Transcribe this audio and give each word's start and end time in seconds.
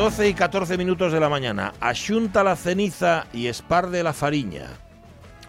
12 0.00 0.30
y 0.30 0.32
14 0.34 0.78
minutos 0.78 1.12
de 1.12 1.20
la 1.20 1.28
mañana. 1.28 1.74
Axunta 1.78 2.42
la 2.42 2.56
ceniza 2.56 3.26
y 3.34 3.48
esparde 3.48 4.02
la 4.02 4.14
fariña. 4.14 4.66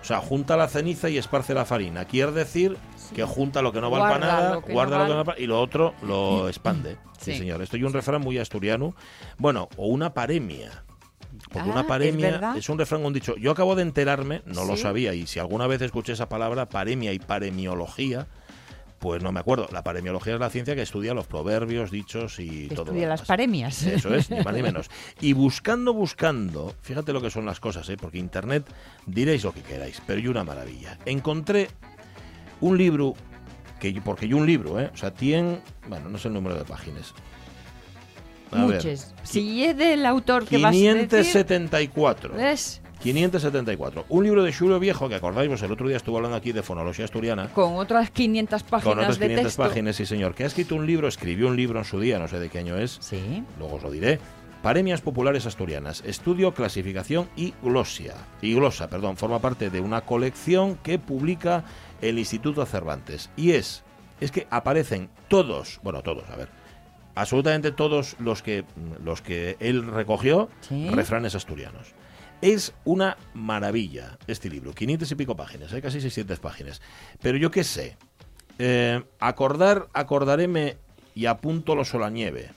O 0.01 0.03
sea, 0.03 0.17
junta 0.19 0.57
la 0.57 0.67
ceniza 0.67 1.09
y 1.09 1.17
esparce 1.17 1.53
la 1.53 1.63
farina. 1.63 2.03
Quiere 2.03 2.33
decir 2.33 2.75
que 3.15 3.23
junta 3.23 3.61
lo 3.61 3.71
que 3.71 3.79
no 3.79 3.89
vale 3.89 4.03
para 4.15 4.19
nada, 4.19 4.55
guarda 4.57 4.97
no 4.97 5.03
lo 5.03 5.09
que 5.09 5.15
no 5.15 5.23
vale. 5.23 5.41
y 5.41 5.47
lo 5.47 5.61
otro 5.61 5.93
lo 6.03 6.49
expande. 6.49 6.97
Sí, 7.17 7.31
Sí. 7.31 7.37
señor. 7.37 7.61
Esto 7.61 7.77
es 7.77 7.83
un 7.83 7.93
refrán 7.93 8.19
muy 8.19 8.37
asturiano. 8.39 8.93
Bueno, 9.37 9.69
o 9.77 9.87
una 9.87 10.13
paremia. 10.13 10.83
Porque 11.53 11.69
Ah, 11.69 11.71
una 11.71 11.81
¿es 11.81 11.87
paremia 11.87 12.53
es, 12.57 12.67
un 12.67 12.77
refrán 12.77 13.05
un 13.05 13.13
dicho. 13.13 13.37
Yo 13.37 13.51
acabo 13.51 13.75
de 13.75 13.83
enterarme, 13.83 14.41
no 14.45 14.65
lo 14.65 14.75
sabía, 14.75 15.13
y 15.13 15.27
si 15.27 15.39
alguna 15.39 15.65
vez 15.67 15.81
escuché 15.81 16.11
esa 16.11 16.27
palabra, 16.27 16.67
paremia 16.67 17.13
y 17.13 17.19
paremiología, 17.19 18.27
pues 19.01 19.21
no 19.23 19.31
me 19.31 19.39
acuerdo. 19.39 19.67
La 19.71 19.83
paremiología 19.83 20.35
es 20.35 20.39
la 20.39 20.49
ciencia 20.51 20.75
que 20.75 20.83
estudia 20.83 21.13
los 21.15 21.25
proverbios, 21.25 21.89
dichos 21.89 22.39
y 22.39 22.67
todo. 22.67 22.85
lo 22.85 22.91
Estudia 22.91 23.07
las 23.09 23.23
paremias. 23.23 23.81
Eso 23.83 24.13
es, 24.13 24.29
ni 24.29 24.39
más 24.41 24.53
ni 24.53 24.61
menos. 24.61 24.89
Y 25.19 25.33
buscando, 25.33 25.91
buscando, 25.93 26.73
fíjate 26.81 27.11
lo 27.11 27.19
que 27.21 27.31
son 27.31 27.45
las 27.45 27.59
cosas, 27.59 27.89
¿eh? 27.89 27.97
porque 27.97 28.19
Internet 28.19 28.63
diréis 29.07 29.43
lo 29.43 29.53
que 29.53 29.61
queráis, 29.63 30.01
pero 30.05 30.19
yo 30.21 30.29
una 30.29 30.43
maravilla. 30.43 30.99
Encontré 31.05 31.69
un 32.61 32.77
libro, 32.77 33.15
que 33.79 33.91
yo- 33.91 34.03
porque 34.03 34.27
yo 34.27 34.37
un 34.37 34.45
libro, 34.45 34.79
¿eh? 34.79 34.91
o 34.93 34.97
sea, 34.97 35.11
tiene, 35.11 35.61
bueno, 35.89 36.07
no 36.07 36.19
sé 36.19 36.27
el 36.27 36.35
número 36.35 36.55
de 36.55 36.63
páginas. 36.63 37.13
A 38.51 38.65
ver, 38.65 38.75
Muchos. 38.85 39.13
Si 39.23 39.63
es 39.65 39.75
del 39.77 40.05
autor 40.05 40.45
que 40.45 40.57
vas 40.59 40.75
a 40.75 40.77
decir... 40.77 40.91
574. 41.07 42.33
¿Ves? 42.35 42.81
574. 43.01 44.05
Un 44.09 44.23
libro 44.23 44.43
de 44.43 44.53
Julio 44.53 44.79
Viejo, 44.79 45.09
que 45.09 45.15
acordáis, 45.15 45.49
vos 45.49 45.61
el 45.63 45.71
otro 45.71 45.87
día 45.87 45.97
estuvo 45.97 46.17
hablando 46.17 46.37
aquí 46.37 46.51
de 46.51 46.61
fonología 46.61 47.05
asturiana. 47.05 47.49
Con 47.53 47.75
otras 47.77 48.11
500 48.11 48.63
páginas 48.63 48.83
Con 48.95 48.99
otras 49.03 49.19
de 49.19 49.25
500 49.27 49.45
texto. 49.45 49.63
páginas, 49.63 49.95
sí 49.95 50.05
señor, 50.05 50.35
que 50.35 50.43
ha 50.43 50.47
escrito 50.47 50.75
un 50.75 50.85
libro, 50.85 51.07
escribió 51.07 51.47
un 51.47 51.55
libro 51.57 51.79
en 51.79 51.85
su 51.85 51.99
día, 51.99 52.19
no 52.19 52.27
sé 52.27 52.39
de 52.39 52.49
qué 52.49 52.59
año 52.59 52.77
es, 52.77 52.97
Sí. 53.01 53.43
luego 53.59 53.75
os 53.75 53.83
lo 53.83 53.91
diré. 53.91 54.19
Paremias 54.61 55.01
Populares 55.01 55.47
Asturianas, 55.47 56.03
estudio, 56.05 56.53
clasificación 56.53 57.27
y 57.35 57.55
glosia. 57.63 58.13
Y 58.43 58.53
glosa, 58.53 58.87
perdón, 58.89 59.17
forma 59.17 59.39
parte 59.39 59.71
de 59.71 59.81
una 59.81 60.01
colección 60.01 60.75
que 60.83 60.99
publica 60.99 61.63
el 62.01 62.19
Instituto 62.19 62.63
Cervantes. 62.67 63.31
Y 63.35 63.53
es, 63.53 63.83
es 64.19 64.31
que 64.31 64.45
aparecen 64.51 65.09
todos, 65.29 65.79
bueno, 65.81 66.03
todos, 66.03 66.29
a 66.29 66.35
ver, 66.35 66.49
absolutamente 67.15 67.71
todos 67.71 68.15
los 68.19 68.43
que, 68.43 68.63
los 69.03 69.23
que 69.23 69.57
él 69.59 69.83
recogió, 69.87 70.49
Sí. 70.61 70.87
refranes 70.91 71.33
asturianos. 71.33 71.93
Es 72.41 72.73
una 72.85 73.17
maravilla 73.33 74.17
este 74.27 74.49
libro, 74.49 74.73
500 74.73 75.11
y 75.11 75.15
pico 75.15 75.35
páginas, 75.35 75.71
hay 75.73 75.81
casi 75.81 76.01
600 76.01 76.39
páginas. 76.39 76.81
Pero 77.21 77.37
yo 77.37 77.51
qué 77.51 77.63
sé, 77.63 77.97
eh, 78.57 79.03
acordar, 79.19 79.87
acordaréme 79.93 80.77
y 81.13 81.27
apunto 81.27 81.75
lo 81.75 81.85
solanieve. 81.85 82.49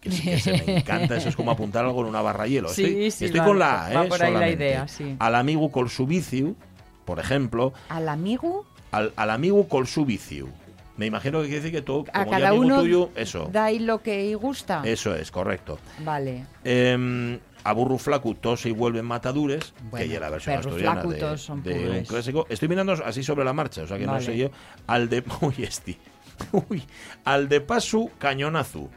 Que 0.00 0.10
sí 0.10 0.22
que 0.22 0.38
se 0.38 0.52
me 0.52 0.76
encanta, 0.78 1.16
eso 1.16 1.28
es 1.30 1.36
como 1.36 1.50
apuntar 1.50 1.84
algo 1.84 2.00
en 2.02 2.08
una 2.08 2.20
barra 2.22 2.44
de 2.44 2.50
hielo. 2.50 2.68
Sí, 2.68 2.84
Estoy, 2.84 3.10
sí, 3.10 3.24
estoy 3.26 3.40
va- 3.40 3.46
con 3.46 3.58
la 3.58 3.86
A, 3.86 3.92
va 3.94 4.04
¿eh? 4.04 4.08
por 4.08 4.22
ahí 4.22 4.32
la 4.34 4.50
idea, 4.50 4.88
sí. 4.88 5.16
Al 5.18 5.34
amigo 5.34 5.70
col 5.72 5.88
su 5.88 6.06
viciu, 6.06 6.56
por 7.06 7.18
ejemplo, 7.20 7.72
Al 7.88 8.08
amigo, 8.08 8.66
al, 8.92 9.12
al 9.16 9.30
amigo 9.30 9.66
col 9.68 9.86
su 9.86 10.04
viciu. 10.04 10.48
Me 10.96 11.06
imagino 11.06 11.38
que 11.40 11.46
quiere 11.48 11.62
decir 11.62 11.72
que 11.72 11.80
tú, 11.82 12.04
a 12.12 12.24
como 12.24 12.32
ya 12.32 12.38
cada 12.38 12.48
amigo 12.50 12.64
uno 12.66 12.80
tuyo, 12.80 13.10
eso. 13.14 13.48
da 13.50 13.66
ahí 13.66 13.78
lo 13.78 14.02
que 14.02 14.34
gusta. 14.34 14.82
Eso 14.84 15.14
es, 15.14 15.30
correcto. 15.30 15.78
Vale. 16.04 16.44
Eh, 16.64 17.38
a 17.64 17.72
Burru 17.72 17.98
Flacu 17.98 18.34
tose 18.34 18.68
y 18.68 18.72
vuelven 18.72 19.04
matadures, 19.04 19.72
que 19.72 19.88
Bueno, 19.90 20.06
ya 20.06 20.14
es 20.14 20.20
la 20.20 20.30
versión 20.30 20.56
asturiana 20.56 21.02
Flacu 21.02 21.12
de, 21.62 21.74
de 21.74 21.98
un 21.98 22.04
clásico. 22.04 22.46
Estoy 22.48 22.68
mirando 22.68 22.92
así 22.92 23.22
sobre 23.22 23.44
la 23.44 23.52
marcha, 23.52 23.82
o 23.82 23.86
sea 23.86 23.98
que 23.98 24.06
no 24.06 24.20
sé 24.20 24.36
yo. 24.36 24.50
Al 24.86 25.08
de. 25.08 25.22
Uy, 25.40 25.54
este. 25.58 25.98
Uy, 26.52 26.82
al 27.24 27.48
de 27.48 27.60
paso 27.60 28.10
cañonazo. 28.18 28.88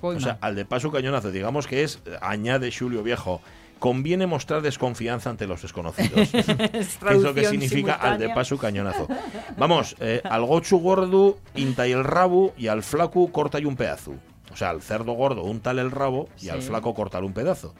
Voy 0.00 0.16
O 0.16 0.20
sea, 0.20 0.38
al 0.40 0.54
de 0.54 0.64
paso 0.64 0.90
cañonazo, 0.90 1.30
digamos 1.30 1.66
que 1.66 1.82
es, 1.82 2.00
añade 2.22 2.72
Julio 2.72 3.02
Viejo, 3.02 3.42
conviene 3.78 4.26
mostrar 4.26 4.62
desconfianza 4.62 5.30
ante 5.30 5.46
los 5.46 5.62
desconocidos. 5.62 6.28
que 6.30 6.78
es 6.80 7.02
lo 7.02 7.34
que 7.34 7.46
significa 7.46 7.94
al 7.94 8.18
de 8.18 8.30
paso 8.30 8.56
cañonazo. 8.56 9.08
Vamos, 9.56 9.96
eh, 10.00 10.20
al 10.24 10.44
gochu 10.44 10.78
gordo 10.78 11.38
inta 11.54 11.86
y 11.86 11.92
el 11.92 12.04
rabo 12.04 12.54
y 12.56 12.68
al 12.68 12.82
flaco 12.82 13.30
corta 13.30 13.58
y 13.58 13.64
un 13.64 13.76
pedazo. 13.76 14.14
O 14.52 14.56
sea, 14.56 14.70
al 14.70 14.82
cerdo 14.82 15.12
gordo 15.12 15.42
unta 15.44 15.70
el 15.70 15.90
rabo 15.90 16.28
y 16.40 16.48
al 16.48 16.62
flaco 16.62 16.94
cortar 16.94 17.24
un 17.24 17.32
pedazo. 17.32 17.74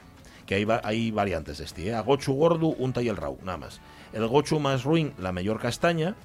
Que 0.45 0.55
hay, 0.55 0.67
hay 0.83 1.11
variantes 1.11 1.59
de 1.59 1.65
este, 1.65 1.87
¿eh? 1.87 1.93
A 1.93 2.01
gochu 2.01 2.33
gordo 2.33 2.67
unta 2.67 3.01
y 3.01 3.07
el 3.09 3.17
rabo, 3.17 3.37
nada 3.43 3.57
más. 3.57 3.79
El 4.13 4.27
gochu 4.27 4.59
más 4.59 4.83
ruin, 4.83 5.13
la 5.17 5.31
mejor 5.31 5.59
castaña. 5.59 6.15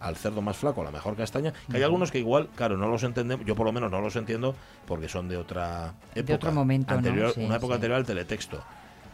Al 0.00 0.16
cerdo 0.16 0.42
más 0.42 0.56
flaco, 0.58 0.84
la 0.84 0.90
mejor 0.90 1.16
castaña. 1.16 1.52
Que 1.70 1.78
hay 1.78 1.82
algunos 1.82 2.10
que 2.10 2.18
igual, 2.18 2.48
claro, 2.54 2.76
no 2.76 2.88
los 2.88 3.02
entendemos. 3.04 3.46
Yo 3.46 3.54
por 3.54 3.64
lo 3.64 3.72
menos 3.72 3.90
no 3.90 4.00
los 4.00 4.16
entiendo 4.16 4.54
porque 4.86 5.08
son 5.08 5.28
de 5.28 5.38
otra 5.38 5.94
época. 6.14 6.34
otro 6.34 6.52
momento, 6.52 6.94
¿no? 7.00 7.32
Sí, 7.32 7.40
Una 7.40 7.56
época 7.56 7.72
sí. 7.72 7.76
anterior 7.76 7.96
al 7.98 8.04
teletexto. 8.04 8.62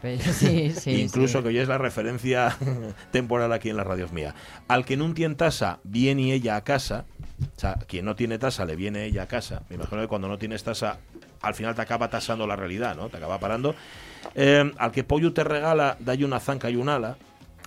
Sí, 0.33 0.71
sí, 0.71 1.01
Incluso 1.01 1.37
sí. 1.39 1.43
que 1.43 1.49
hoy 1.49 1.57
es 1.59 1.67
la 1.67 1.77
referencia 1.77 2.57
temporal 3.11 3.51
aquí 3.53 3.69
en 3.69 3.77
las 3.77 3.85
radios 3.85 4.11
mía. 4.11 4.33
Al 4.67 4.83
que 4.85 4.97
no 4.97 5.13
tiene 5.13 5.35
tasa, 5.35 5.79
viene 5.83 6.33
ella 6.33 6.55
a 6.55 6.63
casa. 6.63 7.05
O 7.55 7.59
sea, 7.59 7.75
quien 7.87 8.05
no 8.05 8.15
tiene 8.15 8.37
tasa, 8.39 8.65
le 8.65 8.75
viene 8.75 9.05
ella 9.05 9.23
a 9.23 9.27
casa. 9.27 9.63
Me 9.69 9.75
imagino 9.75 10.01
que 10.01 10.07
cuando 10.07 10.27
no 10.27 10.37
tienes 10.37 10.63
tasa, 10.63 10.97
al 11.41 11.53
final 11.55 11.75
te 11.75 11.81
acaba 11.81 12.09
tasando 12.09 12.45
la 12.47 12.55
realidad, 12.55 12.95
¿no? 12.95 13.09
Te 13.09 13.17
acaba 13.17 13.39
parando. 13.39 13.75
Eh, 14.35 14.71
al 14.77 14.91
que 14.91 15.03
pollo 15.03 15.33
te 15.33 15.43
regala, 15.43 15.97
dale 15.99 16.25
una 16.25 16.39
zanca 16.39 16.69
y 16.69 16.75
un 16.75 16.89
ala. 16.89 17.17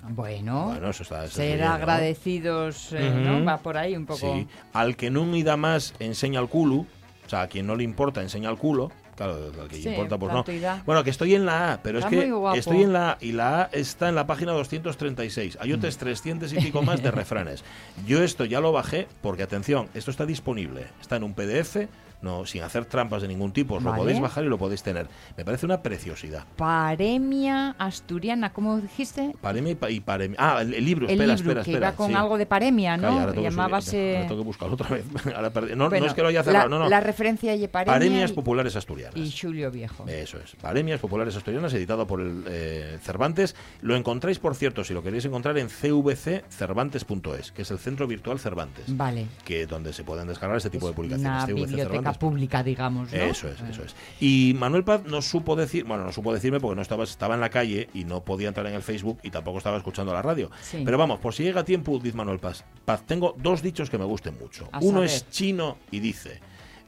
Bueno, 0.07 0.67
Bueno, 0.67 0.91
eso 0.91 1.03
está. 1.03 1.25
eso 1.25 1.37
ser 1.37 1.57
bien, 1.57 1.67
¿no? 1.67 1.73
agradecidos, 1.73 2.93
eh. 2.93 3.11
¿no? 3.11 3.43
Va 3.45 3.59
por 3.59 3.79
ahí 3.79 3.97
un 3.97 4.07
poco. 4.07 4.19
Sí. 4.35 4.47
Al 4.73 4.97
que 4.97 5.11
no 5.11 5.25
da 5.43 5.57
más, 5.57 5.95
enseña 5.99 6.41
el 6.41 6.49
culo. 6.49 6.87
O 7.27 7.29
sea, 7.29 7.43
a 7.43 7.49
quien 7.49 7.67
no 7.67 7.75
le 7.75 7.85
importa, 7.85 8.21
enseña 8.21 8.51
el 8.51 8.59
culo. 8.59 8.93
Claro, 9.17 9.35
al 9.61 9.69
que 9.69 9.77
Sí, 9.77 9.89
importa, 9.89 10.19
pues 10.19 10.33
no. 10.33 10.45
Bueno, 10.85 11.05
que 11.05 11.11
estoy 11.11 11.35
en 11.35 11.47
la 11.47 11.75
A, 11.75 11.83
pero 11.83 11.99
Está 11.99 12.11
es 12.11 12.11
que 12.21 12.59
estoy 12.59 12.83
en 12.83 12.93
la 12.93 13.11
A 13.13 13.19
y 13.21 13.33
la 13.33 13.63
A 13.63 13.69
está 13.73 14.09
en 14.09 14.15
la 14.15 14.27
página 14.27 14.53
236. 14.53 15.59
Hay 15.61 15.71
Mm. 15.71 15.75
otros 15.77 15.97
300 15.99 16.53
y 16.53 16.57
pico 16.57 16.83
más 16.83 17.03
de 17.03 17.11
refranes. 17.13 17.65
Yo 18.07 18.23
esto 18.23 18.45
ya 18.45 18.61
lo 18.61 18.73
bajé 18.73 19.07
porque, 19.23 19.43
atención, 19.43 19.89
esto 19.95 20.11
está 20.11 20.27
disponible. 20.27 20.87
Está 21.01 21.17
en 21.17 21.25
un 21.25 21.35
PDF, 21.35 21.89
no 22.25 22.45
sin 22.47 22.63
hacer 22.63 22.87
trampas 22.87 23.23
de 23.23 23.29
ningún 23.29 23.53
tipo. 23.53 23.75
Os 23.77 23.83
lo 23.83 23.95
podéis 23.95 24.19
bajar 24.21 24.43
y 24.45 24.49
lo 24.49 24.59
podéis 24.59 24.83
tener. 24.83 25.07
Me 25.37 25.45
parece 25.45 25.67
una 25.67 25.83
preciosidad. 25.83 26.45
Paremia 26.57 27.77
asturiana, 27.79 28.53
¿cómo 28.53 28.79
dijiste? 28.81 29.35
Paremia 29.41 29.73
y, 29.73 29.75
pa- 29.77 29.91
y 29.91 30.01
paremia. 30.01 30.37
Ah, 30.41 30.59
el, 30.63 30.75
el 30.75 30.85
libro, 30.85 31.07
El 31.07 31.13
espera, 31.13 31.35
libro, 31.35 31.51
espera, 31.53 31.65
que 31.65 31.71
espera. 31.71 31.89
iba 31.89 31.97
con 31.97 32.09
sí. 32.09 32.15
algo 32.15 32.39
de 32.39 32.47
paremia, 32.47 32.97
¿no? 32.97 33.03
Calla, 33.09 33.21
ahora 33.21 33.33
tengo 33.33 33.49
Llamábase... 33.49 34.17
ahora 34.17 34.29
tengo 34.29 34.41
que 34.43 34.47
buscarlo 34.47 34.75
otra 34.75 34.89
vez. 34.89 35.05
Ahora 35.35 35.51
no, 35.77 35.89
no 35.91 36.07
es 36.07 36.15
que 36.15 36.23
lo 36.23 36.29
haya 36.29 36.43
cerrado, 36.43 36.69
la, 36.69 36.77
no, 36.79 36.85
no. 36.85 36.89
La 36.89 37.01
referencia 37.01 37.57
de 37.57 37.69
paremia 37.69 37.93
Paremias 37.95 38.31
y- 38.31 38.35
Populares 38.35 38.75
Asturianas. 38.77 39.17
y 39.17 39.31
Julio 39.31 39.71
Viejo. 39.71 40.05
Eso 40.09 40.39
es. 40.39 40.57
Paremias 40.57 41.01
Populares 41.01 41.37
Asturianas, 41.37 41.73
editado 41.75 42.07
por 42.07 42.21
el 42.21 42.45
eh, 42.49 42.99
Cervantes. 43.03 43.55
Lo 43.83 43.95
encontráis, 43.97 44.39
por 44.39 44.55
cierto, 44.55 44.83
si 44.85 44.95
lo 44.95 45.03
queréis 45.03 45.25
encontrar 45.27 45.59
en 45.59 45.69
cvccervantes.es, 45.69 47.53
que 47.53 47.63
es 47.63 47.71
el 47.71 47.79
centro 47.79 48.07
virtual 48.07 48.39
Cervantes, 48.39 48.85
Vale. 48.97 49.27
que 49.45 49.67
donde 49.67 49.93
se 49.93 50.05
pueden 50.05 50.27
descargar 50.29 50.57
este 50.57 50.71
tipo 50.71 50.89
de 50.89 50.95
publicaciones. 50.95 51.27
Una 51.31 51.45
CVC 51.47 51.55
biblioteca 51.55 51.85
Cervantes. 51.95 52.14
Pública, 52.19 52.63
digamos, 52.63 53.13
¿no? 53.13 53.19
Eso 53.19 53.49
es, 53.49 53.61
Eh, 53.61 53.65
eso 53.71 53.83
es. 53.85 53.95
Y 54.21 54.55
Manuel 54.59 54.85
Paz 54.85 55.03
no 55.05 55.21
supo 55.23 55.57
decir, 55.57 55.85
bueno, 55.85 56.05
no 56.05 56.13
supo 56.13 56.33
decirme 56.33 56.61
porque 56.61 56.77
no 56.77 56.83
estaba, 56.83 57.05
estaba 57.05 57.35
en 57.35 57.41
la 57.41 57.51
calle 57.51 57.89
y 57.95 58.05
no 58.05 58.25
podía 58.25 58.49
entrar 58.49 58.67
en 58.67 58.75
el 58.75 58.83
Facebook 58.83 59.19
y 59.23 59.31
tampoco 59.31 59.59
estaba 59.59 59.77
escuchando 59.77 60.13
la 60.13 60.23
radio. 60.23 60.51
Sí. 60.63 60.83
Pero 60.85 60.99
vamos, 60.99 61.19
por 61.21 61.35
si 61.35 61.43
llega 61.43 61.61
a 61.61 61.65
tiempo, 61.65 61.99
dice 61.99 62.17
Manuel 62.17 62.39
Paz. 62.39 62.65
Paz, 62.85 63.03
tengo 63.07 63.35
dos 63.39 63.63
dichos 63.63 63.91
que 63.91 63.99
me 63.99 64.05
gusten 64.05 64.39
mucho. 64.39 64.69
A 64.73 64.79
Uno 64.79 64.99
saber. 64.99 65.11
es 65.11 65.29
chino 65.31 65.79
y 65.91 66.01
dice: 66.01 66.41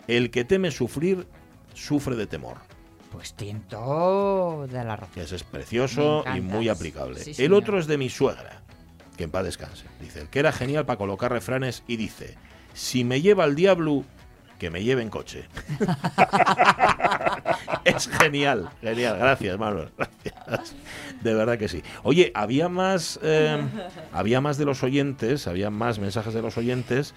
El 0.09 0.31
que 0.31 0.45
teme 0.45 0.71
sufrir, 0.71 1.27
sufre 1.75 2.17
de 2.17 2.27
temor. 2.27 2.57
Pues 3.13 3.35
tiene 3.35 3.61
toda 3.69 4.85
la 4.85 4.97
razón. 4.97 5.23
Ese 5.23 5.37
es 5.37 5.43
precioso 5.45 6.25
y 6.37 6.41
muy 6.41 6.69
aplicable. 6.69 7.21
Sí, 7.21 7.43
el 7.43 7.53
otro 7.55 7.79
es 7.79 7.87
de 7.87 7.97
mi 7.97 8.11
suegra, 8.11 8.63
que 9.17 9.25
en 9.25 9.31
paz 9.31 9.45
descanse. 9.45 9.85
Dice, 10.01 10.21
el 10.23 10.29
que 10.29 10.39
era 10.41 10.53
genial 10.53 10.85
para 10.87 10.99
colocar 10.99 11.33
refranes 11.33 11.83
y 11.87 11.97
dice, 11.97 12.37
si 12.75 13.05
me 13.05 13.23
lleva 13.23 13.45
el 13.45 13.55
diablo, 13.55 14.05
que 14.59 14.71
me 14.71 14.83
lleve 14.83 15.03
en 15.03 15.11
coche. 15.11 15.45
es 17.85 18.09
genial, 18.09 18.69
genial. 18.81 19.19
Gracias, 19.19 19.59
Manuel. 19.59 19.89
Gracias. 19.97 20.75
De 21.23 21.35
verdad 21.35 21.59
que 21.59 21.69
sí. 21.69 21.83
Oye, 22.03 22.33
había 22.35 22.69
más, 22.69 23.19
eh, 23.23 23.61
había 24.13 24.41
más 24.41 24.59
de 24.59 24.65
los 24.65 24.83
oyentes, 24.83 25.47
había 25.47 25.71
más 25.71 25.99
mensajes 25.99 26.35
de 26.35 26.43
los 26.43 26.57
oyentes, 26.57 27.15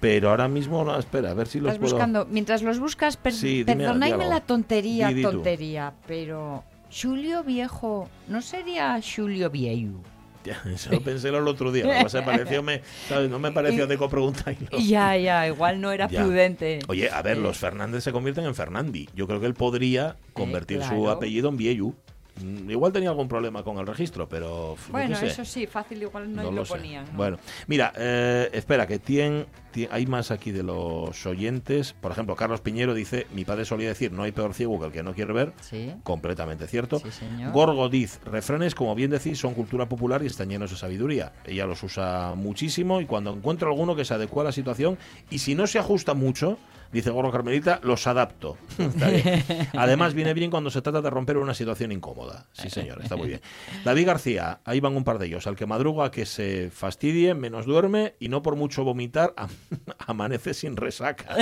pero 0.00 0.30
ahora 0.30 0.48
mismo, 0.48 0.84
no, 0.84 0.98
espera, 0.98 1.30
a 1.30 1.34
ver 1.34 1.48
si 1.48 1.60
los 1.60 1.72
Estás 1.72 1.80
puedo... 1.80 1.94
buscando, 1.94 2.26
mientras 2.26 2.62
los 2.62 2.78
buscas, 2.78 3.16
per 3.16 3.32
Sí, 3.32 3.64
perdonadme 3.64 4.28
la 4.28 4.40
tontería, 4.40 5.08
Di, 5.08 5.14
di 5.14 5.22
tú. 5.22 5.30
tontería, 5.32 5.92
pero 6.06 6.64
Julio 6.90 7.42
Viejo, 7.42 8.08
¿no 8.28 8.40
sería 8.40 9.00
Julio 9.02 9.50
Viejo? 9.50 10.00
Ya, 10.48 10.62
Eso 10.74 10.90
lo 10.90 11.00
pensé 11.00 11.28
el 11.28 11.34
otro 11.46 11.70
día. 11.72 11.84
Lo 11.84 11.90
que 11.92 12.02
pasa 12.04 12.24
pareció 12.24 12.62
me- 12.62 12.80
¿sabes? 13.08 13.28
No 13.28 13.38
me 13.38 13.52
pareció 13.52 13.86
de 13.86 13.98
copregunta. 13.98 14.50
y 14.52 14.56
no. 14.72 14.78
Ya, 14.78 15.16
ya, 15.16 15.46
igual 15.46 15.80
no 15.80 15.92
era 15.92 16.08
Ya. 16.08 16.22
prudente. 16.22 16.78
Oye, 16.88 17.10
a 17.10 17.20
ver, 17.22 17.36
los 17.38 17.58
Fernández 17.58 18.02
se 18.04 18.12
convierten 18.12 18.44
en 18.44 18.54
Fernandi. 18.54 19.08
Yo 19.14 19.26
creo 19.26 19.40
que 19.40 19.46
él 19.46 19.54
podría 19.54 20.16
convertir 20.32 20.82
su 20.82 20.88
claro. 20.88 21.10
apellido 21.10 21.48
en 21.48 21.56
Vieju. 21.56 21.94
Mm, 22.42 22.70
Igual 22.70 22.92
tenía 22.92 23.10
algún 23.10 23.28
problema 23.28 23.62
con 23.62 23.78
el 23.78 23.86
registro, 23.86 24.28
pero. 24.28 24.76
Bueno, 24.90 25.16
sé. 25.16 25.26
eso 25.28 25.44
sí, 25.44 25.66
fácil 25.66 26.02
igual 26.02 26.34
no, 26.34 26.42
No 26.42 26.50
lo 26.50 26.56
lo 26.62 26.64
ponían. 26.64 27.04
¿no? 27.06 27.16
Bueno, 27.16 27.38
mira, 27.66 27.92
eh, 27.96 28.48
espera, 28.52 28.86
que 28.86 29.00
tien- 29.00 29.46
tien- 29.72 29.88
hay 29.90 30.06
más 30.06 30.30
aquí 30.30 30.50
de 30.52 30.62
los 30.62 31.24
oyentes. 31.26 31.92
Por 32.00 32.12
ejemplo, 32.12 32.36
Carlos 32.36 32.60
Piñero 32.60 32.94
dice: 32.94 33.26
Mi 33.34 33.44
padre 33.44 33.64
solía 33.64 33.88
decir, 33.88 34.12
no 34.12 34.22
hay 34.22 34.32
peor 34.32 34.54
ciego 34.54 34.78
que 34.78 34.86
el 34.86 34.92
que 34.92 35.02
no 35.02 35.14
quiere 35.14 35.32
ver. 35.32 35.52
Sí, 35.60 35.92
Completamente 36.02 36.66
cierto. 36.66 36.98
sí, 37.00 37.10
señor. 37.10 37.52
Gorgo 37.52 37.88
diz, 37.88 38.20
refranes, 38.24 38.74
como 38.74 38.94
bien 38.94 39.10
decís, 39.10 39.38
son 39.38 39.54
cultura 39.54 39.88
popular 39.88 40.22
y 40.22 40.26
están 40.26 40.48
llenos 40.48 40.70
de 40.70 40.76
sabiduría. 40.76 41.32
Ella 41.44 41.66
los 41.66 41.82
usa 41.82 42.34
muchísimo 42.36 43.00
y 43.00 43.06
cuando 43.06 43.32
encuentra 43.32 43.68
alguno 43.68 43.96
que 43.96 44.04
se 44.04 44.14
adecua 44.14 44.42
a 44.42 44.46
la 44.46 44.52
situación 44.52 44.98
y 45.30 45.38
si 45.38 45.54
no 45.54 45.66
se 45.66 45.78
ajusta 45.78 46.14
mucho, 46.14 46.58
dice 46.92 47.10
Gorgo 47.10 47.30
Carmelita, 47.30 47.80
los 47.82 48.06
adapto. 48.06 48.56
Está 48.78 49.08
bien. 49.10 49.44
Además, 49.74 50.14
viene 50.14 50.34
bien 50.34 50.50
cuando 50.50 50.70
se 50.70 50.82
trata 50.82 51.00
de 51.02 51.10
romper 51.10 51.36
una 51.36 51.54
situación 51.54 51.92
incómoda. 51.92 52.46
Sí, 52.52 52.70
señor, 52.70 53.00
está 53.02 53.16
muy 53.16 53.28
bien. 53.28 53.40
David 53.84 54.06
García, 54.06 54.60
ahí 54.64 54.80
van 54.80 54.96
un 54.96 55.04
par 55.04 55.18
de 55.18 55.26
ellos. 55.26 55.46
Al 55.46 55.56
que 55.56 55.66
madruga 55.66 56.10
que 56.10 56.26
se 56.26 56.70
fastidie, 56.70 57.34
menos 57.34 57.66
duerme 57.66 58.14
y 58.20 58.28
no 58.28 58.42
por 58.42 58.56
mucho 58.56 58.84
vomitar, 58.84 59.34
am- 59.36 59.48
amanece 60.06 60.54
sin 60.54 60.76
resaca. 60.76 61.36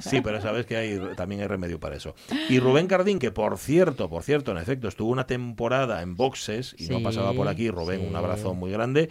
Sí, 0.00 0.20
pero 0.20 0.40
sabes 0.40 0.66
que 0.66 0.76
hay, 0.76 1.00
también 1.16 1.40
hay 1.42 1.46
remedio 1.46 1.78
para 1.80 1.96
eso. 1.96 2.14
Y 2.48 2.58
Rubén 2.60 2.86
Cardín, 2.86 3.18
que 3.18 3.30
por 3.30 3.58
cierto, 3.58 4.08
por 4.08 4.22
cierto, 4.22 4.52
en 4.52 4.58
efecto, 4.58 4.88
estuvo 4.88 5.10
una 5.10 5.26
temporada 5.26 6.02
en 6.02 6.16
boxes 6.16 6.74
y 6.78 6.88
no 6.88 7.02
pasaba 7.02 7.32
por 7.32 7.48
aquí. 7.48 7.70
Rubén, 7.70 8.00
sí. 8.00 8.06
un 8.06 8.16
abrazo 8.16 8.54
muy 8.54 8.70
grande. 8.70 9.10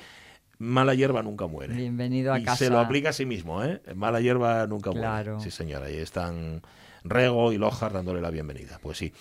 Mala 0.63 0.94
hierba 0.95 1.21
nunca 1.24 1.45
muere. 1.48 1.74
Bienvenido 1.75 2.31
a 2.31 2.39
y 2.39 2.44
casa. 2.45 2.57
se 2.65 2.69
lo 2.69 2.80
aplica 2.80 3.10
a 3.10 3.13
sí 3.13 3.25
mismo, 3.25 3.63
¿eh? 3.63 3.81
Mala 3.95 4.21
hierba 4.21 4.65
nunca 4.65 4.92
Claro. 4.92 5.33
muere. 5.36 5.44
Sí, 5.44 5.56
señora, 5.56 5.88
ahí 5.88 5.98
están 5.98 6.62
Rego 7.04 7.51
y 7.51 7.57
Lojar 7.57 7.92
dándole 7.92 8.21
la 8.21 8.30
bienvenida. 8.30 8.80
Pues 8.81 8.98
sí. 8.98 9.12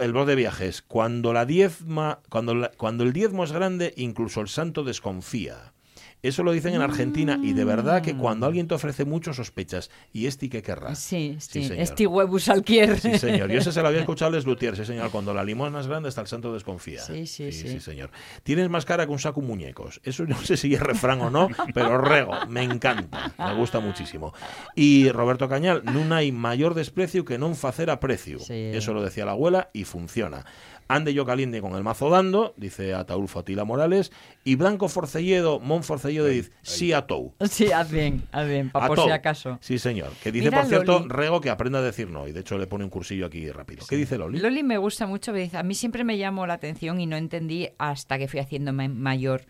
El 0.00 0.12
blog 0.12 0.26
de 0.26 0.34
viajes. 0.36 0.80
Cuando 0.80 1.34
la 1.34 1.44
diezma, 1.44 2.20
cuando, 2.30 2.54
la- 2.54 2.70
cuando 2.78 3.04
el 3.04 3.12
diezmo 3.12 3.44
es 3.44 3.52
grande, 3.52 3.92
incluso 3.98 4.40
el 4.40 4.48
santo 4.48 4.82
desconfía. 4.82 5.74
Eso 6.22 6.42
lo 6.42 6.52
dicen 6.52 6.74
en 6.74 6.82
Argentina 6.82 7.38
y 7.42 7.54
de 7.54 7.64
verdad 7.64 8.02
que 8.02 8.16
cuando 8.16 8.46
alguien 8.46 8.68
te 8.68 8.74
ofrece 8.74 9.04
mucho 9.04 9.32
sospechas 9.32 9.90
y 10.12 10.26
este 10.26 10.48
que 10.48 10.62
querrá. 10.62 10.94
Sí, 10.94 11.36
sí, 11.40 11.64
señor. 11.64 11.82
este 11.82 12.06
huevus 12.06 12.48
alquier. 12.48 13.00
Sí, 13.00 13.18
señor. 13.18 13.50
Yo 13.50 13.58
ese 13.58 13.72
se 13.72 13.80
lo 13.80 13.88
había 13.88 14.00
escuchado 14.00 14.30
a 14.30 14.34
Les 14.36 14.44
Luthier, 14.44 14.76
sí, 14.76 14.84
señor. 14.84 15.10
Cuando 15.10 15.32
la 15.32 15.44
limosna 15.44 15.80
es 15.80 15.86
grande, 15.86 16.08
hasta 16.08 16.20
el 16.20 16.26
santo 16.26 16.52
desconfía. 16.52 17.00
Sí, 17.00 17.26
sí, 17.26 17.52
sí. 17.52 17.80
señor. 17.80 18.10
Tienes 18.42 18.68
más 18.68 18.84
cara 18.84 19.06
que 19.06 19.12
un 19.12 19.18
saco 19.18 19.40
muñecos. 19.40 20.00
Eso 20.04 20.24
no 20.26 20.40
sé 20.42 20.56
si 20.56 20.74
es 20.74 20.80
refrán 20.80 21.20
o 21.20 21.30
no, 21.30 21.48
pero 21.74 21.98
rego, 21.98 22.32
me 22.48 22.62
encanta. 22.62 23.32
Me 23.38 23.54
gusta 23.54 23.80
muchísimo. 23.80 24.34
Y 24.74 25.10
Roberto 25.10 25.48
Cañal, 25.48 25.82
no 25.84 26.14
hay 26.14 26.32
mayor 26.32 26.74
desprecio 26.74 27.24
que 27.24 27.38
non 27.38 27.56
facer 27.56 27.88
aprecio. 27.90 28.38
Sí. 28.38 28.70
Eso 28.74 28.92
lo 28.92 29.02
decía 29.02 29.24
la 29.24 29.32
abuela 29.32 29.70
y 29.72 29.84
funciona. 29.84 30.44
Ande 30.90 31.14
yo 31.14 31.24
caliente 31.24 31.60
con 31.60 31.74
el 31.76 31.84
mazo 31.84 32.10
dando, 32.10 32.52
dice 32.56 32.94
Ataulfo 32.94 33.38
Atila 33.38 33.64
Morales, 33.64 34.10
y 34.42 34.56
Blanco 34.56 34.88
Forcelledo, 34.88 35.60
Mon 35.60 35.84
Forcelledo 35.84 36.26
dice, 36.26 36.50
sí 36.62 36.92
a 36.92 37.06
tou. 37.06 37.32
Sí, 37.48 37.70
haz 37.70 37.90
bien, 37.92 38.24
haz 38.32 38.48
bien, 38.48 38.70
pa 38.70 38.84
A 38.84 38.88
por 38.88 39.00
si 39.00 39.10
acaso. 39.10 39.58
Sí, 39.60 39.78
señor. 39.78 40.10
Que 40.22 40.32
dice, 40.32 40.46
Mira, 40.46 40.62
por 40.62 40.68
cierto, 40.68 40.98
Loli. 40.98 41.08
Rego 41.08 41.40
que 41.40 41.50
aprenda 41.50 41.78
a 41.78 41.82
decir 41.82 42.10
no. 42.10 42.26
Y 42.26 42.32
de 42.32 42.40
hecho 42.40 42.58
le 42.58 42.66
pone 42.66 42.82
un 42.82 42.90
cursillo 42.90 43.26
aquí 43.26 43.50
rápido. 43.50 43.84
¿Qué 43.88 43.96
dice 43.96 44.18
Loli? 44.18 44.40
Loli 44.40 44.62
me 44.62 44.78
gusta 44.78 45.06
mucho, 45.06 45.32
me 45.32 45.40
dice, 45.40 45.58
a 45.58 45.62
mí 45.62 45.74
siempre 45.74 46.02
me 46.02 46.18
llamó 46.18 46.46
la 46.46 46.54
atención 46.54 47.00
y 47.00 47.06
no 47.06 47.16
entendí 47.16 47.68
hasta 47.78 48.18
que 48.18 48.26
fui 48.26 48.40
haciéndome 48.40 48.88
mayor. 48.88 49.42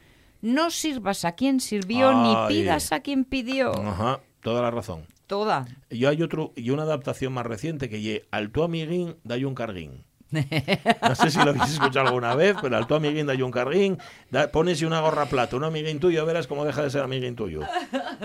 No 0.43 0.71
sirvas 0.71 1.25
a 1.25 1.33
quien 1.33 1.61
sirvió 1.61 2.11
Ay. 2.11 2.17
ni 2.17 2.63
pidas 2.63 2.93
a 2.93 3.01
quien 3.01 3.25
pidió. 3.25 3.73
Ajá, 3.75 4.21
toda 4.43 4.63
la 4.63 4.71
razón. 4.71 5.07
Toda. 5.27 5.67
Yo 5.91 6.09
hay 6.09 6.23
otro 6.23 6.53
y 6.57 6.71
una 6.71 6.83
adaptación 6.83 7.33
más 7.33 7.47
reciente 7.47 7.89
que 7.89 8.01
ye 8.01 8.25
al 8.31 8.51
tu 8.51 8.63
amiguín 8.63 9.17
dai 9.23 9.45
un 9.45 9.55
carguín. 9.55 10.05
No 10.31 11.15
sé 11.15 11.31
si 11.31 11.39
lo 11.39 11.51
habéis 11.51 11.73
escuchado 11.73 12.09
alguna 12.09 12.35
vez, 12.35 12.57
pero 12.61 12.77
al 12.77 12.87
tu 12.87 12.95
amiguín 12.95 13.27
dai 13.27 13.43
un 13.43 13.51
carguín, 13.51 13.99
da, 14.31 14.51
pones 14.51 14.83
una 14.83 15.01
gorra 15.01 15.27
plata, 15.27 15.57
un 15.57 15.65
amiguín 15.65 15.99
tuyo, 15.99 16.25
verás 16.25 16.47
cómo 16.47 16.65
deja 16.65 16.83
de 16.83 16.91
ser 16.91 17.03
amiguín 17.03 17.35
tuyo. 17.35 17.63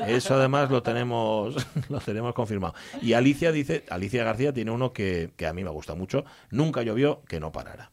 Eso 0.07 0.35
además 0.35 0.69
lo 0.69 0.83
tenemos 0.83 1.55
lo 1.89 1.99
tenemos 1.99 2.33
confirmado. 2.33 2.75
Y 3.01 3.13
Alicia 3.13 3.51
dice, 3.51 3.85
Alicia 3.89 4.23
García 4.23 4.53
tiene 4.53 4.71
uno 4.71 4.93
que, 4.93 5.31
que 5.35 5.47
a 5.47 5.53
mí 5.53 5.63
me 5.63 5.71
gusta 5.71 5.95
mucho, 5.95 6.25
nunca 6.51 6.83
llovió 6.83 7.23
que 7.27 7.39
no 7.39 7.51
parara. 7.51 7.91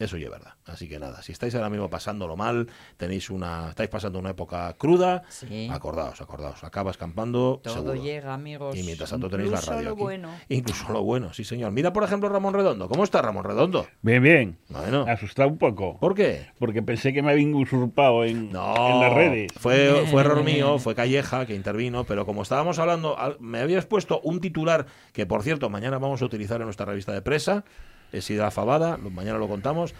Eso 0.00 0.16
ya 0.16 0.24
es 0.24 0.30
verdad. 0.32 0.54
Así 0.66 0.88
que 0.88 0.98
nada, 0.98 1.22
si 1.22 1.30
estáis 1.30 1.54
ahora 1.54 1.70
mismo 1.70 1.88
pasándolo 1.88 2.36
mal, 2.36 2.66
tenéis 2.96 3.30
una, 3.30 3.68
estáis 3.68 3.88
pasando 3.88 4.18
una 4.18 4.30
época 4.30 4.74
cruda, 4.78 5.22
Sí. 5.28 5.68
acordaos, 5.70 6.20
acordaos, 6.20 6.64
acabas 6.64 6.96
campando. 6.96 7.60
Todo 7.62 7.74
seguro. 7.74 7.94
llega, 7.94 8.34
amigos. 8.34 8.74
Y 8.76 8.82
mientras 8.82 9.10
tanto 9.10 9.28
tenéis 9.30 9.50
la 9.50 9.56
Incluso 9.58 9.70
radio 9.72 9.84
lo 9.90 9.92
aquí. 9.94 10.00
bueno. 10.02 10.30
Incluso 10.48 10.92
lo 10.92 11.02
bueno, 11.04 11.32
sí 11.34 11.44
señor. 11.44 11.70
Mira 11.72 11.92
por 11.92 12.02
ejemplo 12.02 12.28
Ramón 12.28 12.54
Redondo. 12.54 12.88
¿Cómo 12.88 13.04
está 13.04 13.22
Ramón 13.22 13.44
Redondo? 13.44 13.86
Bien, 14.02 14.22
bien. 14.22 14.58
Bueno. 14.70 15.04
Asustado 15.06 15.48
un 15.50 15.58
poco. 15.58 15.98
¿Por 16.00 16.14
qué? 16.14 16.46
Porque 16.58 16.82
pensé 16.82 17.12
que 17.12 17.22
me 17.22 17.32
habían 17.32 17.54
usurpado 17.54 18.24
en, 18.24 18.50
No, 18.50 18.74
en 18.94 19.00
las 19.00 19.12
redes. 19.12 19.52
Fue, 19.58 20.06
fue 20.10 20.22
error 20.22 20.42
mío, 20.42 20.78
fue 20.78 20.94
Calleja 20.94 21.44
que 21.44 21.54
intervino, 21.54 22.04
pero 22.04 22.24
como 22.24 22.40
estábamos 22.42 22.78
hablando, 22.78 23.18
al- 23.18 23.36
me 23.38 23.60
habías 23.60 23.84
puesto 23.84 24.20
un 24.22 24.40
titular 24.40 24.86
que, 25.12 25.26
por 25.26 25.42
cierto, 25.42 25.68
mañana 25.68 25.98
vamos 25.98 26.22
a 26.22 26.24
utilizar 26.24 26.58
en 26.60 26.64
nuestra 26.66 26.86
revista 26.86 27.12
de 27.12 27.20
presa, 27.20 27.64
es 28.12 28.24
Sidra 28.24 28.50
Fabada, 28.50 28.96
lo- 28.96 29.10
mañana 29.10 29.38
lo 29.38 29.48
contamos, 29.48 29.94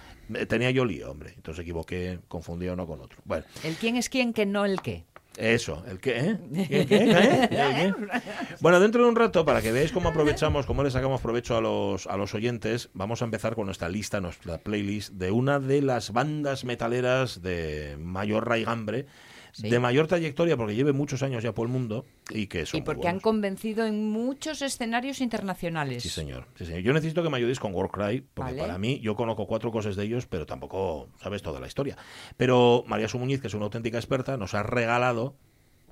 tenía 0.48 0.70
yo 0.70 0.84
lío, 0.84 1.10
hombre, 1.10 1.32
entonces 1.36 1.62
equivoqué, 1.62 2.20
confundí 2.28 2.68
uno 2.68 2.86
con 2.86 3.00
otro. 3.00 3.18
Bueno, 3.24 3.44
El 3.64 3.74
quién 3.76 3.96
es 3.96 4.08
quién, 4.08 4.32
que 4.32 4.46
no 4.46 4.64
el 4.64 4.80
qué. 4.80 5.04
Eso, 5.36 5.84
¿el 5.88 6.00
qué? 6.00 6.18
eh? 6.18 6.38
¿El 6.68 6.86
qué? 6.86 6.96
¿Eh? 6.96 7.42
¿El 7.42 7.48
qué? 7.48 7.94
Bueno, 8.60 8.80
dentro 8.80 9.02
de 9.04 9.08
un 9.08 9.16
rato, 9.16 9.44
para 9.44 9.62
que 9.62 9.70
veáis 9.72 9.92
cómo 9.92 10.08
aprovechamos, 10.08 10.66
cómo 10.66 10.82
le 10.82 10.90
sacamos 10.90 11.20
provecho 11.20 11.56
a 11.56 11.60
los, 11.60 12.06
a 12.08 12.16
los 12.16 12.34
oyentes, 12.34 12.90
vamos 12.94 13.22
a 13.22 13.26
empezar 13.26 13.54
con 13.54 13.66
nuestra 13.66 13.88
lista, 13.88 14.20
nuestra 14.20 14.58
playlist 14.58 15.12
de 15.14 15.30
una 15.30 15.60
de 15.60 15.82
las 15.82 16.12
bandas 16.12 16.64
metaleras 16.64 17.42
de 17.42 17.96
mayor 18.00 18.48
raigambre, 18.48 19.06
Sí. 19.52 19.68
de 19.68 19.78
mayor 19.80 20.06
trayectoria, 20.06 20.56
porque 20.56 20.74
lleve 20.74 20.92
muchos 20.92 21.22
años 21.22 21.42
ya 21.42 21.52
por 21.52 21.66
el 21.66 21.72
mundo 21.72 22.04
y 22.30 22.46
que 22.46 22.66
son 22.66 22.78
Y 22.78 22.80
muy 22.80 22.86
porque 22.86 23.08
han 23.08 23.20
convencido 23.20 23.84
en 23.86 24.08
muchos 24.10 24.62
escenarios 24.62 25.20
internacionales. 25.20 26.02
Sí, 26.02 26.08
señor. 26.08 26.46
Sí, 26.56 26.64
señor. 26.66 26.82
Yo 26.82 26.92
necesito 26.92 27.22
que 27.22 27.30
me 27.30 27.36
ayudéis 27.38 27.58
con 27.60 27.74
Warcry, 27.74 28.24
porque 28.34 28.52
Vale. 28.52 28.62
para 28.62 28.78
mí, 28.78 29.00
yo 29.00 29.16
conozco 29.16 29.46
cuatro 29.46 29.70
cosas 29.72 29.96
de 29.96 30.04
ellos, 30.04 30.26
pero 30.26 30.46
tampoco 30.46 31.08
sabes 31.20 31.42
toda 31.42 31.60
la 31.60 31.66
historia. 31.66 31.96
Pero 32.36 32.84
María 32.86 33.08
Sumuñiz, 33.08 33.40
que 33.40 33.46
es 33.48 33.54
una 33.54 33.64
auténtica 33.64 33.98
experta, 33.98 34.36
nos 34.36 34.54
ha 34.54 34.62
regalado, 34.62 35.34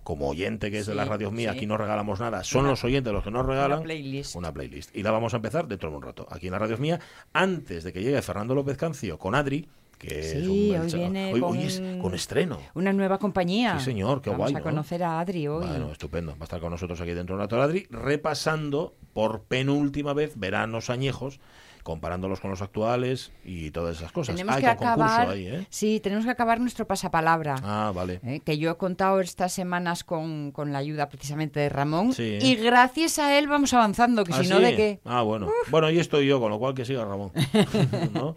como 0.04 0.28
oyente 0.28 0.70
que 0.70 0.78
es 0.78 0.86
de 0.86 0.94
las 0.94 1.06
radios 1.06 1.32
mías, 1.32 1.52
sí. 1.52 1.58
aquí 1.58 1.66
no 1.66 1.76
regalamos 1.76 2.18
nada, 2.18 2.42
son 2.42 2.62
Una- 2.62 2.70
los 2.70 2.82
oyentes 2.84 3.12
los 3.12 3.22
que 3.22 3.30
nos 3.30 3.44
regalan 3.44 3.78
Una 3.80 3.84
playlist. 3.84 4.36
una 4.36 4.54
playlist. 4.54 4.96
Y 4.96 5.02
la 5.02 5.10
vamos 5.10 5.34
a 5.34 5.36
empezar 5.36 5.68
dentro 5.68 5.90
de 5.90 5.96
un 5.96 6.02
rato, 6.02 6.26
aquí 6.30 6.46
en 6.46 6.52
la 6.52 6.58
radio 6.58 6.78
mía, 6.78 6.98
antes 7.34 7.84
de 7.84 7.92
que 7.92 8.00
llegue 8.02 8.22
Fernando 8.22 8.54
López 8.54 8.78
Cancio 8.78 9.18
con 9.18 9.34
Adri, 9.34 9.68
que 9.98 10.20
es 10.20 10.30
Sí, 10.32 10.70
un 10.72 10.80
hoy 10.80 10.92
viene 10.92 11.32
hoy, 11.34 11.40
con- 11.40 11.50
hoy 11.58 11.64
es 11.64 11.82
con 12.00 12.14
estreno. 12.14 12.58
Una 12.74 12.92
nueva 12.92 13.18
compañía. 13.18 13.78
Sí, 13.78 13.84
señor, 13.86 14.22
qué 14.22 14.30
Vamos 14.30 14.44
guay, 14.44 14.54
a 14.54 14.58
¿no? 14.58 14.64
conocer 14.64 15.02
a 15.02 15.20
Adri 15.20 15.48
hoy. 15.48 15.66
Bueno, 15.66 15.90
estupendo. 15.92 16.32
Va 16.32 16.38
a 16.42 16.44
estar 16.44 16.60
con 16.60 16.70
nosotros 16.70 17.00
aquí 17.00 17.10
dentro 17.12 17.34
de 17.36 17.42
un 17.42 17.48
rato 17.48 17.60
Adri, 17.60 17.86
repasando 17.90 18.94
por 19.12 19.42
penúltima 19.42 20.12
vez 20.14 20.38
veranos 20.38 20.90
añejos, 20.90 21.40
comparándolos 21.82 22.40
con 22.40 22.50
los 22.50 22.62
actuales 22.62 23.32
y 23.44 23.70
todas 23.70 23.96
esas 23.96 24.12
cosas. 24.12 24.34
tenemos 24.36 24.56
Ah, 24.56 24.58
y 24.58 24.62
que 24.62 24.68
acabar. 24.68 25.28
ahí, 25.30 25.46
¿eh? 25.46 25.66
Sí, 25.70 26.00
tenemos 26.00 26.24
que 26.24 26.30
acabar 26.30 26.60
nuestro 26.60 26.86
pasapalabra. 26.86 27.56
Ah, 27.62 27.92
vale. 27.94 28.20
¿eh? 28.24 28.40
que 28.44 28.58
yo 28.58 28.70
he 28.70 28.76
contado 28.76 29.20
estas 29.20 29.52
semanas 29.52 30.04
con, 30.04 30.52
con 30.52 30.72
la 30.72 30.78
ayuda 30.78 31.08
precisamente 31.08 31.60
de 31.60 31.68
Ramón. 31.68 32.12
Sí. 32.12 32.38
Y 32.40 32.56
gracias 32.56 33.18
a 33.18 33.38
él 33.38 33.48
vamos 33.48 33.72
avanzando, 33.74 34.24
que 34.24 34.32
¿Ah, 34.32 34.42
si 34.42 34.48
no, 34.48 34.58
sí? 34.58 34.62
¿de 34.64 34.76
qué? 34.76 35.00
Ah, 35.04 35.22
bueno. 35.22 35.48
Bueno, 35.70 35.86
ahí 35.86 35.98
estoy 35.98 36.26
yo, 36.26 36.40
con 36.40 36.50
lo 36.50 36.58
cual 36.58 36.74
que 36.74 36.84
siga 36.84 37.04
Ramón. 37.04 37.32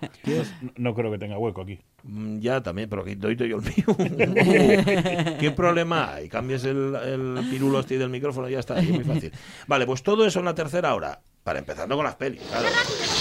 No 0.77 0.93
creo 0.95 1.12
que 1.12 1.17
tenga 1.17 1.38
hueco 1.38 1.62
aquí. 1.62 1.79
Mm, 2.03 2.39
Ya 2.39 2.62
también, 2.62 2.89
pero 2.89 3.03
que 3.03 3.15
doy 3.15 3.36
yo 3.36 3.46
el 3.46 3.62
mío. 3.62 3.86
¿Qué 5.39 5.51
problema 5.55 6.13
hay? 6.13 6.29
Cambies 6.29 6.63
el, 6.65 6.96
el 6.96 7.48
pirulo 7.50 7.79
este 7.79 7.98
del 7.98 8.10
micrófono 8.10 8.50
y 8.50 8.53
ya 8.53 8.60
está, 8.60 8.79
es 8.79 8.89
muy 8.89 9.03
fácil. 9.03 9.31
Vale, 9.67 9.86
pues 9.86 10.03
todo 10.03 10.25
eso 10.25 10.39
en 10.39 10.46
la 10.46 10.55
tercera 10.55 10.93
hora. 10.96 11.20
Para 11.43 11.60
empezando 11.60 11.96
con 11.96 12.05
las 12.05 12.15
pelis, 12.15 12.41
claro. 12.50 12.67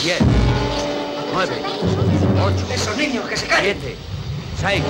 10, 0.02 0.18
9, 1.32 1.52
8, 2.42 2.66
esos 2.75 2.96
niños 2.99 3.26
que 3.26 3.37
se 3.37 3.46
callen. 3.46 3.76
7, 3.80 3.96
6, 4.60 4.82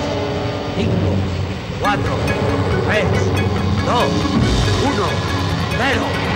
5, 0.77 0.91
4, 1.79 2.03
3, 2.87 3.05
2, 3.85 4.03
1, 4.83 5.05
0. 5.77 6.30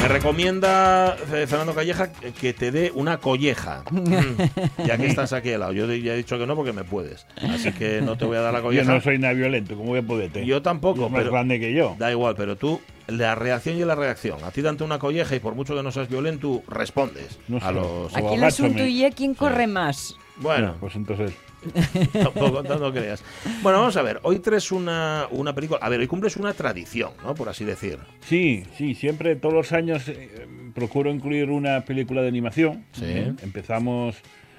Me 0.00 0.06
recomienda 0.08 1.16
eh, 1.34 1.46
Fernando 1.48 1.74
Calleja 1.74 2.12
que- 2.12 2.52
te 2.52 2.70
dé 2.70 2.92
una 2.94 3.18
colleja. 3.18 3.82
Mm, 3.90 4.84
ya 4.86 4.96
que 4.96 5.06
estás 5.06 5.32
aquí 5.32 5.52
al 5.52 5.60
lado. 5.60 5.72
Yo 5.72 5.86
ya 5.92 6.14
he 6.14 6.16
dicho 6.16 6.38
que 6.38 6.46
no 6.46 6.54
porque 6.54 6.72
me 6.72 6.84
puedes. 6.84 7.26
Así 7.42 7.72
que 7.72 8.00
no 8.00 8.16
te 8.16 8.24
voy 8.24 8.36
a 8.36 8.40
dar 8.40 8.52
la 8.52 8.60
Yo 8.60 8.64
colleja. 8.66 8.92
no 8.94 9.00
soy 9.00 9.18
nada 9.18 9.34
violento, 9.34 9.74
¿cómo 9.76 9.88
voy 9.90 9.98
a 9.98 10.02
poderte? 10.02 10.46
Yo 10.46 10.62
tampoco, 10.62 11.06
Es 11.06 11.10
más 11.12 11.20
pero- 11.20 11.32
grande 11.32 11.58
que 11.60 11.72
yo. 11.74 11.96
Da 11.98 12.10
igual, 12.10 12.34
pero 12.36 12.56
tú, 12.56 12.80
la 13.08 13.34
reacción 13.34 13.76
y 13.76 13.84
la 13.84 13.94
reacción. 13.96 14.42
A 14.44 14.50
ti 14.52 14.62
dante 14.62 14.84
una 14.84 14.98
colleja 14.98 15.34
y 15.34 15.40
por 15.40 15.54
mucho 15.54 15.74
que 15.76 15.82
no 15.82 15.90
seas 15.90 16.08
violento, 16.08 16.62
respondes 16.68 17.38
No 17.48 17.56
a 17.58 17.60
sé. 17.68 17.72
los... 17.72 18.12
O 18.14 18.16
Aquí 18.16 18.34
el 18.34 18.44
asunto 18.44 18.86
y 18.86 19.04
quién 19.16 19.34
corre 19.34 19.66
más. 19.66 20.16
Bueno, 20.36 20.76
pues 20.80 20.94
entonces. 20.94 21.32
tampoco 22.12 22.62
no, 22.62 22.78
no 22.78 22.92
creas. 22.92 23.22
Bueno, 23.62 23.78
vamos 23.80 23.96
a 23.96 24.02
ver. 24.02 24.20
Hoy 24.22 24.38
traes 24.38 24.72
una, 24.72 25.26
una 25.30 25.54
película... 25.54 25.80
A 25.82 25.88
ver, 25.88 26.00
hoy 26.00 26.06
cumples 26.06 26.36
una 26.36 26.52
tradición, 26.52 27.12
¿no? 27.22 27.34
Por 27.34 27.48
así 27.48 27.64
decir. 27.64 27.98
Sí, 28.20 28.64
sí, 28.76 28.94
siempre, 28.94 29.36
todos 29.36 29.54
los 29.54 29.72
años 29.72 30.08
eh, 30.08 30.46
procuro 30.74 31.10
incluir 31.10 31.50
una 31.50 31.84
película 31.84 32.22
de 32.22 32.28
animación. 32.28 32.84
Sí. 32.92 33.34
Empezamos 33.42 34.16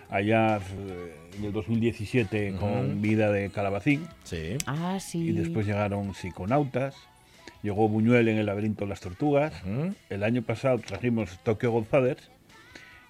allá 0.10 0.58
eh, 0.58 1.15
en 1.38 1.46
el 1.46 1.53
2017 1.53 2.56
con 2.60 3.01
Vida 3.01 3.32
de 3.32 3.50
Calabacín 3.50 4.08
Sí. 4.24 4.58
Ah, 4.65 4.98
sí. 5.00 5.29
y 5.29 5.32
después 5.32 5.65
llegaron 5.65 6.13
Psiconautas, 6.13 6.96
llegó 7.62 7.88
Buñuel 7.88 8.27
en 8.27 8.38
El 8.38 8.46
laberinto 8.48 8.86
de 8.86 8.89
las 8.89 9.00
tortugas, 9.00 9.53
el 10.10 10.24
año 10.24 10.41
pasado 10.41 10.79
trajimos 10.79 11.39
Tokyo 11.44 11.72
Godfathers 11.72 12.29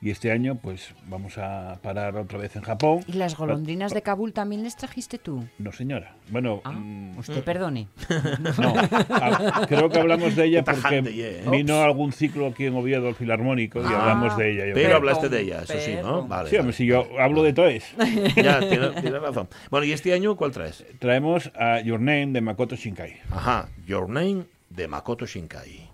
y 0.01 0.11
este 0.11 0.31
año 0.31 0.55
pues 0.55 0.93
vamos 1.07 1.37
a 1.37 1.77
parar 1.81 2.15
otra 2.15 2.37
vez 2.37 2.55
en 2.55 2.61
Japón. 2.63 3.03
¿Y 3.07 3.13
las 3.13 3.35
golondrinas 3.37 3.93
de 3.93 4.01
Kabul 4.01 4.33
también 4.33 4.63
les 4.63 4.75
trajiste 4.75 5.17
tú? 5.17 5.45
No, 5.57 5.71
señora. 5.71 6.15
Bueno, 6.29 6.61
Ah, 6.63 6.71
mm, 6.71 7.17
usted 7.17 7.43
perdone. 7.43 7.87
No, 8.59 8.73
a- 8.77 9.65
creo 9.67 9.89
que 9.89 9.99
hablamos 9.99 10.35
de 10.35 10.45
ella 10.45 10.63
porque 10.63 11.03
¿eh? 11.05 11.43
vino 11.51 11.81
algún 11.81 12.11
ciclo 12.13 12.47
aquí 12.47 12.65
en 12.65 12.75
Oviedo, 12.75 13.09
el 13.09 13.15
Filarmónico, 13.15 13.79
y 13.81 13.85
Ah, 13.85 14.01
hablamos 14.01 14.37
de 14.37 14.51
ella. 14.53 14.65
yo 14.67 14.73
Pero 14.73 14.85
creo. 14.87 14.97
hablaste 14.97 15.29
de 15.29 15.41
ella, 15.41 15.61
eso 15.63 15.73
sí, 15.79 15.95
¿no? 16.01 16.27
Vale. 16.27 16.49
Sí, 16.49 16.57
hombre, 16.57 16.73
si 16.73 16.85
yo 16.85 17.05
hablo 17.19 17.43
de 17.43 17.53
todo 17.53 17.67
es. 17.67 17.85
Ya, 18.35 18.59
tienes 18.59 19.21
razón. 19.21 19.47
Bueno, 19.69 19.85
¿y 19.85 19.91
este 19.91 20.13
año 20.13 20.35
cuál 20.35 20.51
traes? 20.51 20.85
Traemos 20.99 21.51
a 21.55 21.81
Your 21.81 21.99
Name 21.99 22.27
de 22.27 22.41
Makoto 22.41 22.75
Shinkai. 22.75 23.17
Ajá, 23.31 23.69
Your 23.85 24.09
Name 24.09 24.45
de 24.69 24.87
Makoto 24.87 25.25
Shinkai. 25.25 25.89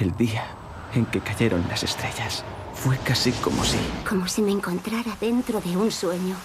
El 0.00 0.16
día 0.16 0.44
en 0.94 1.06
que 1.06 1.20
cayeron 1.20 1.64
las 1.68 1.82
estrellas 1.82 2.44
fue 2.74 2.96
casi 2.98 3.32
como 3.32 3.62
si 3.64 3.78
Como 4.08 4.26
si 4.26 4.42
me 4.42 4.52
encontrara 4.52 5.16
dentro 5.20 5.60
de 5.60 5.76
un 5.76 5.90
sueño. 5.90 6.36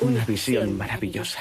una 0.00 0.24
visión 0.24 0.76
maravillosa. 0.76 1.40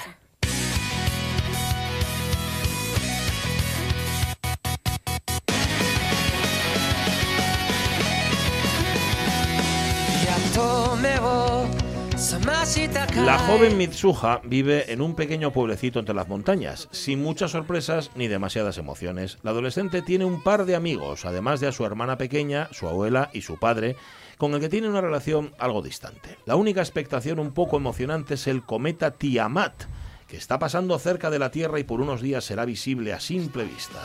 La 13.23 13.39
joven 13.39 13.77
Mitsuha 13.77 14.41
vive 14.43 14.91
en 14.91 15.01
un 15.01 15.15
pequeño 15.15 15.53
pueblecito 15.53 15.99
entre 15.99 16.13
las 16.13 16.27
montañas, 16.27 16.89
sin 16.91 17.23
muchas 17.23 17.51
sorpresas 17.51 18.11
ni 18.15 18.27
demasiadas 18.27 18.77
emociones. 18.77 19.37
La 19.43 19.51
adolescente 19.51 20.01
tiene 20.01 20.25
un 20.25 20.43
par 20.43 20.65
de 20.65 20.75
amigos, 20.75 21.23
además 21.23 21.61
de 21.61 21.67
a 21.67 21.71
su 21.71 21.85
hermana 21.85 22.17
pequeña, 22.17 22.67
su 22.73 22.85
abuela 22.85 23.29
y 23.31 23.43
su 23.43 23.57
padre, 23.57 23.95
con 24.37 24.53
el 24.53 24.59
que 24.59 24.67
tiene 24.67 24.89
una 24.89 24.99
relación 24.99 25.53
algo 25.57 25.81
distante. 25.81 26.37
La 26.45 26.57
única 26.57 26.81
expectación 26.81 27.39
un 27.39 27.53
poco 27.53 27.77
emocionante 27.77 28.33
es 28.33 28.47
el 28.47 28.63
cometa 28.63 29.11
Tiamat, 29.11 29.85
que 30.27 30.37
está 30.37 30.59
pasando 30.59 30.99
cerca 30.99 31.29
de 31.29 31.39
la 31.39 31.51
Tierra 31.51 31.79
y 31.79 31.83
por 31.83 32.01
unos 32.01 32.21
días 32.21 32.43
será 32.43 32.65
visible 32.65 33.13
a 33.13 33.19
simple 33.19 33.63
vista. 33.63 34.03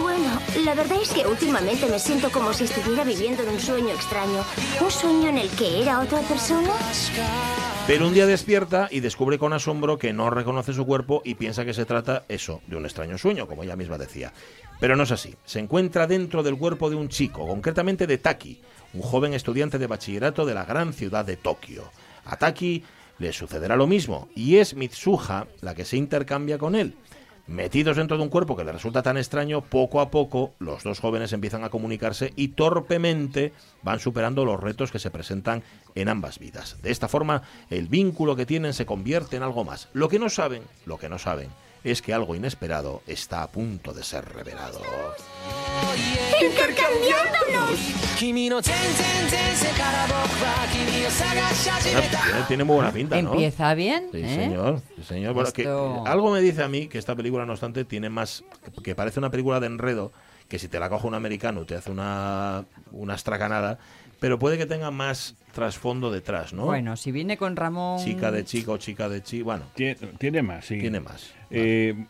Bueno, 0.00 0.40
la 0.64 0.74
verdad 0.74 0.98
es 1.02 1.10
que 1.10 1.26
últimamente 1.26 1.86
me 1.86 1.98
siento 1.98 2.30
como 2.30 2.52
si 2.52 2.64
estuviera 2.64 3.02
viviendo 3.02 3.42
en 3.42 3.48
un 3.50 3.60
sueño 3.60 3.90
extraño. 3.90 4.44
Un 4.80 4.90
sueño 4.90 5.28
en 5.28 5.38
el 5.38 5.48
que 5.50 5.82
era 5.82 6.00
otra 6.00 6.20
persona. 6.20 6.70
Pero 7.88 8.06
un 8.06 8.14
día 8.14 8.26
despierta 8.26 8.88
y 8.90 9.00
descubre 9.00 9.38
con 9.38 9.52
asombro 9.52 9.98
que 9.98 10.12
no 10.12 10.30
reconoce 10.30 10.72
su 10.72 10.86
cuerpo 10.86 11.22
y 11.24 11.34
piensa 11.34 11.64
que 11.64 11.74
se 11.74 11.86
trata, 11.86 12.24
eso, 12.28 12.60
de 12.66 12.76
un 12.76 12.84
extraño 12.84 13.18
sueño, 13.18 13.46
como 13.48 13.64
ella 13.64 13.76
misma 13.76 13.98
decía. 13.98 14.32
Pero 14.78 14.94
no 14.94 15.02
es 15.02 15.10
así. 15.10 15.34
Se 15.44 15.58
encuentra 15.58 16.06
dentro 16.06 16.42
del 16.42 16.56
cuerpo 16.56 16.88
de 16.90 16.96
un 16.96 17.08
chico, 17.08 17.48
concretamente 17.48 18.06
de 18.06 18.18
Taki, 18.18 18.60
un 18.94 19.02
joven 19.02 19.34
estudiante 19.34 19.78
de 19.78 19.86
bachillerato 19.86 20.46
de 20.46 20.54
la 20.54 20.64
gran 20.64 20.92
ciudad 20.92 21.24
de 21.24 21.36
Tokio. 21.36 21.90
A 22.26 22.36
Taki 22.36 22.84
le 23.18 23.32
sucederá 23.32 23.76
lo 23.76 23.86
mismo, 23.86 24.28
y 24.34 24.56
es 24.56 24.74
Mitsuha 24.74 25.46
la 25.60 25.74
que 25.74 25.84
se 25.84 25.96
intercambia 25.96 26.58
con 26.58 26.74
él. 26.74 26.94
Metidos 27.48 27.96
dentro 27.96 28.18
de 28.18 28.22
un 28.22 28.28
cuerpo 28.28 28.56
que 28.56 28.64
le 28.64 28.72
resulta 28.72 29.02
tan 29.02 29.16
extraño, 29.16 29.62
poco 29.62 30.02
a 30.02 30.10
poco 30.10 30.52
los 30.58 30.82
dos 30.82 31.00
jóvenes 31.00 31.32
empiezan 31.32 31.64
a 31.64 31.70
comunicarse 31.70 32.34
y 32.36 32.48
torpemente 32.48 33.54
van 33.82 34.00
superando 34.00 34.44
los 34.44 34.60
retos 34.60 34.92
que 34.92 34.98
se 34.98 35.10
presentan 35.10 35.62
en 35.94 36.10
ambas 36.10 36.38
vidas. 36.38 36.76
De 36.82 36.90
esta 36.90 37.08
forma, 37.08 37.42
el 37.70 37.88
vínculo 37.88 38.36
que 38.36 38.44
tienen 38.44 38.74
se 38.74 38.84
convierte 38.84 39.36
en 39.36 39.42
algo 39.42 39.64
más. 39.64 39.88
Lo 39.94 40.10
que 40.10 40.18
no 40.18 40.28
saben, 40.28 40.62
lo 40.84 40.98
que 40.98 41.08
no 41.08 41.18
saben, 41.18 41.48
es 41.84 42.02
que 42.02 42.12
algo 42.12 42.34
inesperado 42.34 43.02
está 43.06 43.42
a 43.42 43.48
punto 43.48 43.92
de 43.92 44.02
ser 44.02 44.24
revelado. 44.34 44.80
Tiene, 51.82 52.42
tiene 52.48 52.64
muy 52.64 52.76
buena 52.76 52.92
pinta, 52.92 53.20
¿no? 53.22 53.32
Empieza 53.32 53.74
bien, 53.74 54.08
Sí, 54.12 54.18
¿eh? 54.22 54.34
señor. 54.34 54.82
Sí, 54.96 55.02
señor. 55.04 55.34
Bueno, 55.34 55.52
que- 55.52 55.62
Esto- 55.62 56.04
algo 56.06 56.30
me 56.32 56.40
dice 56.40 56.62
a 56.62 56.68
mí 56.68 56.88
que 56.88 56.98
esta 56.98 57.14
película, 57.14 57.46
no 57.46 57.52
obstante, 57.52 57.84
tiene 57.84 58.10
más. 58.10 58.44
que 58.82 58.94
parece 58.94 59.18
una 59.18 59.30
película 59.30 59.60
de 59.60 59.66
enredo, 59.66 60.12
que 60.48 60.58
si 60.58 60.68
te 60.68 60.78
la 60.80 60.88
coge 60.88 61.06
un 61.06 61.14
americano 61.14 61.64
te 61.64 61.74
hace 61.74 61.90
una, 61.90 62.64
una 62.92 63.14
estracanada, 63.14 63.78
pero 64.20 64.38
puede 64.38 64.58
que 64.58 64.66
tenga 64.66 64.90
más 64.90 65.36
trasfondo 65.52 66.10
detrás, 66.10 66.52
¿no? 66.52 66.64
Bueno, 66.64 66.96
si 66.96 67.12
viene 67.12 67.36
con 67.36 67.56
Ramón... 67.56 68.04
Chica 68.04 68.30
de 68.30 68.44
chico, 68.44 68.76
chica 68.78 69.08
de 69.08 69.22
chico. 69.22 69.46
Bueno, 69.46 69.64
Tiene, 69.74 69.96
tiene 70.18 70.42
más, 70.42 70.64
sí. 70.64 70.78
tiene 70.78 71.00
más. 71.00 71.32
Eh, 71.50 72.06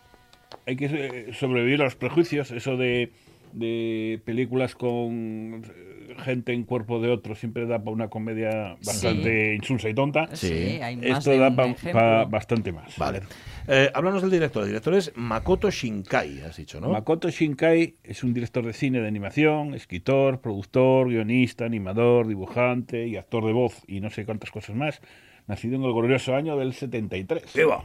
hay 0.66 0.76
que 0.76 0.86
eh, 0.86 1.34
sobrevivir 1.34 1.80
a 1.80 1.84
los 1.84 1.94
prejuicios, 1.94 2.50
eso 2.50 2.76
de, 2.76 3.12
de 3.52 4.20
películas 4.24 4.74
con 4.74 5.62
eh, 5.64 6.14
gente 6.24 6.52
en 6.52 6.64
cuerpo 6.64 7.00
de 7.00 7.10
otro 7.10 7.34
siempre 7.34 7.66
da 7.66 7.78
para 7.78 7.90
una 7.92 8.08
comedia 8.08 8.76
bastante 8.84 9.54
insulsa 9.54 9.88
y 9.88 9.94
tonta. 9.94 10.28
Sí, 10.34 10.48
Sí. 10.48 10.54
hay 10.82 10.96
más 10.96 11.18
Esto 11.18 11.30
de 11.30 11.38
da 11.38 11.54
para 11.54 12.24
bastante 12.24 12.72
más. 12.72 12.96
Vale. 12.98 13.20
Eh, 13.68 13.90
háblanos 13.94 14.22
del 14.22 14.30
director. 14.30 14.62
El 14.62 14.70
director 14.70 14.94
es 14.94 15.12
Makoto 15.14 15.70
Shinkai, 15.70 16.40
has 16.40 16.56
dicho, 16.56 16.80
¿no? 16.80 16.88
Makoto 16.90 17.28
Shinkai 17.30 17.96
es 18.02 18.24
un 18.24 18.32
director 18.32 18.64
de 18.64 18.72
cine 18.72 19.00
de 19.00 19.08
animación, 19.08 19.74
escritor, 19.74 20.40
productor, 20.40 21.08
guionista, 21.08 21.66
animador, 21.66 22.26
dibujante 22.26 23.06
y 23.06 23.16
actor 23.16 23.44
de 23.44 23.52
voz 23.52 23.82
y 23.86 24.00
no 24.00 24.08
sé 24.10 24.24
cuántas 24.24 24.50
cosas 24.50 24.74
más. 24.74 25.00
Nacido 25.46 25.76
en 25.76 25.82
el 25.84 25.92
glorioso 25.92 26.34
año 26.34 26.56
del 26.56 26.72
73. 26.72 27.42
¡Viva! 27.54 27.84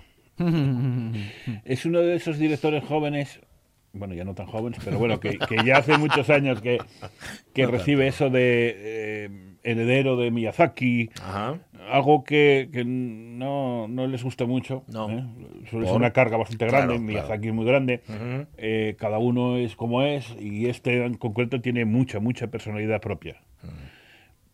Es 1.66 1.86
uno 1.86 2.00
de 2.02 2.16
esos 2.16 2.38
directores 2.40 2.84
jóvenes, 2.84 3.40
bueno, 3.94 4.16
ya 4.16 4.24
no 4.26 4.34
tan 4.34 4.48
jóvenes, 4.48 4.80
pero 4.84 4.98
bueno, 4.98 5.20
que, 5.20 5.38
que 5.38 5.58
ya 5.64 5.78
hace 5.78 5.98
muchos 6.00 6.30
años 6.32 6.60
que, 6.62 6.80
que 7.54 7.68
recibe 7.68 8.08
eso 8.08 8.32
de 8.32 8.74
eh, 8.76 9.30
heredero 9.62 10.18
de 10.18 10.32
Miyazaki, 10.32 11.12
Ajá. 11.22 11.60
algo 11.92 12.24
que, 12.24 12.70
que 12.74 12.84
no, 12.86 13.88
no 13.88 14.08
les 14.08 14.24
gusta 14.24 14.46
mucho. 14.46 14.84
No. 14.92 15.12
¿eh? 15.12 15.24
Suele 15.70 15.86
ser 15.86 15.96
una 15.96 16.10
carga 16.12 16.38
bastante 16.38 16.66
grande, 16.66 16.88
Claro, 16.96 17.02
Miyazaki 17.04 17.28
claro. 17.38 17.50
es 17.50 17.54
muy 17.54 17.66
grande. 17.66 18.02
Eh, 18.58 18.96
cada 18.98 19.20
uno 19.20 19.58
es 19.58 19.76
como 19.76 20.02
es 20.02 20.36
y 20.40 20.68
este 20.70 21.06
en 21.06 21.14
concreto 21.14 21.62
tiene 21.62 21.86
mucha, 21.86 22.20
mucha 22.20 22.48
personalidad 22.48 23.00
propia. 23.00 23.42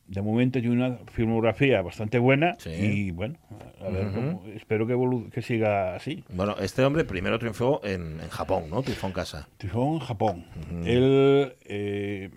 De 0.10 0.22
momento 0.24 0.60
tiene 0.60 0.76
una 0.76 0.98
filmografía 1.14 1.82
bastante 1.84 2.18
buena 2.18 2.56
Sí. 2.58 2.72
y 2.72 3.12
bueno, 3.12 3.38
a 3.80 3.90
ver, 3.90 4.08
cómo- 4.12 4.44
espero 4.56 4.88
que, 4.88 4.96
que 5.32 5.42
siga 5.44 5.96
así. 5.96 6.24
Bueno, 6.34 6.56
este 6.60 6.84
hombre 6.84 7.06
primero 7.06 7.38
triunfó 7.38 7.80
en, 7.84 8.20
en 8.20 8.30
Japón, 8.30 8.64
¿no? 8.72 8.82
Triunfó 8.82 9.06
en 9.08 9.14
casa. 9.14 9.48
Triunfó 9.58 9.94
en 9.94 10.00
Japón. 10.00 10.46
Él 10.84 11.54
eh, 11.66 12.32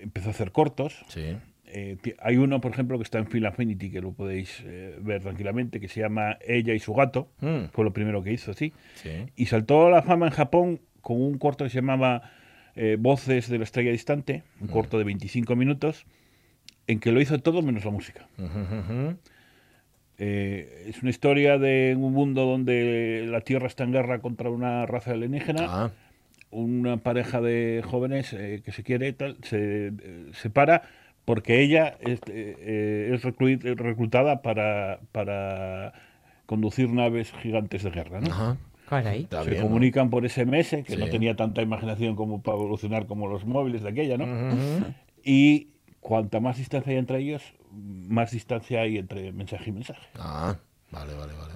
empezó 0.00 0.28
a 0.28 0.30
hacer 0.30 0.52
cortos. 0.52 1.04
Sí. 1.08 1.36
Eh, 1.72 1.96
hay 2.20 2.36
uno, 2.36 2.60
por 2.60 2.72
ejemplo, 2.72 2.96
que 2.98 3.04
está 3.04 3.18
en 3.18 3.26
Film 3.26 3.46
Affinity, 3.46 3.90
que 3.90 4.00
lo 4.00 4.12
podéis 4.12 4.62
eh, 4.64 4.96
ver 5.00 5.22
tranquilamente, 5.22 5.78
que 5.80 5.88
se 5.88 6.00
llama 6.00 6.36
Ella 6.46 6.74
y 6.74 6.78
su 6.80 6.94
gato. 6.94 7.28
Mm. 7.40 7.66
Fue 7.72 7.84
lo 7.84 7.92
primero 7.92 8.22
que 8.22 8.32
hizo, 8.32 8.54
sí. 8.54 8.72
Sí. 8.94 9.10
Y 9.36 9.46
saltó 9.46 9.86
a 9.86 9.90
la 9.90 10.02
fama 10.02 10.26
en 10.26 10.32
Japón 10.32 10.80
con 11.00 11.20
un 11.20 11.38
corto 11.38 11.64
que 11.64 11.70
se 11.70 11.76
llamaba 11.76 12.22
eh, 12.82 12.96
Voces 12.98 13.48
de 13.48 13.58
la 13.58 13.64
estrella 13.64 13.90
distante, 13.92 14.42
un 14.60 14.68
corto 14.68 14.96
de 14.98 15.04
25 15.04 15.54
minutos, 15.56 16.06
en 16.86 16.98
que 16.98 17.12
lo 17.12 17.20
hizo 17.20 17.38
todo 17.40 17.60
menos 17.62 17.84
la 17.84 17.90
música. 17.90 18.26
Eh, 20.18 20.84
es 20.88 21.00
una 21.02 21.10
historia 21.10 21.56
de 21.58 21.94
un 21.98 22.12
mundo 22.12 22.44
donde 22.44 23.24
la 23.26 23.40
Tierra 23.40 23.66
está 23.66 23.84
en 23.84 23.92
guerra 23.92 24.20
contra 24.20 24.50
una 24.50 24.84
raza 24.86 25.12
alienígena. 25.12 25.66
Ah, 25.68 25.90
una 26.50 26.96
pareja 26.98 27.40
de 27.40 27.82
jóvenes 27.84 28.32
eh, 28.32 28.60
que 28.64 28.72
se 28.72 28.82
quiere 28.82 29.08
y 29.08 29.12
tal 29.12 29.36
se 29.42 29.92
separa 30.32 30.82
porque 31.24 31.60
ella 31.60 31.96
es, 32.00 32.18
eh, 32.28 33.12
es 33.14 33.22
reclu- 33.24 33.62
reclutada 33.76 34.42
para, 34.42 34.98
para 35.12 35.92
conducir 36.46 36.90
naves 36.90 37.32
gigantes 37.40 37.84
de 37.84 37.90
guerra. 37.90 38.20
¿no? 38.20 38.58
Caray. 38.90 39.28
Se 39.30 39.50
bien, 39.50 39.62
¿no? 39.62 39.68
comunican 39.68 40.10
por 40.10 40.24
SMS, 40.28 40.82
que 40.84 40.96
no 40.96 41.06
Sí. 41.06 41.10
tenía 41.12 41.36
tanta 41.36 41.62
imaginación 41.62 42.16
como 42.16 42.42
para 42.42 42.58
evolucionar 42.58 43.06
como 43.06 43.28
los 43.28 43.44
móviles 43.46 43.82
de 43.82 43.88
aquella, 43.88 44.18
¿no? 44.18 44.24
Ujú. 44.24 44.84
Y 45.24 45.68
cuanta 46.00 46.40
más 46.40 46.58
distancia 46.58 46.92
hay 46.92 46.98
entre 46.98 47.18
ellos, 47.20 47.42
más 47.72 48.32
distancia 48.32 48.80
hay 48.82 48.98
entre 48.98 49.32
mensaje 49.32 49.70
y 49.70 49.72
mensaje. 49.72 50.02
Ah, 50.18 50.56
vale, 50.90 51.14
vale, 51.14 51.32
vale. 51.34 51.50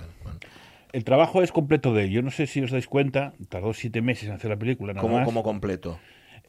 El 0.93 1.03
trabajo 1.03 1.43
es 1.43 1.51
completo 1.51 1.93
de 1.93 2.05
él. 2.05 2.11
Yo 2.11 2.23
no 2.23 2.31
sé 2.31 2.47
si 2.47 2.61
os 2.61 2.71
dais 2.71 2.87
cuenta, 2.87 3.35
tardó 3.49 3.75
siete 3.75 4.01
meses 4.01 4.29
en 4.29 4.35
hacer 4.37 4.49
la 4.51 4.57
película, 4.57 4.93
nada 4.93 5.01
Como, 5.03 5.17
más. 5.17 5.25
como 5.25 5.43
completo. 5.43 5.99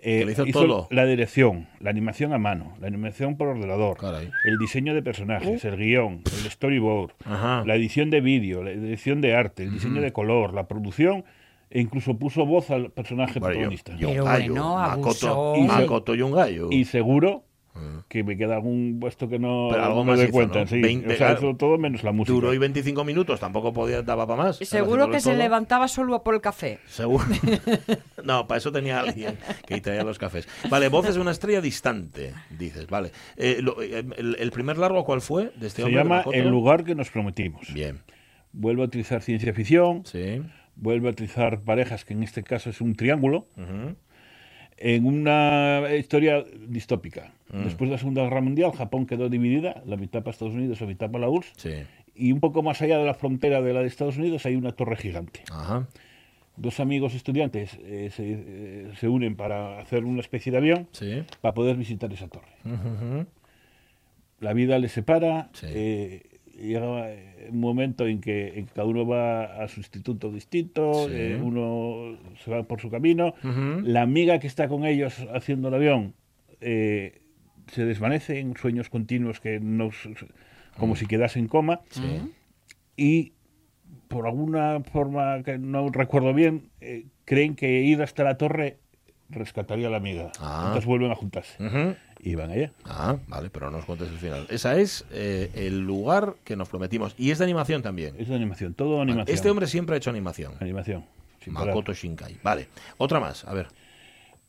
Eh, 0.08 0.24
que 0.26 0.32
hizo 0.32 0.46
todo. 0.46 0.88
La 0.92 1.06
dirección, 1.06 1.68
la 1.80 1.90
animación 1.90 2.32
a 2.32 2.38
mano, 2.38 2.76
la 2.80 2.86
animación 2.88 3.38
por 3.38 3.48
ordenador, 3.48 3.98
Caray. 3.98 4.30
el 4.44 4.58
diseño 4.60 4.94
de 4.94 5.02
personajes, 5.02 5.66
el 5.66 5.78
guion, 5.78 6.22
el 6.26 6.52
storyboard, 6.52 7.12
Ajá. 7.26 7.64
la 7.66 7.74
edición 7.76 8.12
de 8.12 8.22
vídeo, 8.22 8.62
la 8.64 8.70
edición 8.72 9.20
de 9.22 9.36
arte, 9.36 9.64
el 9.64 9.72
diseño 9.74 10.02
de 10.02 10.14
color, 10.14 10.54
la 10.54 10.68
producción 10.68 11.26
e 11.72 11.82
incluso 11.82 12.20
puso 12.20 12.46
voz 12.46 12.70
al 12.70 12.92
personaje 12.92 13.40
Bueno, 13.40 13.54
protagonista. 13.56 13.96
yo- 13.98 14.10
Pero 14.10 14.26
gallo, 14.26 14.52
bueno, 14.54 14.76
Makoto, 14.76 15.56
abusó. 15.56 15.56
Makoto 15.74 16.14
y 16.16 16.22
un 16.22 16.32
gallo. 16.34 16.68
Y 16.70 16.86
seguro 16.86 17.44
que 18.08 18.24
me 18.24 18.38
queda 18.38 18.56
algún 18.56 18.98
puesto 19.02 19.28
que 19.28 19.38
no 19.38 19.68
Pero 19.70 19.84
algo 19.84 19.98
no 19.98 20.04
más 20.06 20.18
me 20.20 20.24
hizo, 20.26 20.32
cuenta. 20.34 20.62
¿no? 20.62 20.68
sí. 20.68 20.80
20 20.82 21.06
o 21.08 21.10
sea, 21.10 21.18
claro. 21.18 21.40
hizo 21.50 21.58
todo 21.58 21.78
menos 21.78 22.04
la 22.04 22.12
música. 22.14 22.34
Duró 22.34 22.54
y 22.54 22.58
25 22.58 23.04
minutos, 23.04 23.40
tampoco 23.40 23.74
podía, 23.74 24.02
daba 24.02 24.26
para 24.26 24.44
más. 24.44 24.58
Seguro 24.58 25.10
que 25.10 25.20
se 25.20 25.32
todo. 25.32 25.38
levantaba 25.40 25.88
solo 25.88 26.24
por 26.24 26.36
el 26.36 26.42
café. 26.42 26.80
Seguro. 26.88 27.26
no, 28.24 28.48
para 28.48 28.58
eso 28.60 28.72
tenía 28.72 29.00
alguien 29.02 29.38
que 29.68 29.82
traía 29.82 30.04
los 30.04 30.18
cafés. 30.18 30.48
Vale, 30.70 30.88
voz 30.90 31.08
es 31.08 31.18
una 31.18 31.32
estrella 31.32 31.62
distante, 31.62 32.34
dices, 32.58 32.88
vale. 32.88 33.12
Eh, 33.38 33.58
lo- 33.62 33.82
eh, 33.82 34.06
el, 34.18 34.38
el 34.40 34.52
primer 34.52 34.78
largo 34.78 35.04
cuál 35.04 35.22
fue? 35.22 35.52
De 35.56 35.68
este 35.68 35.84
Se 35.84 35.92
llama? 35.92 36.24
El 36.32 36.48
lugar 36.50 36.84
que 36.84 36.96
nos 36.96 37.10
prometimos. 37.10 37.74
Bien, 37.74 38.00
Vuelve 38.54 38.84
a 38.84 38.86
utilizar 38.86 39.22
ciencia 39.22 39.54
ficción, 39.54 40.06
sí. 40.06 40.42
vuelve 40.78 41.10
a 41.10 41.12
utilizar 41.12 41.60
parejas, 41.64 42.06
que 42.06 42.14
en 42.14 42.24
este 42.24 42.42
caso 42.42 42.70
es 42.70 42.80
un 42.80 42.96
triángulo, 42.96 43.48
Ujú. 43.58 43.96
En 44.78 45.06
una 45.06 45.84
historia 45.98 46.44
distópica. 46.68 47.32
Mm. 47.52 47.64
Después 47.64 47.90
de 47.90 47.94
la 47.96 47.98
Segunda 48.00 48.24
Guerra 48.24 48.42
Mundial, 48.42 48.72
Japón 48.74 49.06
quedó 49.06 49.30
dividida, 49.30 49.82
la 49.86 49.96
mitad 49.98 50.20
para 50.22 50.32
Estados 50.32 50.54
Unidos, 50.54 50.82
la 50.82 50.88
mitad 50.88 51.10
para 51.12 51.22
la 51.22 51.30
URSS, 51.30 51.54
Sí. 51.58 51.72
y 52.16 52.32
un 52.32 52.40
poco 52.40 52.62
más 52.64 52.82
allá 52.82 52.98
de 52.98 53.06
la 53.06 53.14
frontera 53.14 53.62
de 53.62 53.74
la 53.74 53.82
de 53.82 53.88
Estados 53.88 54.18
Unidos 54.18 54.46
hay 54.46 54.56
una 54.56 54.72
torre 54.74 54.96
gigante. 54.98 55.44
Ajá. 55.52 55.88
Dos 56.58 56.80
amigos 56.80 57.14
estudiantes 57.16 57.78
eh, 57.84 58.10
se, 58.14 58.24
eh, 58.32 58.92
se 58.98 59.08
unen 59.10 59.36
para 59.36 59.80
hacer 59.80 60.06
una 60.06 60.22
especie 60.22 60.52
de 60.54 60.58
avión 60.58 60.88
Sí. 60.92 61.24
para 61.42 61.54
poder 61.54 61.76
visitar 61.76 62.12
esa 62.14 62.28
torre. 62.30 62.48
La 64.40 64.54
vida 64.54 64.78
les 64.80 64.92
separa, 64.92 65.50
Sí. 65.54 65.68
eh, 65.70 66.22
llega 66.58 67.12
eh, 67.12 67.50
un 67.52 67.60
momento 67.60 68.08
en 68.08 68.22
que, 68.22 68.58
en 68.60 68.66
que 68.66 68.74
cada 68.74 68.88
uno 68.88 69.06
va 69.06 69.62
a 69.64 69.68
su 69.68 69.80
instituto 69.82 70.32
distinto, 70.32 71.08
Sí. 71.08 71.14
eh, 71.16 71.40
uno 71.42 72.18
se 72.44 72.52
va 72.52 72.64
por 72.64 72.80
su 72.82 72.90
camino, 72.90 73.34
Ujú. 73.44 73.82
la 73.84 74.02
amiga 74.02 74.40
que 74.40 74.48
está 74.48 74.68
con 74.68 74.86
ellos 74.86 75.26
haciendo 75.34 75.68
el 75.68 75.74
avión 75.76 76.14
eh, 76.62 77.22
se 77.68 77.84
desvanece 77.86 78.40
en 78.40 78.56
sueños 78.56 78.90
continuos 78.90 79.40
que 79.42 79.60
no 79.60 79.88
s- 79.88 80.10
como 80.78 80.96
si 80.96 81.06
quedase 81.06 81.40
en 81.40 81.48
coma 81.48 81.82
Sí. 81.90 82.22
y 82.96 83.34
por 84.08 84.28
alguna 84.28 84.82
forma 84.92 85.42
que 85.44 85.58
no 85.58 85.90
recuerdo 85.90 86.34
bien 86.34 86.70
eh, 86.82 87.06
creen 87.26 87.56
que 87.56 87.82
ir 87.82 88.02
hasta 88.02 88.24
la 88.24 88.38
torre 88.38 88.78
rescataría 89.30 89.88
a 89.88 89.90
la 89.90 89.98
amiga 89.98 90.32
Ah. 90.40 90.64
entonces 90.68 90.86
vuelven 90.86 91.12
a 91.12 91.16
juntarse 91.16 91.62
Ujú. 91.64 91.96
Y 92.26 92.36
van 92.36 92.50
allá 92.52 92.72
Ah, 92.84 93.18
vale, 93.28 93.50
pero 93.50 93.70
no 93.72 93.78
nos 93.78 93.86
cuentes 93.86 94.10
el 94.10 94.18
final. 94.18 94.48
Esa 94.50 94.78
es 94.78 95.06
eh, 95.12 95.52
el 95.54 95.80
lugar 95.86 96.36
que 96.44 96.56
nos 96.56 96.68
prometimos. 96.68 97.16
Y 97.18 97.32
es 97.32 97.38
de 97.38 97.46
animación 97.46 97.82
también. 97.82 98.16
es 98.18 98.28
de 98.28 98.36
animación 98.36 98.74
todo 98.74 99.02
animación 99.02 99.34
Este 99.36 99.50
hombre 99.50 99.68
siempre 99.68 99.96
ha 99.96 99.98
hecho 99.98 100.10
animación. 100.10 100.54
animación 100.60 101.06
parar. 101.54 101.68
Makoto 101.68 101.94
Shinkai. 101.94 102.38
Vale. 102.44 102.68
Otra 102.98 103.20
más, 103.20 103.46
a 103.46 103.54
ver. 103.54 103.68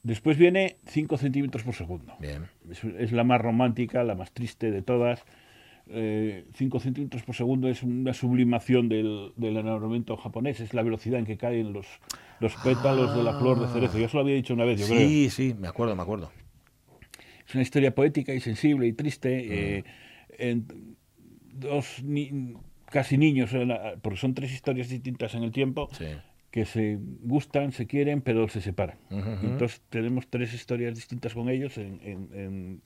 después 0.03 0.39
viene 0.39 0.77
5 0.87 1.19
centímetros 1.19 1.63
por 1.63 1.75
segundo 1.75 2.15
Bien. 2.19 2.49
es, 2.71 2.83
es 2.83 3.13
la 3.13 3.23
más 3.23 3.41
romántica, 3.41 4.03
la 4.03 4.15
más 4.15 4.33
triste 4.33 4.71
de 4.71 4.81
todas. 4.83 5.23
5 5.89 6.81
centímetros 6.81 7.23
por 7.23 7.35
segundo 7.37 7.69
es 7.69 7.83
una 7.85 8.13
sublimación 8.13 8.89
del, 8.89 9.33
del 9.37 9.57
enamoramiento 9.57 10.17
japonés, 10.17 10.59
es 10.59 10.75
la 10.75 10.83
velocidad 10.83 11.21
en 11.21 11.27
que 11.27 11.37
caen 11.37 11.73
los, 11.73 11.87
los 12.41 12.55
pétalos 12.57 13.17
de 13.17 13.23
la 13.23 13.39
flor 13.39 13.61
de 13.61 13.69
cerezo. 13.73 13.99
Yo 13.99 14.09
se 14.09 14.17
lo 14.17 14.23
había 14.23 14.35
dicho 14.35 14.55
una 14.55 14.65
vez, 14.65 14.81
yo 14.81 14.87
creo. 14.87 14.99
Sí, 14.99 15.31
sí, 15.31 15.55
me 15.57 15.69
acuerdo, 15.69 15.95
me 15.95 16.03
acuerdo. 16.03 16.33
Es 17.47 17.55
una 17.55 17.63
historia 17.63 17.95
poética 17.95 18.35
y 18.35 18.41
sensible 18.41 18.87
y 18.87 18.93
triste. 18.93 19.79
eh, 19.79 19.85
en- 20.39 20.97
dos 21.53 22.03
ni- 22.03 22.55
casi 22.91 23.17
niños, 23.17 23.51
eh, 23.55 23.97
porque 24.03 24.19
son 24.19 24.35
tres 24.35 24.53
historias 24.53 24.89
distintas 24.91 25.35
en 25.35 25.43
el 25.43 25.53
tiempo, 25.53 25.89
Sí. 25.93 26.07
que 26.51 26.65
se 26.67 26.99
gustan, 27.23 27.73
se 27.73 27.87
quieren, 27.87 28.21
pero 28.21 28.49
se 28.49 28.61
separan. 28.61 28.99
Entonces 29.11 29.81
tenemos 29.89 30.29
tres 30.29 30.53
historias 30.53 30.95
distintas 30.95 31.33
con 31.35 31.49
ellos 31.49 31.79
en, 31.79 32.01
en- 32.03 32.29
en- 32.35 32.83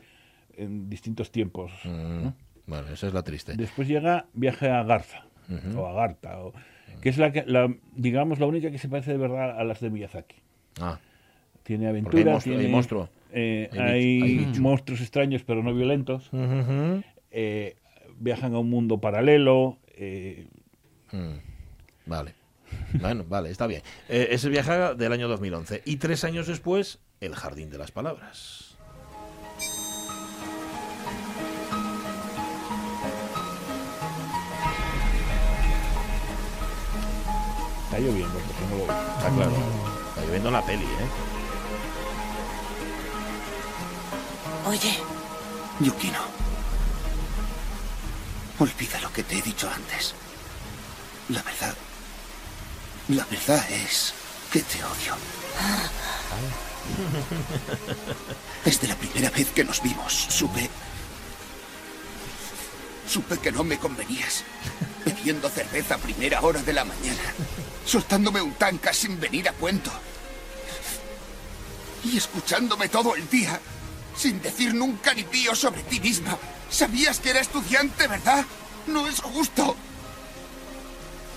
en 0.56 0.88
distintos 0.90 1.30
tiempos. 1.32 1.72
Mm, 1.84 2.22
¿no? 2.24 2.34
Bueno, 2.66 2.88
esa 2.92 3.08
es 3.08 3.14
la 3.14 3.22
triste. 3.22 3.54
Después 3.56 3.88
llega 3.88 4.26
Viaje 4.34 4.68
a 4.70 4.82
Garza, 4.84 5.24
o 5.76 5.86
a 5.86 5.92
Garta, 5.92 6.40
o- 6.44 6.52
que 7.00 7.08
es 7.08 7.18
la, 7.18 7.32
que, 7.32 7.44
la, 7.46 7.74
digamos, 7.96 8.38
la 8.38 8.46
única 8.46 8.70
que 8.70 8.78
se 8.78 8.88
parece 8.88 9.10
de 9.12 9.16
verdad 9.18 9.58
a 9.58 9.64
las 9.64 9.80
de 9.80 9.90
Miyazaki. 9.90 10.36
Ah, 10.80 10.98
Tiene 11.64 11.88
aventura, 11.88 12.34
monstruo- 12.34 12.52
hay 12.52 12.58
tiene, 12.58 12.72
monstruo. 12.72 13.08
Eh, 13.32 13.70
Hay 13.78 14.52
monstruos 14.60 15.00
extraños 15.00 15.42
pero 15.44 15.62
no 15.62 15.74
violentos. 15.74 16.30
Eh, 17.30 17.76
viajan 18.18 18.54
a 18.54 18.58
un 18.58 18.70
mundo 18.70 18.98
paralelo. 19.00 19.78
eh, 19.96 20.46
Mm, 21.12 21.38
Vale. 22.06 22.34
Bueno, 23.00 23.24
vale, 23.28 23.50
está 23.50 23.66
bien. 23.66 23.82
Eh, 24.08 24.28
ese 24.30 24.48
viaje 24.48 24.94
del 24.94 25.12
año 25.12 25.26
2011. 25.26 25.82
Y 25.84 25.96
tres 25.96 26.22
años 26.22 26.46
después, 26.46 27.00
El 27.20 27.34
Jardín 27.34 27.68
de 27.68 27.78
las 27.78 27.90
Palabras. 27.90 28.76
está 37.84 37.98
lloviendo, 37.98 38.38
porque 38.38 38.64
no 38.70 38.78
lo 38.78 38.86
veo. 38.86 39.02
Está 39.18 39.30
claro. 39.34 39.52
Está 40.10 40.24
lloviendo 40.26 40.50
la 40.50 40.62
peli, 40.66 40.84
¿eh? 40.84 41.29
Oye, 44.66 44.98
Yukino. 45.80 46.20
Olvida 48.58 49.00
lo 49.00 49.12
que 49.12 49.22
te 49.22 49.38
he 49.38 49.42
dicho 49.42 49.70
antes. 49.70 50.14
La 51.28 51.42
verdad. 51.42 51.74
La 53.08 53.24
verdad 53.24 53.70
es 53.70 54.12
que 54.52 54.60
te 54.60 54.78
odio. 54.84 55.16
Desde 58.64 58.88
la 58.88 58.96
primera 58.96 59.30
vez 59.30 59.48
que 59.48 59.64
nos 59.64 59.82
vimos, 59.82 60.12
supe. 60.12 60.68
Supe 63.08 63.38
que 63.38 63.50
no 63.50 63.64
me 63.64 63.78
convenías. 63.78 64.44
Bebiendo 65.04 65.48
cerveza 65.48 65.94
a 65.94 65.98
primera 65.98 66.42
hora 66.42 66.62
de 66.62 66.72
la 66.72 66.84
mañana. 66.84 67.34
Soltándome 67.86 68.42
un 68.42 68.54
tanca 68.54 68.92
sin 68.92 69.18
venir 69.18 69.48
a 69.48 69.52
cuento. 69.52 69.90
Y 72.04 72.18
escuchándome 72.18 72.88
todo 72.88 73.16
el 73.16 73.28
día. 73.28 73.58
Sin 74.16 74.40
decir 74.42 74.74
nunca 74.74 75.14
ni 75.14 75.24
pío 75.24 75.54
sobre 75.54 75.82
ti 75.82 76.00
misma. 76.00 76.36
Sabías 76.70 77.20
que 77.20 77.30
era 77.30 77.40
estudiante, 77.40 78.06
¿verdad? 78.06 78.44
No 78.86 79.06
es 79.06 79.20
justo. 79.20 79.76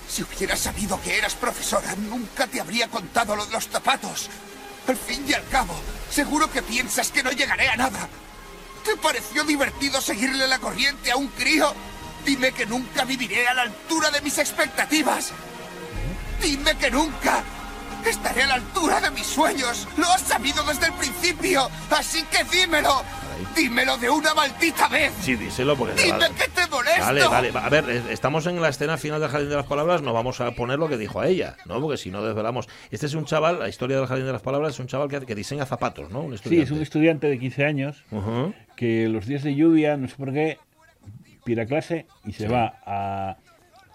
Si 0.09 0.23
hubiera 0.23 0.55
sabido 0.55 1.01
que 1.01 1.17
eras 1.17 1.33
profesora, 1.33 1.95
nunca 1.95 2.45
te 2.47 2.61
habría 2.61 2.87
contado 2.87 3.35
lo 3.35 3.45
de 3.45 3.53
los 3.53 3.67
zapatos. 3.67 4.29
Al 4.87 4.97
fin 4.97 5.25
y 5.27 5.33
al 5.33 5.47
cabo, 5.47 5.73
seguro 6.11 6.51
que 6.51 6.61
piensas 6.61 7.09
que 7.09 7.23
no 7.23 7.31
llegaré 7.31 7.69
a 7.69 7.77
nada. 7.77 8.09
¿Te 8.83 8.97
pareció 8.97 9.43
divertido 9.43 10.01
seguirle 10.01 10.47
la 10.47 10.59
corriente 10.59 11.11
a 11.11 11.15
un 11.15 11.27
crío? 11.29 11.73
Dime 12.25 12.51
que 12.51 12.65
nunca 12.65 13.05
viviré 13.05 13.47
a 13.47 13.53
la 13.53 13.63
altura 13.63 14.11
de 14.11 14.21
mis 14.21 14.37
expectativas. 14.37 15.31
Dime 16.41 16.77
que 16.77 16.91
nunca. 16.91 17.43
Estaré 18.05 18.43
a 18.43 18.47
la 18.47 18.53
altura 18.55 19.01
de 19.01 19.11
mis 19.11 19.25
sueños. 19.25 19.87
Lo 19.97 20.05
has 20.07 20.21
sabido 20.21 20.63
desde 20.63 20.87
el 20.87 20.93
principio. 20.93 21.69
Así 21.89 22.23
que 22.23 22.43
dímelo. 22.43 23.03
Dímelo 23.55 23.97
de 23.97 24.09
una 24.09 24.33
maldita 24.33 24.87
vez. 24.87 25.11
Sí, 25.21 25.35
díselo 25.35 25.75
porque... 25.75 26.01
Dime 26.01 26.29
que 26.37 26.49
te 26.49 26.67
molesto. 26.67 27.01
Vale, 27.01 27.27
vale. 27.27 27.51
A 27.53 27.69
ver, 27.69 27.89
eh, 27.89 28.01
estamos 28.09 28.45
en 28.47 28.61
la 28.61 28.69
escena 28.69 28.97
final 28.97 29.19
del 29.19 29.29
Jardín 29.29 29.49
de 29.49 29.55
las 29.55 29.65
Palabras, 29.65 30.01
no 30.01 30.13
vamos 30.13 30.41
a 30.41 30.51
poner 30.51 30.79
lo 30.79 30.87
que 30.87 30.97
dijo 30.97 31.19
a 31.19 31.27
ella, 31.27 31.57
¿no? 31.65 31.79
Porque 31.79 31.97
si 31.97 32.09
no 32.09 32.23
desvelamos. 32.23 32.67
Este 32.91 33.05
es 33.05 33.13
un 33.13 33.25
chaval, 33.25 33.59
la 33.59 33.69
historia 33.69 33.97
del 33.97 34.07
Jardín 34.07 34.25
de 34.25 34.33
las 34.33 34.41
Palabras 34.41 34.73
es 34.73 34.79
un 34.79 34.87
chaval 34.87 35.07
que, 35.07 35.21
que 35.21 35.35
diseña 35.35 35.65
zapatos, 35.65 36.09
¿no? 36.11 36.21
Un 36.21 36.37
Sí, 36.37 36.61
es 36.61 36.71
un 36.71 36.81
estudiante 36.81 37.27
de 37.27 37.39
15 37.39 37.65
años 37.65 38.03
que 38.75 39.07
los 39.07 39.25
días 39.25 39.43
de 39.43 39.55
lluvia, 39.55 39.97
no 39.97 40.07
sé 40.07 40.15
por 40.15 40.33
qué, 40.33 40.57
pira 41.43 41.65
clase 41.65 42.07
y 42.25 42.33
se 42.33 42.47
va 42.47 42.79
a, 42.85 43.37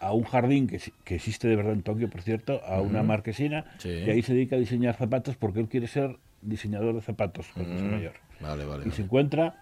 a 0.00 0.12
un 0.12 0.24
jardín 0.24 0.66
que, 0.68 0.80
existe 1.14 1.48
de 1.48 1.56
verdad 1.56 1.72
en 1.72 1.82
Tokio, 1.82 2.08
por 2.08 2.22
cierto, 2.22 2.60
a 2.64 2.80
una 2.80 3.02
marquesina, 3.02 3.64
Sí. 3.78 3.88
y 3.88 4.10
ahí 4.10 4.22
se 4.22 4.32
dedica 4.34 4.56
a 4.56 4.58
diseñar 4.58 4.94
zapatos 4.96 5.36
porque 5.36 5.60
él 5.60 5.68
quiere 5.68 5.86
ser 5.88 6.16
diseñador 6.42 6.94
de 6.94 7.00
zapatos 7.02 7.46
cuando 7.54 7.82
Mm. 7.82 7.90
mayor. 7.90 8.12
Vale, 8.40 8.64
vale. 8.64 8.84
Y 8.86 8.90
se 8.92 9.02
encuentra 9.02 9.56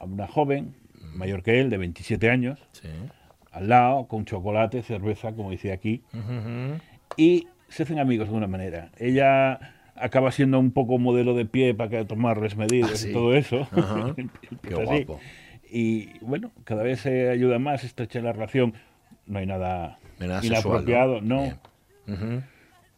a 0.00 0.04
una 0.04 0.26
joven, 0.26 0.74
mayor 1.14 1.42
que 1.42 1.60
él, 1.60 1.70
de 1.70 1.78
27 1.78 2.28
años, 2.30 2.58
Sí. 2.72 2.88
al 3.52 3.68
lado, 3.68 4.06
con 4.08 4.24
chocolate, 4.24 4.82
cerveza, 4.82 5.32
como 5.32 5.50
decía 5.50 5.74
aquí, 5.74 6.02
y 7.16 7.46
se 7.68 7.84
hacen 7.84 7.98
amigos 7.98 8.26
de 8.26 8.30
alguna 8.30 8.46
manera. 8.46 8.90
Ella 8.98 9.58
acaba 9.94 10.30
siendo 10.32 10.58
un 10.58 10.70
poco 10.72 10.98
modelo 10.98 11.34
de 11.34 11.44
pie 11.44 11.74
para 11.74 11.90
que 11.90 12.04
tomarles 12.04 12.56
medidas 12.56 12.92
Ah, 12.92 12.96
sí. 12.96 13.10
y 13.10 13.12
todo 13.12 13.34
eso. 13.34 13.68
Qué 14.62 14.74
guapo. 14.74 15.20
Y 15.70 16.18
bueno, 16.20 16.50
cada 16.64 16.82
vez 16.82 17.00
se 17.00 17.28
ayuda 17.30 17.58
más, 17.58 17.84
estrecha 17.84 18.20
la 18.20 18.32
relación. 18.32 18.74
No 19.28 19.38
hay 19.38 19.46
nada, 19.46 19.98
Nada 20.18 20.40
sexual, 20.40 20.62
inapropiado, 20.62 21.20
no. 21.20 21.52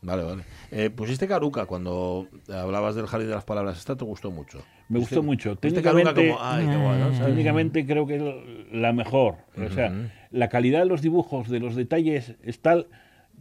Vale, 0.03 0.23
vale. 0.23 0.45
Eh, 0.71 0.88
pusiste 0.88 1.29
Caruca 1.29 1.66
cuando 1.66 2.27
hablabas 2.49 2.95
del 2.95 3.07
jardín 3.07 3.29
de 3.29 3.35
las 3.35 3.45
palabras. 3.45 3.79
Esta 3.79 3.97
te 3.97 4.05
gustó 4.05 4.31
mucho. 4.31 4.62
Me 4.88 4.99
gustó 4.99 5.23
mucho. 5.23 5.57
Técnicamente, 5.57 6.14
como, 6.14 6.38
ay, 6.40 6.66
qué 6.66 6.77
guay, 6.77 6.99
¿no? 6.99 7.12
¿Sabes? 7.12 7.27
técnicamente 7.27 7.87
creo 7.87 8.07
que 8.07 8.16
es 8.16 8.73
la 8.73 8.93
mejor. 8.93 9.37
O 9.59 9.71
sea, 9.71 9.93
la 10.31 10.49
calidad 10.49 10.79
de 10.81 10.87
los 10.87 11.03
dibujos, 11.03 11.51
de 11.51 11.61
los 11.61 11.77
detalles, 11.77 12.35
es 12.43 12.61
tal 12.61 12.87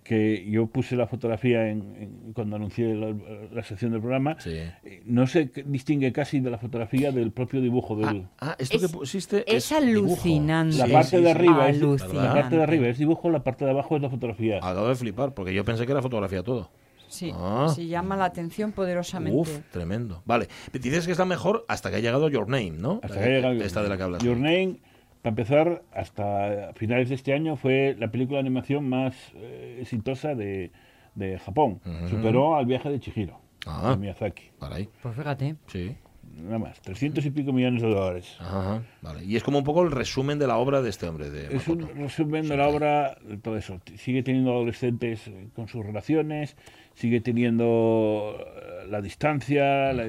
que 0.04 0.46
yo 0.50 0.68
puse 0.68 0.96
la 0.96 1.08
fotografía 1.08 1.68
en, 1.70 1.96
en- 1.96 2.34
cuando 2.34 2.56
anuncié 2.56 2.96
la, 2.96 3.14
la 3.52 3.64
sección 3.64 3.92
del 3.92 4.02
programa. 4.02 4.38
Sí. 4.40 4.52
Eh, 4.84 5.02
No 5.06 5.28
se 5.28 5.52
distingue 5.66 6.12
casi 6.12 6.40
de 6.40 6.50
la 6.50 6.58
fotografía 6.58 7.12
del 7.12 7.32
propio 7.32 7.62
dibujo 7.62 7.96
del... 7.96 8.26
Ah, 8.40 8.56
esto 8.60 8.78
Es- 8.78 8.82
que 8.84 8.90
pusiste 8.90 9.44
es 9.56 9.70
dibujo. 9.70 10.14
alucinante. 10.14 10.78
la 10.78 10.88
parte 10.88 11.10
sí, 11.10 11.18
de 11.18 11.24
sí. 11.24 11.30
arriba 11.30 11.70
es, 11.70 11.78
Alucinante. 11.78 12.16
la 12.18 12.34
parte 12.34 12.56
de 12.58 12.64
arriba 12.64 12.88
es 12.88 12.98
dibujo, 12.98 13.30
la 13.30 13.44
parte 13.44 13.66
de 13.66 13.72
abajo 13.72 13.96
es 13.96 14.02
la 14.02 14.10
fotografía. 14.10 14.58
Acabo 14.58 14.88
de 14.88 14.96
flipar, 14.96 15.34
porque 15.34 15.54
yo 15.54 15.64
pensé 15.66 15.86
que 15.86 15.92
era 15.92 16.02
fotografía 16.02 16.44
todo. 16.44 16.70
Sí, 17.08 17.32
Ah. 17.36 17.68
sí, 17.76 17.88
llama 17.88 18.16
la 18.16 18.26
atención 18.26 18.72
poderosamente. 18.72 19.38
Uf, 19.40 19.50
tremendo. 19.72 20.22
Vale, 20.26 20.48
dices 20.74 21.06
que 21.08 21.12
está 21.12 21.26
mejor 21.26 21.66
hasta 21.68 21.90
que 21.90 21.96
ha 21.96 22.00
llegado 22.00 22.30
Your 22.30 22.48
Name, 22.48 22.72
¿no? 22.72 23.00
Hasta 23.02 23.16
La 23.16 23.22
que 23.22 23.28
ha 23.28 23.32
llegado 23.36 23.54
Esta 23.64 23.82
de 23.82 23.90
la 23.90 23.98
que 23.98 24.04
hablas. 24.04 24.24
Your 24.24 24.38
Name, 24.38 24.78
para 25.22 25.32
empezar, 25.32 25.84
hasta 25.92 26.72
finales 26.76 27.10
de 27.10 27.16
este 27.16 27.34
año 27.34 27.56
fue 27.56 27.96
la 28.00 28.10
película 28.10 28.38
de 28.38 28.42
animación 28.42 28.88
más 28.88 29.16
eh, 29.36 29.78
exitosa 29.82 30.36
de, 30.36 30.72
de 31.16 31.38
Japón. 31.40 31.82
Superó 32.10 32.56
al 32.56 32.66
viaje 32.66 32.90
de 32.90 33.00
Chihiro, 33.00 33.40
Ah. 33.66 33.92
de 33.92 33.98
Miyazaki. 33.98 34.44
Vale. 34.60 34.90
Pues 35.02 35.16
fíjate. 35.16 35.56
Sí. 35.68 35.96
Nada 36.38 36.60
más, 36.60 36.80
300 36.82 37.26
y 37.26 37.32
pico 37.32 37.52
millones 37.52 37.82
de 37.82 37.90
dólares. 37.90 38.38
Ajá, 38.40 38.84
vale. 39.02 39.26
Y 39.26 39.36
es 39.36 39.44
como 39.44 39.58
un 39.58 39.64
poco 39.66 39.82
el 39.84 39.92
resumen 39.92 40.40
de 40.40 40.48
la 40.48 40.58
obra 40.58 40.82
de 40.82 40.90
este 40.90 41.08
hombre. 41.08 41.30
De 41.32 41.54
Es 41.56 41.68
un 41.68 41.82
resumen 41.98 42.48
de 42.48 42.56
la 42.56 42.70
obra, 42.70 43.18
de 43.28 43.38
todo 43.38 43.58
eso. 43.58 43.82
Sigue 43.98 44.24
teniendo 44.24 44.52
adolescentes 44.52 45.28
eh, 45.28 45.48
con 45.56 45.68
sus 45.68 45.84
relaciones, 45.86 46.56
sigue 46.94 47.20
teniendo 47.20 48.38
eh, 48.40 48.88
la 48.90 49.02
distancia. 49.02 49.92
la- 49.92 50.08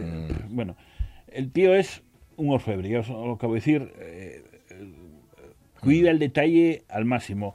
bueno, 0.51 0.77
el 1.29 1.51
tío 1.51 1.75
es 1.75 2.03
un 2.37 2.51
orfebre, 2.51 2.89
ya 2.91 3.01
os 3.01 3.09
lo 3.09 3.33
acabo 3.33 3.55
de 3.55 3.59
decir. 3.61 3.93
eh, 3.99 4.45
cuida 5.81 6.11
el 6.11 6.19
detalle 6.19 6.85
al 6.89 7.05
máximo. 7.05 7.55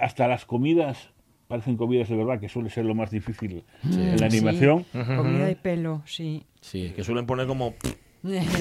Hasta 0.00 0.28
las 0.28 0.44
comidas 0.44 1.10
parecen 1.48 1.76
comidas 1.76 2.08
de 2.08 2.16
verdad, 2.16 2.40
que 2.40 2.48
suele 2.48 2.70
ser 2.70 2.84
lo 2.86 2.94
más 2.94 3.10
difícil 3.10 3.62
en 3.84 4.12
la 4.20 4.30
Sí. 4.30 4.38
animación. 4.38 4.84
Comida 4.92 5.50
y 5.50 5.54
pelo, 5.54 6.02
sí. 6.06 6.44
Sí, 6.60 6.92
que 6.96 7.04
suelen 7.04 7.26
poner 7.26 7.46
como, 7.46 7.74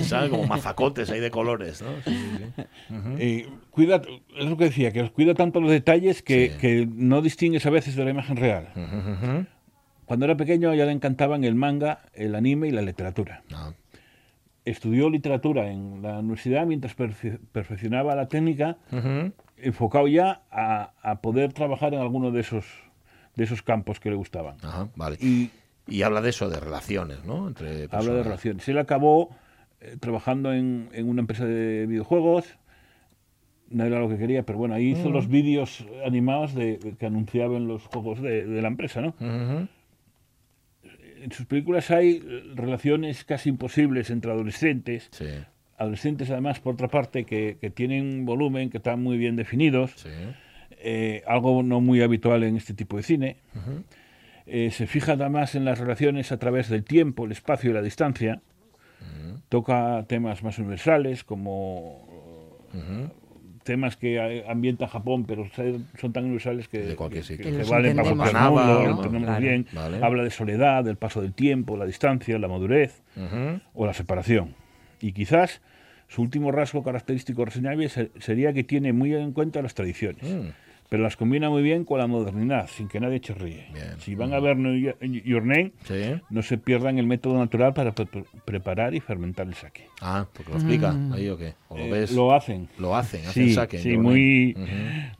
¿sabes? 0.03 0.29
Como 0.29 0.45
mazacotes 0.45 1.09
ahí 1.09 1.21
de 1.21 1.31
colores, 1.31 1.81
¿no? 1.81 1.89
Sí, 2.03 2.11
sí, 2.11 2.45
sí. 2.55 2.63
Eh, 3.19 3.47
cuida, 3.69 4.01
es 4.37 4.45
lo 4.49 4.57
que 4.57 4.65
decía, 4.65 4.91
que 4.91 5.01
os 5.01 5.11
cuida 5.11 5.35
tanto 5.35 5.61
los 5.61 5.71
detalles 5.71 6.21
que, 6.21 6.49
Sí. 6.51 6.57
que 6.59 6.89
no 6.91 7.21
distingues 7.21 7.65
a 7.65 7.69
veces 7.69 7.95
de 7.95 8.03
la 8.03 8.11
imagen 8.11 8.35
real. 8.35 8.67
Cuando 10.05 10.25
era 10.25 10.35
pequeño 10.35 10.73
ya 10.73 10.85
le 10.85 10.91
encantaban 10.91 11.45
el 11.45 11.55
manga, 11.55 11.99
el 12.13 12.35
anime 12.35 12.67
y 12.67 12.71
la 12.71 12.81
literatura. 12.81 13.43
Ah, 13.53 13.71
Estudió 14.63 15.09
literatura 15.09 15.71
en 15.71 16.01
la 16.03 16.19
universidad 16.19 16.65
mientras 16.67 16.95
perfe- 16.95 17.39
perfeccionaba 17.51 18.15
la 18.15 18.27
técnica, 18.27 18.77
ujú. 18.91 19.31
enfocado 19.57 20.07
ya 20.07 20.43
a, 20.51 20.93
a 21.01 21.21
poder 21.21 21.51
trabajar 21.53 21.93
en 21.95 21.99
alguno 22.01 22.29
de 22.31 22.41
esos, 22.41 22.65
de 23.35 23.43
esos 23.45 23.63
campos 23.63 23.99
que 23.99 24.09
le 24.11 24.15
gustaban. 24.15 24.57
Ajá, 24.63 24.89
vale. 24.95 25.17
Y 25.19 25.49
Y 25.87 26.03
habla 26.03 26.21
de 26.21 26.29
eso, 26.29 26.47
de 26.49 26.59
relaciones, 26.59 27.25
¿no? 27.25 27.47
Entre 27.47 27.69
habla 27.69 27.79
de 27.81 27.87
personas. 27.89 28.23
relaciones. 28.25 28.69
Él 28.69 28.77
acabó 28.77 29.31
eh, 29.79 29.97
trabajando 29.99 30.53
en, 30.53 30.89
en 30.93 31.09
una 31.09 31.21
empresa 31.21 31.43
de 31.45 31.87
videojuegos, 31.87 32.55
no 33.69 33.83
era 33.85 33.99
lo 33.99 34.09
que 34.09 34.17
quería, 34.17 34.43
pero 34.43 34.59
bueno, 34.59 34.75
ahí 34.75 34.91
hizo 34.91 35.09
Mm. 35.09 35.13
los 35.13 35.27
vídeos 35.27 35.85
animados 36.05 36.53
de, 36.53 36.77
que 36.99 37.05
anunciaban 37.07 37.67
los 37.67 37.85
juegos 37.87 38.21
de, 38.21 38.45
de 38.45 38.61
la 38.61 38.67
empresa, 38.67 39.01
¿no? 39.01 39.15
Ujú. 39.19 39.67
En 41.23 41.31
sus 41.31 41.45
películas 41.45 41.91
hay 41.91 42.21
eh, 42.23 42.43
relaciones 42.55 43.23
casi 43.23 43.49
imposibles 43.49 44.09
entre 44.09 44.31
adolescentes, 44.31 45.09
Sí, 45.11 45.25
adolescentes 45.77 46.29
además 46.29 46.59
por 46.59 46.73
otra 46.75 46.87
parte 46.87 47.25
que, 47.25 47.57
que 47.59 47.69
tienen 47.69 48.25
volumen, 48.25 48.69
que 48.69 48.77
están 48.77 49.01
muy 49.01 49.17
bien 49.17 49.35
definidos, 49.35 49.91
sí. 49.95 50.09
eh, 50.71 51.23
algo 51.27 51.63
no 51.63 51.81
muy 51.81 52.01
habitual 52.01 52.43
en 52.43 52.55
este 52.55 52.73
tipo 52.73 52.97
de 52.97 53.03
cine. 53.03 53.37
Eh, 54.45 54.71
se 54.71 54.85
fija 54.87 55.13
además 55.13 55.55
en 55.55 55.65
las 55.65 55.79
relaciones 55.79 56.31
a 56.31 56.37
través 56.37 56.69
del 56.69 56.83
tiempo, 56.83 57.25
el 57.25 57.31
espacio 57.31 57.71
y 57.71 57.73
la 57.73 57.81
distancia. 57.81 58.41
Toca 59.49 60.05
temas 60.07 60.43
más 60.43 60.59
universales 60.59 61.23
como 61.23 62.07
temas 63.63 63.95
que 63.97 64.17
eh, 64.17 64.43
ambientan 64.47 64.87
Japón, 64.89 65.25
pero 65.25 65.47
son 65.99 66.13
tan 66.13 66.23
universales 66.25 66.67
que, 66.67 66.79
De 66.79 66.95
cualquier 66.95 67.21
que- 67.23 67.27
sitio. 67.27 67.45
que 67.51 67.57
Que 67.63 67.69
valen 67.69 67.95
para 67.97 68.15
cualquier 68.15 68.33
¿no? 68.41 68.51
mundo, 68.51 68.73
lo 68.73 68.83
¿no? 68.83 68.95
entendemos 68.97 69.27
Claro. 69.27 69.41
bien. 69.41 69.67
Vale. 69.71 69.99
Habla 70.03 70.23
de 70.23 70.29
soledad, 70.31 70.83
del 70.83 70.97
paso 70.97 71.21
del 71.21 71.33
tiempo, 71.33 71.77
la 71.77 71.85
distancia, 71.85 72.37
la 72.39 72.47
madurez 72.47 73.03
o 73.73 73.85
la 73.85 73.93
separación. 73.93 74.55
Y 74.99 75.13
quizás 75.13 75.61
su 76.07 76.21
último 76.21 76.51
rasgo 76.51 76.83
característico 76.83 77.45
reseñable 77.45 77.87
se- 77.89 78.11
sería 78.19 78.51
que 78.53 78.63
tiene 78.63 78.93
muy 78.93 79.13
en 79.15 79.31
cuenta 79.31 79.61
las 79.61 79.73
tradiciones, 79.73 80.23
Mm. 80.23 80.49
Pero 80.91 81.03
las 81.03 81.15
combina 81.15 81.49
muy 81.49 81.63
bien 81.63 81.85
con 81.85 81.99
la 81.99 82.05
modernidad, 82.07 82.67
sin 82.67 82.89
que 82.89 82.99
nadie 82.99 83.21
chirríe. 83.21 83.65
Bien. 83.73 83.93
Si 83.99 84.13
van 84.13 84.33
a 84.33 84.41
ver 84.41 84.57
New 84.57 84.75
Yo- 84.77 84.97
Your 85.23 85.41
Name, 85.41 85.71
Sí. 85.85 86.19
no 86.29 86.41
se 86.41 86.57
pierdan 86.57 86.99
el 86.99 87.07
método 87.07 87.37
natural 87.39 87.73
para 87.73 87.93
pre- 87.93 88.25
preparar 88.43 88.93
y 88.93 88.99
fermentar 88.99 89.47
el 89.47 89.53
sake. 89.53 89.87
Ah, 90.01 90.27
porque 90.33 90.51
lo 90.51 90.57
explica 90.57 90.93
ahí 91.13 91.29
o 91.29 91.37
qué. 91.37 91.53
O 91.69 91.77
lo 91.77 91.85
Eh, 91.85 91.91
ves. 91.91 92.11
lo 92.11 92.33
hacen. 92.33 92.67
Lo 92.77 92.93
hacen, 92.93 93.21
hacen 93.25 93.47
Sí, 93.47 93.53
saque. 93.53 93.79
sí, 93.79 93.97
muy. 93.97 94.53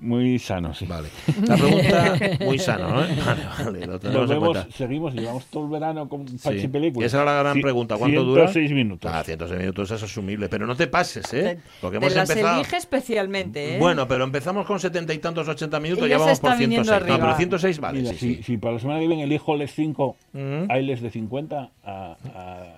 Muy 0.01 0.37
sano. 0.39 0.73
Sí. 0.73 0.85
Vale. 0.85 1.07
La 1.47 1.55
pregunta, 1.55 2.19
muy 2.45 2.59
sano, 2.59 2.89
¿no? 2.89 2.95
Vale, 2.95 3.15
vale, 3.63 3.85
lo 3.87 3.99
tenemos 3.99 4.21
Nos 4.21 4.29
vemos, 4.29 4.57
seguimos, 4.75 5.13
llevamos 5.13 5.45
todo 5.45 5.65
el 5.65 5.71
verano 5.71 6.09
con 6.09 6.27
Sí. 6.27 6.37
Pachi 6.43 6.67
Películas. 6.67 7.03
Y 7.03 7.05
esa 7.07 7.21
era 7.21 7.31
la 7.33 7.39
gran 7.39 7.53
Sí, 7.55 7.61
pregunta. 7.61 7.97
¿Cuánto 7.97 8.23
dura? 8.23 8.47
106 8.47 8.71
minutos. 8.71 9.11
Ah, 9.13 9.23
106 9.23 9.59
minutos 9.59 9.91
es 9.91 10.03
asumible. 10.03 10.49
Pero 10.49 10.65
no 10.67 10.75
te 10.75 10.87
pases, 10.87 11.31
¿eh? 11.33 11.59
Porque 11.79 11.99
Te 11.99 12.05
hemos 12.05 12.15
las 12.15 12.29
empezado. 12.29 12.55
elige 12.61 12.77
especialmente, 12.77 13.75
¿eh? 13.75 13.79
Bueno, 13.79 14.07
pero 14.07 14.23
empezamos 14.23 14.65
con 14.65 14.79
setenta 14.79 15.13
y 15.13 15.19
tantos, 15.19 15.47
80 15.47 15.79
minutos, 15.79 16.05
Y 16.07 16.09
ya 16.09 16.17
vamos 16.17 16.39
por 16.39 16.49
está 16.51 16.59
viniendo 16.59 16.85
106. 16.91 17.09
No, 17.19 17.19
pero 17.25 17.37
106 17.37 17.79
vale, 17.79 17.99
Mira, 18.01 18.11
sí, 18.13 18.17
si, 18.17 18.35
sí. 18.35 18.43
si 18.43 18.57
para 18.57 18.73
la 18.73 18.79
semana 18.79 18.99
que 18.99 19.07
viene 19.07 19.23
elijo 19.23 19.55
les 19.55 19.71
5, 19.73 20.15
Ujú. 20.33 20.41
hay 20.69 20.83
les 20.85 21.01
de 21.01 21.09
50 21.11 21.69
a, 21.83 22.15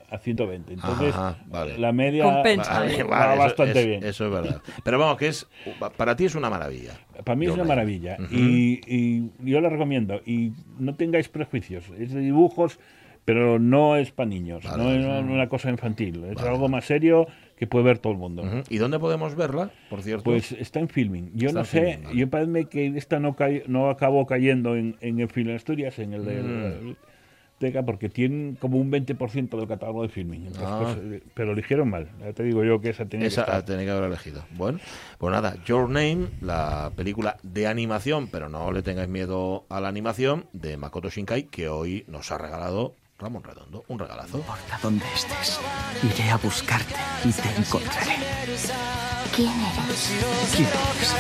a, 0.10 0.16
a 0.16 0.18
120. 0.18 0.74
Entonces, 0.74 1.14
Ajá, 1.14 1.38
vale. 1.48 1.78
la 1.78 1.92
media 1.92 2.24
Compensa. 2.24 2.74
Vale, 2.80 3.04
Vale, 3.04 3.04
vale, 3.04 3.26
va 3.28 3.34
eso- 3.34 3.44
bastante 3.44 3.80
es- 3.82 3.86
bien. 3.86 4.04
Eso 4.04 4.26
es 4.26 4.32
verdad. 4.32 4.62
Pero 4.84 5.00
vamos, 5.00 5.18
que 5.18 5.28
es 5.28 5.48
para 5.98 6.16
ti 6.16 6.26
es 6.26 6.36
una 6.36 6.50
maravilla. 6.50 6.94
Para 7.24 7.36
mí 7.36 7.46
es 7.46 7.52
una 7.52 7.64
maravilla 7.66 8.18
Ujú. 8.20 8.34
y, 8.34 8.82
y 8.88 9.32
yo 9.50 9.62
la 9.62 9.70
recomiendo. 9.70 10.22
Y 10.26 10.54
no 10.80 10.96
tengáis 10.96 11.28
prejuicios. 11.30 11.84
Es 12.00 12.14
de 12.14 12.22
dibujos, 12.22 12.80
pero 13.26 13.60
no 13.60 13.96
es 13.98 14.12
para 14.12 14.30
niños. 14.30 14.64
Vale, 14.64 14.84
no 14.84 14.92
es 14.92 15.06
vale. 15.08 15.20
una 15.34 15.50
cosa 15.50 15.70
infantil. 15.70 16.24
Es 16.26 16.36
Vale, 16.36 16.48
algo 16.50 16.62
vale. 16.64 16.72
más 16.72 16.86
serio 16.86 17.28
que 17.58 17.68
puede 17.68 17.86
ver 17.86 18.00
todo 18.00 18.14
el 18.14 18.20
mundo. 18.20 18.44
Ujú. 18.44 18.64
¿Y 18.70 18.78
dónde 18.78 19.00
podemos 19.00 19.36
verla, 19.36 19.70
por 19.90 20.02
cierto? 20.02 20.24
Pues 20.24 20.52
está 20.54 20.80
en 20.80 20.90
filming. 20.90 21.32
Yo 21.36 21.48
Está 21.50 21.60
no 21.60 21.66
sé, 21.66 21.80
filming, 21.82 22.04
vale. 22.06 22.18
yo 22.20 22.30
parece 22.30 22.66
que 22.66 22.88
esta 22.98 23.20
no, 23.20 23.36
cae- 23.36 23.64
no 23.68 23.90
acabó 23.90 24.26
cayendo 24.26 24.76
en, 24.76 24.96
en 25.02 25.20
el 25.20 25.30
film 25.30 25.50
en 25.50 25.56
Asturias, 25.58 26.00
en 26.00 26.14
el 26.14 26.26
de 26.26 26.42
Mm. 26.42 26.96
Biblioteca, 27.64 27.86
porque 27.86 28.10
tienen 28.10 28.56
como 28.60 28.78
un 28.78 28.92
20% 28.92 29.58
del 29.58 29.68
catálogo 29.68 30.04
de 30.04 30.10
filming. 30.10 30.48
Entonces, 30.48 30.68
Ah. 30.70 30.80
pues, 30.82 30.98
eh, 31.22 31.24
pero 31.34 31.54
eligieron 31.54 31.90
mal. 31.90 32.10
Ya 32.20 32.34
te 32.34 32.44
digo 32.44 32.64
yo 32.64 32.80
que 32.82 32.90
esa 32.90 33.06
tenía 33.06 33.28
Esa 33.28 33.46
que 33.46 33.52
estar. 33.52 33.66
tenía 33.66 33.86
que 33.86 33.92
haber 33.92 34.04
elegido. 34.06 34.44
Bueno, 34.52 34.80
pues 35.18 35.32
nada, 35.32 35.56
Your 35.66 35.90
Name, 35.90 36.28
la 36.42 36.92
película 36.96 37.38
de 37.44 37.68
animación, 37.68 38.28
pero 38.28 38.50
no 38.50 38.72
le 38.72 38.82
tengáis 38.82 39.10
miedo 39.10 39.66
a 39.70 39.80
la 39.82 39.88
animación, 39.88 40.46
de 40.54 40.78
Makoto 40.78 41.10
Shinkai, 41.10 41.44
que 41.44 41.70
hoy 41.70 42.04
nos 42.08 42.32
ha 42.32 42.38
regalado 42.38 42.96
Ramón 43.20 43.44
Redondo. 43.44 43.86
Un 43.88 44.00
regalazo. 44.00 44.38
importa 44.40 44.80
dónde 44.82 45.06
estés, 45.16 45.60
iré 46.04 46.30
a 46.30 46.38
buscarte 46.38 46.96
y 47.24 47.32
te 47.32 47.50
encontraré. 47.58 48.06
¿Quién 48.06 48.22
eres? 48.44 48.74
¿Quién 49.36 49.50
eres? 50.68 51.14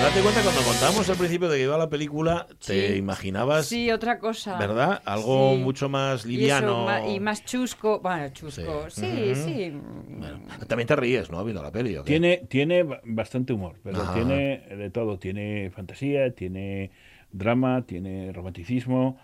Date 0.00 0.20
cuenta, 0.20 0.42
cuando 0.42 0.62
contábamos 0.62 1.08
al 1.10 1.16
principio 1.16 1.48
de 1.48 1.58
que 1.58 1.62
iba 1.64 1.78
la 1.78 1.88
película, 1.88 2.46
te 2.64 2.88
Sí. 2.88 2.94
imaginabas, 2.96 3.66
Sí, 3.66 3.90
otra 3.90 4.18
cosa. 4.18 4.58
¿verdad? 4.58 5.00
Algo 5.04 5.52
Sí. 5.54 5.60
mucho 5.62 5.88
más 5.88 6.24
Y, 6.26 6.28
eso, 6.28 6.28
liviano. 6.40 7.08
y 7.14 7.20
más 7.20 7.44
chusco. 7.44 8.00
Bueno, 8.00 8.28
chusco. 8.30 8.90
Sí. 8.90 9.00
Sí, 9.02 9.30
Ujú. 9.32 9.42
sí. 9.44 9.72
Bueno, 10.08 10.40
también 10.66 10.86
te 10.88 10.96
ríes, 10.96 11.30
¿no? 11.30 11.44
Viendo 11.44 11.62
la 11.62 11.70
peli. 11.70 11.96
¿o 11.96 12.02
qué? 12.04 12.10
Tiene, 12.12 12.36
tiene 12.48 12.82
ba- 12.82 13.00
bastante 13.04 13.52
humor, 13.52 13.76
pero 13.84 14.02
Ajá. 14.02 14.14
tiene 14.14 14.58
de 14.76 14.90
todo. 14.90 15.18
Tiene 15.18 15.70
fantasía, 15.70 16.34
tiene 16.34 16.90
drama, 17.30 17.82
tiene 17.86 18.32
romanticismo, 18.32 19.18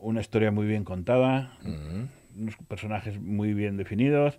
una 0.00 0.20
historia 0.20 0.50
muy 0.50 0.66
bien 0.66 0.84
contada, 0.84 1.56
Ujú. 1.62 2.08
unos 2.36 2.56
personajes 2.66 3.20
muy 3.20 3.54
bien 3.54 3.76
definidos 3.76 4.38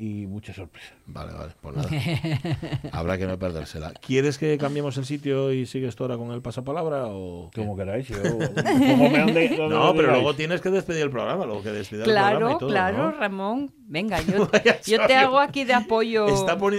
y 0.00 0.26
mucha 0.26 0.54
sorpresa. 0.54 0.94
Vale, 1.06 1.32
vale, 1.34 1.52
pues 1.60 1.76
nada. 1.76 1.88
Habrá 2.92 3.18
que 3.18 3.26
no 3.26 3.38
perdérsela. 3.38 3.92
¿Quieres 3.92 4.38
que 4.38 4.56
cambiemos 4.56 4.96
el 4.96 5.04
sitio 5.04 5.52
y 5.52 5.66
sigues 5.66 5.94
tú 5.94 6.04
ahora 6.04 6.16
con 6.16 6.30
el 6.32 6.40
pasapalabra 6.40 7.04
o 7.08 7.50
qué? 7.52 7.60
Como 7.60 7.76
queráis. 7.76 8.08
yo- 8.08 8.16
como 8.22 9.10
me 9.10 9.18
ande- 9.22 9.56
No, 9.58 9.92
me 9.92 9.92
pero 9.92 9.92
digáis. 9.92 10.06
luego 10.12 10.34
tienes 10.34 10.60
que 10.62 10.70
despedir 10.70 11.02
el 11.02 11.10
programa, 11.10 11.44
luego 11.44 11.62
que 11.62 11.70
despedir 11.70 12.02
el 12.04 12.06
programa 12.10 12.30
Claro, 12.38 12.50
y 12.50 12.58
todo, 12.58 12.68
claro, 12.70 12.96
¿no? 12.98 13.10
Ramón. 13.12 13.70
Venga, 13.92 14.20
yo, 14.22 14.46
te 15.08 15.14
hago 15.16 15.40
aquí 15.40 15.64
de 15.64 15.74
apoyo. 15.74 16.28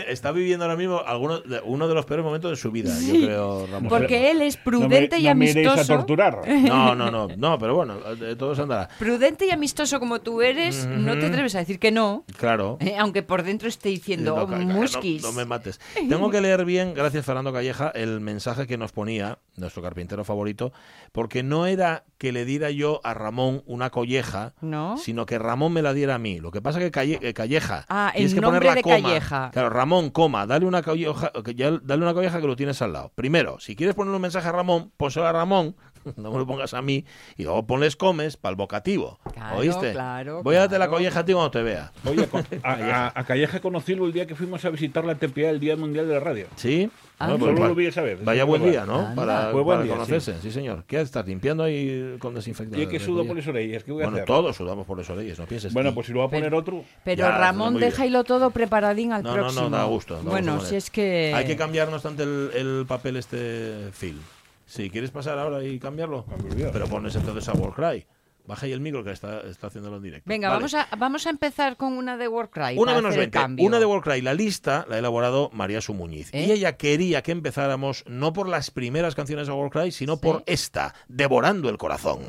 Está, 0.07 0.31
viviendo 0.31 0.63
ahora 0.63 0.77
mismo 0.77 1.01
alguno 1.05 1.41
de- 1.41 1.59
uno 1.65 1.89
de 1.89 1.93
los 1.93 2.05
peores 2.05 2.23
momentos 2.23 2.49
de 2.51 2.55
su 2.55 2.71
vida, 2.71 2.95
Sí, 2.95 3.19
yo 3.19 3.25
creo, 3.27 3.67
Ramón. 3.67 3.89
Porque 3.89 4.31
él 4.31 4.41
es 4.41 4.55
No 4.55 4.61
me- 4.79 4.87
prudente 4.87 5.17
y 5.17 5.23
no 5.23 5.23
me 5.23 5.27
a 5.27 5.31
amistoso. 5.33 5.97
torturar. 5.97 6.47
No, 6.47 6.95
no, 6.95 7.11
no, 7.11 7.27
no, 7.35 7.59
pero 7.59 7.75
bueno, 7.75 7.99
de 8.15 8.37
todo 8.37 8.55
se 8.55 8.61
andará. 8.61 8.87
Prudente 8.97 9.45
y 9.45 9.51
amistoso 9.51 9.99
como 9.99 10.21
tú 10.21 10.41
eres, 10.41 10.85
no 10.85 11.19
te 11.19 11.25
atreves 11.25 11.53
a 11.55 11.59
decir 11.59 11.79
que 11.79 11.91
no, 11.91 12.23
Claro. 12.37 12.77
eh, 12.79 12.95
aunque 12.97 13.23
por 13.23 13.43
dentro 13.43 13.67
esté 13.67 13.89
diciendo 13.89 14.35
No. 14.35 14.47
No, 14.47 15.31
me 15.33 15.43
mates. 15.45 15.81
Tengo 16.07 16.29
que 16.31 16.39
leer 16.39 16.63
bien, 16.63 16.93
gracias 16.93 17.25
Fernando 17.25 17.51
Calleja, 17.51 17.89
el 17.93 18.21
mensaje 18.21 18.67
que 18.67 18.77
nos 18.77 18.93
ponía 18.93 19.37
nuestro 19.57 19.81
carpintero 19.83 20.23
favorito, 20.23 20.71
porque 21.11 21.43
no 21.43 21.65
era 21.67 22.03
que 22.17 22.31
le 22.31 22.45
diera 22.45 22.71
yo 22.71 23.01
a 23.03 23.13
Ramón 23.13 23.63
una 23.65 23.89
colleja, 23.89 24.53
¿No? 24.61 24.97
sino 24.97 25.25
que 25.25 25.37
Ramón 25.37 25.73
me 25.73 25.81
la 25.81 25.93
diera 25.93 26.15
a 26.15 26.19
mí. 26.19 26.39
Lo 26.39 26.51
que 26.51 26.61
pasa 26.61 26.79
que 26.79 26.91
Calle- 26.91 27.19
eh, 27.21 27.33
Calleja. 27.33 27.85
Ah, 27.89 28.11
tienes 28.13 28.31
el 28.31 28.37
que 28.37 28.41
poner 28.41 28.53
nombre 28.53 28.69
la 28.69 28.75
de 28.75 28.81
coma. 28.83 28.95
Calleja. 29.09 29.51
Claro, 29.51 29.69
Ramón, 29.69 30.09
coma, 30.09 30.47
dale 30.47 30.65
una 30.65 30.81
colleja, 30.81 31.31
que 31.43 31.53
ya- 31.55 31.79
dale 31.83 32.03
una 32.03 32.13
colleja 32.13 32.39
que 32.39 32.47
lo 32.47 32.55
tienes 32.55 32.81
al 32.81 32.93
lado. 32.93 33.11
Primero, 33.15 33.59
si 33.59 33.75
quieres 33.75 33.95
poner 33.95 34.13
un 34.13 34.21
mensaje 34.21 34.47
a 34.47 34.51
Ramón, 34.51 34.91
pónselo 34.97 35.27
a 35.27 35.31
Ramón. 35.31 35.75
No 36.17 36.31
me 36.31 36.39
lo 36.39 36.47
pongas 36.47 36.73
a 36.73 36.81
mí 36.81 37.05
y 37.37 37.43
luego 37.43 37.67
ponles 37.67 37.95
comes 37.95 38.35
para 38.35 38.49
el 38.51 38.55
vocativo. 38.55 39.19
Claro, 39.33 39.57
¿Oíste? 39.59 39.91
claro, 39.91 40.41
Voy 40.41 40.55
a 40.55 40.61
darte 40.61 40.79
la 40.79 40.87
colleja 40.89 41.19
a 41.19 41.25
ti 41.25 41.33
cuando 41.33 41.51
te 41.51 41.61
vea. 41.61 41.91
Oye, 42.05 42.27
a, 42.63 42.71
a- 42.73 43.11
a 43.19 43.23
Calleja 43.23 43.59
conocido 43.59 44.03
el 44.07 44.11
día 44.11 44.25
que 44.25 44.33
fuimos 44.33 44.65
a 44.65 44.71
visitar 44.71 45.05
la 45.05 45.13
Tepiá 45.13 45.51
el 45.51 45.59
Día 45.59 45.75
Mundial 45.77 46.07
de 46.07 46.13
la 46.15 46.19
Radio. 46.19 46.47
¿Sí? 46.55 46.89
Ah. 47.21 47.27
Bueno, 47.29 47.45
Solo 47.45 47.61
va- 47.61 47.67
lo 47.69 47.75
vi 47.75 47.85
esa 47.85 48.01
vez. 48.01 48.23
Vaya 48.23 48.41
eso 48.43 48.47
buen 48.47 48.63
día. 48.63 48.85
¿no? 48.85 48.99
Anda. 48.99 49.15
Para, 49.15 49.51
buen 49.51 49.65
para 49.65 49.83
día, 49.83 49.93
conocerse, 49.93 50.35
sí. 50.41 50.51
señor. 50.51 50.83
¿Qué 50.87 51.01
estás 51.01 51.25
limpiando 51.27 51.63
ahí 51.63 52.15
con 52.19 52.33
desinfectante? 52.33 52.79
Y 52.79 52.83
es 52.83 52.89
que 52.89 52.99
sudo 52.99 53.25
por 53.25 53.35
las 53.35 53.47
orejas. 53.47 53.83
¿Qué 53.83 53.91
voy 53.91 54.03
a 54.03 54.05
Bueno, 54.05 54.17
hacer? 54.17 54.25
todos 54.27 54.55
sudamos 54.55 54.85
por 54.85 54.97
las 54.97 55.09
orejas, 55.09 55.39
no 55.39 55.45
pienses. 55.45 55.73
Bueno, 55.73 55.93
pues 55.93 56.07
si 56.07 56.13
lo 56.13 56.19
va 56.19 56.25
a 56.25 56.29
poner 56.29 56.53
otro. 56.53 56.83
Pero 57.03 57.19
Ya, 57.19 57.37
Ramón, 57.37 57.79
déjalo 57.79 58.23
todo 58.23 58.51
preparadín 58.51 59.11
al 59.13 59.23
No, 59.23 59.29
no, 59.29 59.35
próximo. 59.43 59.69
no, 59.69 59.77
da 59.77 59.83
gusto. 59.85 60.15
da 60.15 60.29
bueno, 60.29 60.53
gusto 60.55 60.69
si 60.69 60.75
es 60.75 60.89
que... 60.89 61.33
Hay 61.35 61.45
que 61.45 61.55
cambiar, 61.55 61.87
no 61.89 61.95
obstante, 61.95 62.23
el, 62.23 62.49
el 62.55 62.85
papel 62.87 63.17
este 63.17 63.89
Phil. 63.99 64.19
Si 64.65 64.89
quieres 64.89 65.11
pasar 65.11 65.37
ahora 65.37 65.63
y 65.63 65.79
cambiarlo, 65.79 66.25
Ah, 66.31 66.35
pues 66.39 66.55
pero 66.71 66.85
pones 66.87 67.13
entonces 67.15 67.47
a 67.49 67.53
Warcry. 67.53 68.05
Baja 68.45 68.65
ahí 68.65 68.71
el 68.71 68.81
micro 68.81 69.03
que 69.03 69.11
está, 69.11 69.41
está 69.41 69.67
haciéndolo 69.67 69.97
en 69.97 70.03
directo. 70.03 70.27
Venga, 70.27 70.49
Vale. 70.49 70.57
vamos, 70.59 70.73
a, 70.73 70.87
vamos 70.97 71.27
a 71.27 71.29
empezar 71.29 71.77
con 71.77 71.93
una 71.93 72.17
de 72.17 72.27
Warcry. 72.27 72.77
Una 72.77 72.93
menos 72.95 73.09
hacer 73.09 73.19
el 73.23 73.29
20. 73.31 73.37
cambio. 73.37 73.65
Una 73.65 73.79
de 73.79 73.85
Warcry. 73.85 74.21
La 74.21 74.33
lista 74.33 74.85
la 74.89 74.95
ha 74.95 74.99
elaborado 74.99 75.49
María 75.53 75.81
Sumuñiz. 75.81 76.29
¿Eh? 76.33 76.45
Y 76.47 76.51
ella 76.51 76.77
quería 76.77 77.21
que 77.21 77.31
empezáramos 77.31 78.03
no 78.07 78.33
por 78.33 78.47
las 78.49 78.71
primeras 78.71 79.15
canciones 79.15 79.47
de 79.47 79.53
Warcry, 79.53 79.91
sino 79.91 80.15
Sí. 80.15 80.21
por 80.23 80.43
esta, 80.45 80.93
Devorando 81.07 81.69
el 81.69 81.77
Corazón. 81.77 82.19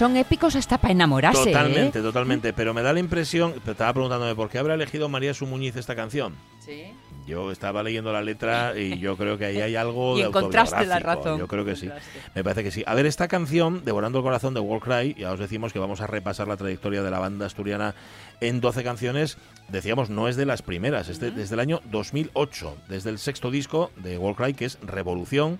Son 0.00 0.16
épicos 0.16 0.56
hasta 0.56 0.78
para 0.78 0.92
enamorarse. 0.92 1.42
¿eh? 1.50 1.52
Totalmente, 1.52 2.00
totalmente. 2.00 2.52
Pero 2.54 2.72
me 2.72 2.80
da 2.80 2.94
la 2.94 3.00
impresión, 3.00 3.52
te 3.62 3.72
estaba 3.72 3.92
preguntándome 3.92 4.34
por 4.34 4.48
qué 4.48 4.56
habrá 4.58 4.72
elegido 4.72 5.10
María 5.10 5.34
Sumuñiz 5.34 5.76
esta 5.76 5.94
canción. 5.94 6.34
Sí. 6.58 6.84
Yo 7.26 7.52
estaba 7.52 7.82
leyendo 7.82 8.10
la 8.10 8.22
letra 8.22 8.72
y 8.78 8.98
yo 8.98 9.18
creo 9.18 9.36
que 9.36 9.44
ahí 9.44 9.60
hay 9.60 9.76
algo 9.76 10.16
Y 10.16 10.22
de 10.22 10.28
encontraste 10.28 10.86
la 10.86 11.00
razón. 11.00 11.38
Yo 11.38 11.46
creo 11.46 11.66
que 11.66 11.76
sí. 11.76 11.90
Me 12.34 12.42
parece 12.42 12.64
que 12.64 12.70
sí. 12.70 12.82
A 12.86 12.94
ver, 12.94 13.04
esta 13.04 13.28
canción, 13.28 13.84
Devorando 13.84 14.18
el 14.20 14.24
Corazón 14.24 14.54
de 14.54 14.60
Warcry, 14.60 15.16
ya 15.18 15.32
os 15.32 15.38
decimos 15.38 15.74
que 15.74 15.78
vamos 15.78 16.00
a 16.00 16.06
repasar 16.06 16.48
la 16.48 16.56
trayectoria 16.56 17.02
de 17.02 17.10
la 17.10 17.18
banda 17.18 17.44
asturiana 17.44 17.94
en 18.40 18.62
12 18.62 18.82
canciones. 18.82 19.36
Decíamos, 19.68 20.08
no 20.08 20.28
es 20.28 20.36
de 20.36 20.46
las 20.46 20.62
primeras, 20.62 21.10
es 21.10 21.20
de- 21.20 21.30
desde 21.30 21.54
el 21.56 21.60
año 21.60 21.82
2008, 21.90 22.74
desde 22.88 23.10
el 23.10 23.18
sexto 23.18 23.50
disco 23.50 23.90
de 23.96 24.16
Warcry, 24.16 24.54
que 24.54 24.64
es 24.64 24.78
Revolución. 24.80 25.58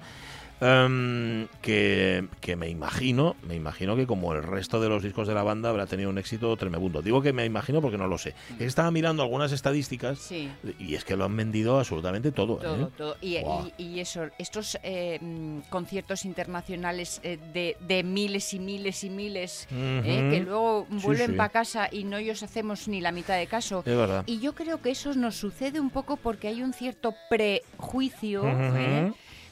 Em, 0.60 1.46
que, 1.62 2.26
que 2.40 2.56
me 2.56 2.68
imagino, 2.68 3.36
me 3.46 3.54
imagino 3.54 3.96
que 3.96 4.06
como 4.06 4.32
el 4.34 4.42
resto 4.42 4.80
de 4.80 4.88
los 4.88 5.02
discos 5.02 5.26
de 5.28 5.34
la 5.34 5.42
banda 5.42 5.70
habrá 5.70 5.86
tenido 5.86 6.10
un 6.10 6.18
éxito 6.18 6.56
tremendo. 6.56 7.02
Digo 7.02 7.22
que 7.22 7.32
me 7.32 7.44
imagino 7.44 7.80
porque 7.80 7.96
no 7.98 8.06
lo 8.06 8.18
sé. 8.18 8.34
Que 8.58 8.64
Estaba 8.64 8.90
mirando 8.90 9.22
algunas 9.22 9.52
estadísticas 9.52 10.18
Sí. 10.18 10.50
y 10.78 10.94
es 10.94 11.04
que 11.04 11.16
lo 11.16 11.24
han 11.24 11.36
vendido 11.36 11.78
absolutamente 11.78 12.32
todo. 12.32 12.56
Todo, 12.56 12.86
¿eh? 12.86 12.88
todo. 12.96 13.16
Y, 13.20 13.40
Buah. 13.40 13.66
y- 13.78 13.84
y 13.84 14.00
eso, 14.00 14.24
estos 14.38 14.78
eh, 14.82 15.18
mm, 15.20 15.60
conciertos 15.70 16.24
internacionales 16.24 17.20
eh, 17.22 17.38
de, 17.52 17.76
de 17.80 18.02
miles 18.02 18.54
y 18.54 18.58
miles 18.58 19.02
y 19.04 19.10
miles, 19.10 19.66
eh, 19.72 20.00
Ujú. 20.00 20.30
que 20.30 20.40
luego 20.40 20.86
vuelven 21.02 21.30
sí. 21.30 21.36
para 21.36 21.48
casa 21.48 21.88
y 21.90 22.04
no 22.04 22.16
ellos 22.18 22.42
hacemos 22.42 22.86
ni 22.88 23.00
la 23.00 23.12
mitad 23.12 23.36
de 23.36 23.46
caso. 23.46 23.80
Es 23.84 23.96
verdad. 23.96 24.24
Y 24.26 24.40
yo 24.40 24.54
creo 24.54 24.80
que 24.80 24.90
eso 24.90 25.14
nos 25.14 25.36
sucede 25.36 25.80
un 25.80 25.90
poco 25.90 26.16
porque 26.16 26.48
hay 26.48 26.62
un 26.62 26.72
cierto 26.72 27.14
prejuicio. 27.28 28.42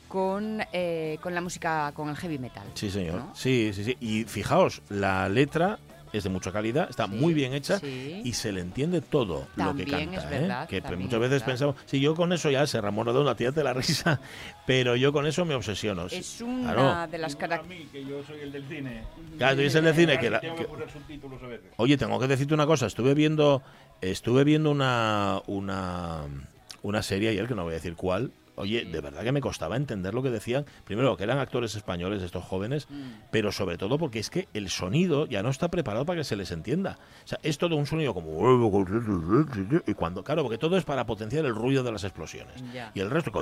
Con, 0.09 0.61
eh, 0.73 1.19
con 1.21 1.35
la 1.35 1.41
música, 1.41 1.93
con 1.95 2.09
el 2.09 2.17
heavy 2.17 2.39
metal. 2.39 2.67
Sí, 2.75 2.91
señor. 2.91 3.15
¿no? 3.17 3.33
Sí, 3.37 3.71
sí, 3.75 3.85
sí. 3.85 3.97
Y 4.01 4.25
fijaos, 4.25 4.83
la 4.89 5.29
letra 5.29 5.79
es 6.11 6.25
de 6.25 6.31
mucha 6.31 6.51
calidad, 6.51 6.89
está 6.89 7.07
muy 7.07 7.35
bien 7.35 7.53
hecha 7.53 7.79
sí. 7.81 8.23
y 8.25 8.33
se 8.33 8.51
le 8.51 8.63
entiende 8.63 9.03
todo 9.03 9.47
lo 9.57 9.77
que 9.77 9.85
canta. 9.85 10.17
es 10.17 10.25
¿eh? 10.25 10.29
verdad, 10.31 10.67
Que 10.67 10.81
muchas 10.81 10.93
es 10.93 10.99
veces 11.19 11.31
verdad. 11.31 11.47
pensamos, 11.47 11.77
sí, 11.85 12.01
yo 12.01 12.15
con 12.15 12.33
eso 12.33 12.51
ya 12.51 12.67
se 12.67 12.81
Ramón 12.81 13.05
Redondo, 13.07 13.37
tírate 13.37 13.63
la 13.63 13.75
risa, 13.75 14.19
pero 14.67 14.97
yo 14.97 15.13
con 15.13 15.27
eso 15.27 15.45
me 15.45 15.55
obsesiono. 15.55 16.07
Es 16.07 16.41
una 16.41 16.73
Claro. 16.73 17.11
de 17.13 17.19
las 17.19 17.37
características. 17.37 17.93
que 17.93 18.05
yo 18.07 18.25
soy 18.25 18.41
el 18.41 18.53
del 18.53 18.67
cine. 18.67 19.03
Claro, 19.37 19.57
tú 19.57 19.61
eres 19.61 19.75
el 19.75 19.85
del 19.85 19.95
cine 19.95 20.19
que 20.19 20.31
la- 20.31 20.41
que-. 20.41 20.67
Oye, 21.77 21.99
tengo 21.99 22.19
que 22.19 22.27
decirte 22.27 22.55
una 22.55 22.67
cosa. 22.67 22.87
Estuve 22.87 23.13
viendo, 23.13 23.63
estuve 24.01 24.45
viendo 24.45 24.71
una, 24.71 25.43
una, 25.47 26.23
una 26.83 27.03
serie 27.03 27.29
ayer 27.29 27.47
que 27.47 27.55
no 27.55 27.65
voy 27.65 27.73
a 27.73 27.75
decir 27.75 27.95
cuál. 27.97 28.33
Oye, 28.59 28.85
de 28.85 29.01
verdad 29.01 29.23
que 29.23 29.33
me 29.33 29.41
costaba 29.41 29.77
entender 29.77 30.15
lo 30.15 30.23
que 30.23 30.31
decían. 30.31 30.67
Primero, 30.85 31.17
que 31.17 31.25
eran 31.25 31.39
actores 31.39 31.75
españoles 31.75 32.23
estos 32.23 32.45
jóvenes, 32.45 32.89
pero 33.31 33.53
sobre 33.53 33.79
todo 33.79 33.99
porque 33.99 34.19
es 34.19 34.31
que 34.31 34.49
el 34.55 34.69
sonido 34.69 35.27
ya 35.27 35.43
no 35.43 35.49
está 35.49 35.71
preparado 35.71 36.05
para 36.05 36.19
que 36.21 36.25
se 36.25 36.37
les 36.37 36.51
entienda. 36.51 36.99
O 37.25 37.29
sea, 37.29 37.39
es 37.43 37.59
todo 37.59 37.77
un 37.77 37.87
sonido 37.87 38.15
como... 38.15 38.29
Y 39.87 39.95
cuando, 39.95 40.25
claro, 40.25 40.43
porque 40.43 40.59
todo 40.59 40.77
es 40.77 40.85
para 40.85 41.07
potenciar 41.07 41.45
el 41.45 41.55
ruido 41.55 41.83
de 41.83 41.93
las 41.93 42.05
explosiones. 42.05 42.63
Ya. 42.73 42.91
Y 42.95 43.01
el 43.01 43.11
resto... 43.11 43.33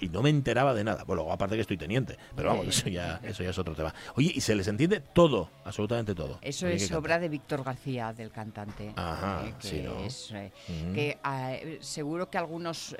Y 0.00 0.08
no 0.08 0.22
me 0.22 0.30
enteraba 0.30 0.74
de 0.74 0.84
nada. 0.84 1.04
Bueno, 1.04 1.30
aparte 1.30 1.54
que 1.54 1.62
estoy 1.62 1.76
teniente. 1.76 2.18
Pero 2.34 2.50
vamos, 2.50 2.66
eso 2.68 2.88
ya, 2.88 3.20
eso 3.22 3.42
ya 3.42 3.50
es 3.50 3.58
otro 3.58 3.74
tema. 3.74 3.94
Oye, 4.14 4.32
y 4.34 4.40
se 4.40 4.54
les 4.54 4.68
entiende 4.68 5.00
todo, 5.00 5.50
absolutamente 5.64 6.14
todo. 6.14 6.38
Eso 6.42 6.66
es 6.66 6.82
canta. 6.82 6.98
obra 6.98 7.18
de 7.18 7.28
Víctor 7.28 7.64
García, 7.64 8.12
del 8.12 8.30
cantante. 8.30 8.92
Ajá, 8.96 9.42
eh, 9.46 9.54
que 9.60 9.68
sí, 9.68 9.82
¿no? 9.82 10.04
es, 10.04 10.30
eh, 10.32 10.52
que 10.94 11.18
eh, 11.24 11.78
seguro 11.80 12.28
que 12.30 12.38
algunos 12.38 12.96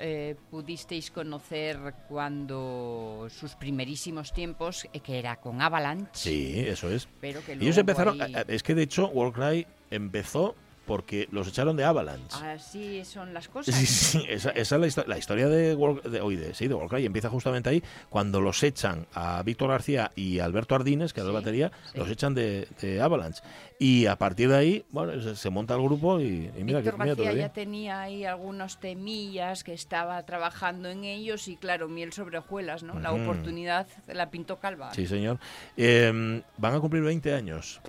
pudisteis 0.49 1.11
conocer 1.31 1.77
cuando 2.07 3.27
sus 3.29 3.53
primerísimos 3.55 4.31
tiempos, 4.33 4.87
eh, 4.93 5.01
que 5.01 5.19
era 5.19 5.35
con 5.35 5.61
Avalanche. 5.61 6.09
Sí, 6.13 6.59
eso 6.59 6.89
es. 6.89 7.07
Pero 7.19 7.43
que 7.43 7.53
Ellos 7.53 7.77
empezaron, 7.77 8.21
ahí- 8.21 8.33
es 8.47 8.63
que 8.63 8.73
de 8.73 8.83
hecho 8.83 9.07
Warcry 9.09 9.67
empezó 9.91 10.55
porque 10.85 11.27
los 11.31 11.49
echaron 11.49 11.75
de 11.75 11.83
Avalanche. 11.83 12.37
Así 12.41 13.03
son 13.03 13.33
las 13.33 13.49
cosas. 13.49 13.75
Sí, 13.75 13.85
sí, 13.85 14.25
esa, 14.29 14.51
esa 14.51 14.75
es 14.75 14.81
la, 14.81 14.87
histo- 14.87 15.05
la 15.05 15.17
historia 15.17 15.49
de, 15.49 15.75
hoy 15.75 16.37
de, 16.37 16.53
sí, 16.53 16.69
de 16.69 16.75
Warcry. 16.75 17.05
Empieza 17.05 17.29
justamente 17.29 17.69
ahí 17.69 17.83
cuando 18.09 18.39
los 18.39 18.63
echan 18.63 19.05
a 19.13 19.43
Víctor 19.43 19.69
García 19.69 20.13
y 20.15 20.39
Alberto 20.39 20.75
Ardines, 20.75 21.11
que 21.11 21.19
era 21.19 21.27
la 21.27 21.33
batería, 21.39 21.73
sí. 21.91 21.97
los 21.97 22.09
echan 22.09 22.33
de, 22.33 22.69
de 22.79 23.01
Avalanche. 23.01 23.41
Y 23.79 24.07
a 24.07 24.15
partir 24.15 24.49
de 24.49 24.57
ahí, 24.57 24.85
bueno, 24.89 25.21
se, 25.21 25.35
se 25.35 25.49
monta 25.51 25.75
el 25.75 25.83
grupo 25.83 26.19
y, 26.19 26.51
y 26.57 26.63
mira, 26.63 26.79
que, 26.79 26.89
Víctor 26.89 26.93
mira 26.93 27.05
García 27.05 27.15
todavía. 27.15 27.47
ya 27.47 27.53
tenía 27.53 28.01
ahí 28.01 28.25
algunos 28.25 28.79
temillas 28.79 29.63
que 29.63 29.73
estaba 29.73 30.23
trabajando 30.25 30.89
en 30.89 31.03
ellos 31.03 31.47
y 31.47 31.57
claro, 31.57 31.87
miel 31.87 32.11
sobre 32.11 32.39
hojuelas, 32.39 32.81
¿no? 32.81 32.99
La 32.99 33.11
oportunidad 33.11 33.87
la 34.07 34.31
pintó 34.31 34.57
calva. 34.57 34.93
Sí, 34.93 35.05
señor. 35.05 35.37
Eh, 35.75 36.41
van 36.57 36.73
a 36.73 36.79
cumplir 36.79 37.03
20 37.03 37.33
años. 37.33 37.79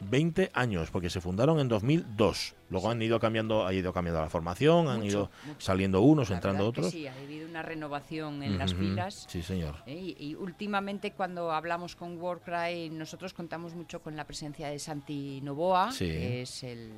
20 0.00 0.50
años, 0.52 0.90
porque 0.90 1.10
se 1.10 1.20
fundaron 1.20 1.60
en 1.60 1.68
2002. 1.68 2.54
Luego 2.68 2.90
han 2.90 3.00
ido 3.00 3.20
cambiando, 3.20 3.66
ha 3.66 3.72
ido 3.72 3.92
cambiando 3.92 4.20
la 4.20 4.28
formación, 4.28 4.88
han 4.88 5.04
ido 5.04 5.30
mucho. 5.46 5.60
saliendo 5.60 6.00
unos, 6.00 6.30
La 6.30 6.36
entrando 6.36 6.66
otros. 6.66 6.90
Sí, 6.90 7.06
ha 7.06 7.12
habido 7.14 7.48
una 7.48 7.62
renovación 7.62 8.42
en 8.42 8.58
las 8.58 8.74
filas. 8.74 9.26
Sí, 9.28 9.42
señor. 9.42 9.76
¿eh? 9.86 9.94
Y, 9.94 10.16
y 10.30 10.34
últimamente 10.34 11.12
cuando 11.12 11.52
hablamos 11.52 11.94
con 11.94 12.20
Warcry, 12.20 12.90
nosotros 12.90 13.32
contamos 13.34 13.74
mucho 13.74 14.00
con 14.02 14.16
la 14.16 14.24
presencia 14.26 14.68
de 14.68 14.78
Santi 14.78 15.40
Novoa, 15.42 15.92
Sí. 15.92 16.06
que 16.06 16.42
es 16.42 16.64
el, 16.64 16.90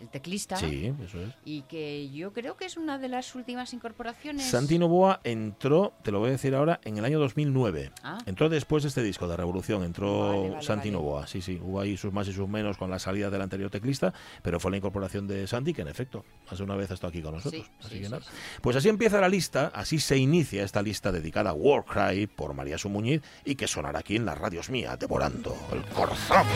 el 0.00 0.08
teclista. 0.08 0.56
Sí, 0.56 0.92
eso 1.04 1.20
es. 1.20 1.28
Y 1.44 1.62
que 1.62 2.10
yo 2.10 2.32
creo 2.32 2.56
que 2.56 2.64
es 2.64 2.76
una 2.76 2.98
de 2.98 3.08
las 3.08 3.34
últimas 3.34 3.72
incorporaciones. 3.74 4.46
Santi 4.46 4.78
Novoa 4.78 5.20
entró, 5.24 5.92
te 6.02 6.10
lo 6.10 6.18
voy 6.20 6.28
a 6.28 6.32
decir 6.32 6.54
ahora, 6.54 6.80
en 6.84 6.98
el 6.98 7.04
año 7.04 7.18
2009. 7.18 7.92
Ah. 8.02 8.18
Entró 8.26 8.48
después 8.48 8.82
de 8.82 8.88
este 8.88 9.02
disco 9.02 9.28
de 9.28 9.36
Revolución, 9.36 9.82
entró 9.84 10.28
Vale, 10.28 10.50
vale, 10.50 10.62
Santi 10.62 10.88
vale. 10.90 11.02
Novoa. 11.02 11.26
Sí, 11.26 11.42
sí, 11.42 11.60
hubo 11.62 11.80
ahí 11.80 11.96
sus 11.96 12.12
más 12.12 12.26
y 12.28 12.32
sus 12.32 12.48
menos 12.48 12.76
con 12.78 12.90
la 12.90 12.98
salida 12.98 13.30
del 13.30 13.42
anterior 13.42 13.70
teclista, 13.70 14.12
pero 14.42 14.58
fue 14.58 14.70
la 14.70 14.78
incorporación 14.78 15.26
de 15.28 15.46
Santi 15.46 15.74
que 15.74 15.82
en 15.82 15.88
efecto, 15.88 16.24
más 16.48 16.58
de 16.58 16.64
una 16.64 16.76
vez 16.76 16.90
ha 16.90 16.94
estado 16.94 17.10
aquí 17.10 17.22
con 17.22 17.34
nosotros. 17.34 17.62
Sí, 17.62 17.70
así 17.80 17.94
sí, 17.96 18.02
que 18.02 18.08
nada. 18.08 18.22
sí. 18.22 18.30
Pues 18.60 18.76
así 18.76 18.88
empieza 18.88 19.20
la 19.20 19.28
lista, 19.28 19.70
así 19.74 19.98
se 19.98 20.16
inicia 20.16 20.64
esta 20.64 20.82
lista 20.82 21.12
dedicada 21.12 21.50
a 21.50 21.54
Warcry 21.54 22.26
por 22.26 22.54
María 22.54 22.78
Sumuñiz 22.78 23.22
y 23.44 23.54
que 23.54 23.66
sonará 23.66 24.00
aquí 24.00 24.16
en 24.16 24.24
las 24.24 24.38
radios 24.38 24.70
mía, 24.70 24.96
devorando 24.96 25.54
el 25.72 25.82
corazón. 25.94 26.46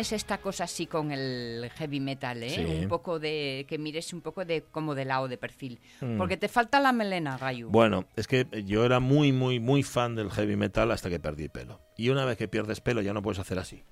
Tienes 0.00 0.12
esta 0.12 0.38
cosa 0.38 0.64
así 0.64 0.86
con 0.86 1.12
el 1.12 1.70
heavy 1.76 2.00
metal, 2.00 2.42
¿eh? 2.42 2.50
Sí. 2.50 2.64
Un 2.64 2.88
poco 2.88 3.18
de... 3.18 3.66
que 3.68 3.76
mires 3.76 4.12
un 4.14 4.22
poco 4.22 4.44
de 4.46 4.62
como 4.62 4.94
de 4.94 5.04
lado, 5.04 5.28
de 5.28 5.36
perfil. 5.36 5.78
Mm. 6.00 6.16
Porque 6.16 6.38
te 6.38 6.48
falta 6.48 6.80
la 6.80 6.92
melena, 6.92 7.36
Gayu. 7.36 7.68
Bueno, 7.68 8.06
es 8.16 8.26
que 8.26 8.46
yo 8.64 8.86
era 8.86 8.98
muy, 8.98 9.32
muy, 9.32 9.60
muy 9.60 9.82
fan 9.82 10.14
del 10.14 10.30
heavy 10.30 10.56
metal 10.56 10.90
hasta 10.90 11.10
que 11.10 11.20
perdí 11.20 11.48
pelo. 11.50 11.80
Y 11.98 12.08
una 12.08 12.24
vez 12.24 12.38
que 12.38 12.48
pierdes 12.48 12.80
pelo 12.80 13.02
ya 13.02 13.12
no 13.12 13.20
puedes 13.20 13.38
hacer 13.40 13.58
así. 13.58 13.84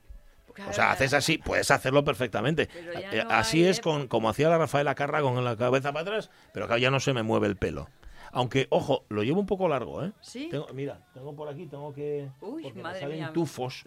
O 0.68 0.72
sea, 0.72 0.90
haces 0.90 1.12
así, 1.12 1.38
puedes 1.38 1.70
hacerlo 1.70 2.02
perfectamente. 2.04 2.68
Eh, 2.74 3.22
no 3.24 3.30
así 3.30 3.64
es 3.64 3.80
con 3.80 4.08
como 4.08 4.28
hacía 4.28 4.48
la 4.48 4.58
Rafaela 4.58 4.94
Carra 4.94 5.20
con 5.20 5.44
la 5.44 5.56
cabeza 5.56 5.92
para 5.92 6.02
atrás, 6.02 6.30
pero 6.52 6.64
acá 6.64 6.78
ya 6.78 6.90
no 6.90 6.98
se 7.00 7.12
me 7.12 7.22
mueve 7.22 7.46
el 7.46 7.56
pelo. 7.56 7.88
Aunque, 8.32 8.66
ojo, 8.70 9.04
lo 9.08 9.22
llevo 9.22 9.40
un 9.40 9.46
poco 9.46 9.68
largo, 9.68 10.04
¿eh? 10.04 10.12
¿Sí? 10.20 10.48
Tengo- 10.50 10.66
mira, 10.74 11.00
tengo 11.14 11.34
por 11.36 11.48
aquí, 11.48 11.66
tengo 11.66 11.92
que... 11.92 12.28
Uy, 12.40 12.62
porque 12.62 12.76
me 12.78 12.82
madre 12.82 13.00
salen 13.00 13.18
mía. 13.18 13.30
tufos 13.32 13.84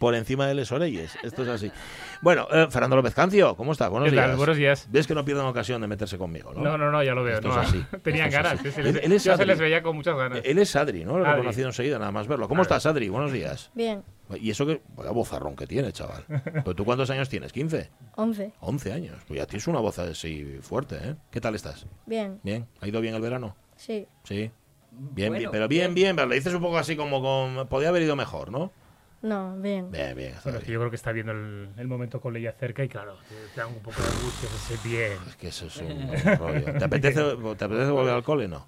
por 0.00 0.14
encima 0.14 0.46
de 0.48 0.54
los 0.54 0.72
orelles. 0.72 1.14
Esto 1.22 1.42
es 1.42 1.48
así. 1.50 1.70
Bueno, 2.22 2.48
eh, 2.50 2.66
Fernando 2.70 2.96
López 2.96 3.14
Cancio, 3.14 3.54
¿cómo 3.54 3.72
estás? 3.72 3.90
Buenos 3.90 4.08
¿Qué 4.08 4.16
tal? 4.16 4.28
días. 4.28 4.36
Buenos 4.38 4.56
días. 4.56 4.88
Ves 4.90 5.06
que 5.06 5.14
no 5.14 5.24
pierden 5.26 5.44
ocasión 5.44 5.80
de 5.82 5.86
meterse 5.88 6.16
conmigo, 6.16 6.54
¿no? 6.54 6.62
No, 6.62 6.78
no, 6.78 6.90
no, 6.90 7.02
ya 7.04 7.14
lo 7.14 7.22
veo. 7.22 7.34
Esto 7.36 7.48
no, 7.48 7.60
es 7.60 7.68
así. 7.68 7.84
Tenían 8.02 8.28
Esto 8.28 8.38
es 8.38 8.44
ganas. 8.44 8.60
así. 8.60 8.70
Se 8.72 8.82
les- 8.82 8.94
Él- 8.96 9.00
él 9.04 9.12
es 9.12 9.24
yo 9.24 9.32
se 9.32 9.34
Adri. 9.42 9.46
les 9.46 9.58
veía 9.60 9.82
con 9.82 9.94
muchas 9.94 10.16
ganas. 10.16 10.40
Él 10.42 10.58
es 10.58 10.74
Adri, 10.74 11.04
¿no? 11.04 11.18
Lo 11.18 11.24
he 11.24 11.28
Adri. 11.28 11.36
reconocido 11.36 11.68
enseguida, 11.68 11.98
nada 11.98 12.10
más 12.12 12.26
verlo. 12.26 12.48
¿Cómo 12.48 12.62
estás, 12.62 12.86
Adri? 12.86 13.10
Buenos 13.10 13.30
días. 13.30 13.70
Bien, 13.74 14.02
Y 14.40 14.50
eso 14.50 14.64
que, 14.66 14.80
vaya 14.96 15.10
bozarrón 15.10 15.54
que 15.54 15.66
tiene, 15.66 15.92
chaval. 15.92 16.24
¿Pero 16.44 16.74
tú 16.74 16.84
cuántos 16.86 17.10
años 17.10 17.28
tienes? 17.28 17.54
¿15? 17.54 17.90
11. 18.16 18.52
11 18.60 18.92
años. 18.94 19.16
Pues 19.28 19.38
ya 19.38 19.46
tienes 19.46 19.66
una 19.68 19.80
voz 19.80 19.98
así 19.98 20.58
fuerte, 20.62 20.96
¿eh? 20.96 21.14
¿Qué 21.30 21.42
tal 21.42 21.54
estás? 21.54 21.86
Bien, 22.06 22.40
¿Bien? 22.42 22.66
¿Ha 22.80 22.88
ido 22.88 23.00
bien 23.02 23.14
el 23.14 23.20
verano? 23.20 23.54
sí. 23.76 24.06
Sí. 24.24 24.50
Bien, 24.92 25.28
Bueno, 25.30 25.38
bien, 25.38 25.50
pero 25.52 25.68
bien, 25.68 25.94
bien, 25.94 26.16
pero 26.16 26.26
le 26.26 26.34
dices 26.34 26.52
un 26.52 26.60
poco 26.60 26.76
así 26.76 26.96
como 26.96 27.22
con... 27.22 27.68
Podía 27.68 27.90
haber 27.90 28.02
ido 28.02 28.16
mejor, 28.16 28.50
¿no? 28.50 28.72
No, 29.22 29.56
bien. 29.58 29.90
Bien, 29.90 30.16
bien. 30.16 30.34
Bueno, 30.44 30.58
es 30.58 30.64
que 30.64 30.70
bien. 30.70 30.74
yo 30.74 30.80
creo 30.80 30.90
que 30.90 30.96
está 30.96 31.12
viendo 31.12 31.32
el, 31.32 31.68
el 31.76 31.86
momento 31.88 32.20
con 32.20 32.32
Leia 32.32 32.52
cerca 32.52 32.82
y 32.82 32.88
claro, 32.88 33.16
te, 33.28 33.34
te 33.54 33.60
da 33.60 33.66
un 33.66 33.74
poco 33.80 34.00
de 34.00 34.08
angustia 34.08 34.48
ese 34.48 34.88
bien. 34.88 35.12
Es 35.28 35.36
que 35.36 35.48
eso 35.48 35.66
es 35.66 35.76
un 35.76 36.10
rollo. 36.38 36.64
¿Te 36.78 36.84
apetece, 36.84 37.20
¿Te 37.58 37.64
apetece 37.64 37.90
volver 37.90 38.14
al 38.14 38.22
cole? 38.24 38.48
No. 38.48 38.66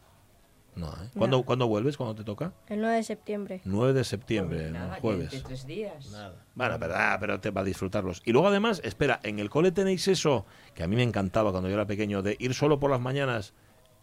No, 0.75 0.88
¿eh? 0.88 1.09
¿Cuándo, 1.17 1.38
No. 1.38 1.43
¿Cuándo 1.45 1.69
vuelves? 1.69 1.97
¿Cuándo 1.99 2.15
te 2.15 2.25
toca? 2.25 2.53
El 2.69 2.81
9 2.81 2.97
de 2.97 3.03
septiembre. 3.03 3.61
9 3.65 3.93
de 3.93 4.05
septiembre, 4.05 4.71
Nada, 4.71 4.87
¿no? 4.88 4.95
que 4.95 5.01
jueves. 5.03 5.31
de 5.31 5.41
tres 5.41 5.67
días. 5.67 6.11
Bueno, 6.55 6.77
pero, 6.79 6.95
ah, 6.97 7.17
pero 7.21 7.41
te 7.41 7.51
va 7.51 7.61
a 7.61 7.65
disfrutarlos. 7.65 8.23
Y 8.25 8.33
luego 8.33 8.49
además, 8.49 8.81
espera, 8.85 9.21
en 9.23 9.38
el 9.38 9.51
cole 9.51 9.71
tenéis 9.73 10.09
eso 10.09 10.47
que 10.75 10.83
a 10.83 10.87
mí 10.87 10.97
me 10.97 11.03
encantaba 11.03 11.51
cuando 11.51 11.69
yo 11.69 11.75
era 11.75 11.87
pequeño, 11.87 12.23
de 12.23 12.37
ir 12.38 12.55
solo 12.55 12.79
por 12.81 12.91
las 12.91 13.01
mañanas. 13.01 13.53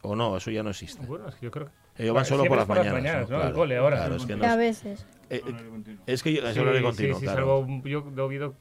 O 0.04 0.16
no, 0.16 0.38
eso 0.38 0.50
ya 0.52 0.62
no 0.64 0.70
existe. 0.70 1.06
Bueno, 1.08 1.28
es 1.28 1.36
que 1.36 1.46
yo 1.48 1.52
creo 1.52 1.66
que... 1.68 2.04
Ellos 2.04 2.14
van 2.16 2.22
Bueno, 2.24 2.26
solo 2.38 2.44
por 2.48 2.58
siempre 2.60 2.76
las 2.78 2.86
es 2.86 2.94
mañanas. 2.94 3.30
¿no? 3.30 3.36
El 3.36 3.42
Claro, 3.42 3.56
cole 3.56 3.78
ahora. 3.78 3.98
claro, 3.98 4.16
es 4.16 4.26
que 4.26 4.36
no 4.36 4.46
A 4.46 4.52
es- 4.52 4.58
veces. 4.58 5.06
Eh, 5.30 5.42
es 6.08 6.24
que 6.24 6.34
yo, 6.34 6.48
es 6.48 6.54
Sí, 6.54 6.60
horario 6.60 6.82
continuo, 6.84 7.20
sí, 7.20 7.26
claro. 7.26 7.38
salvo, 7.66 7.82
yo 7.86 8.06
he 8.18 8.22
oído, 8.22 8.56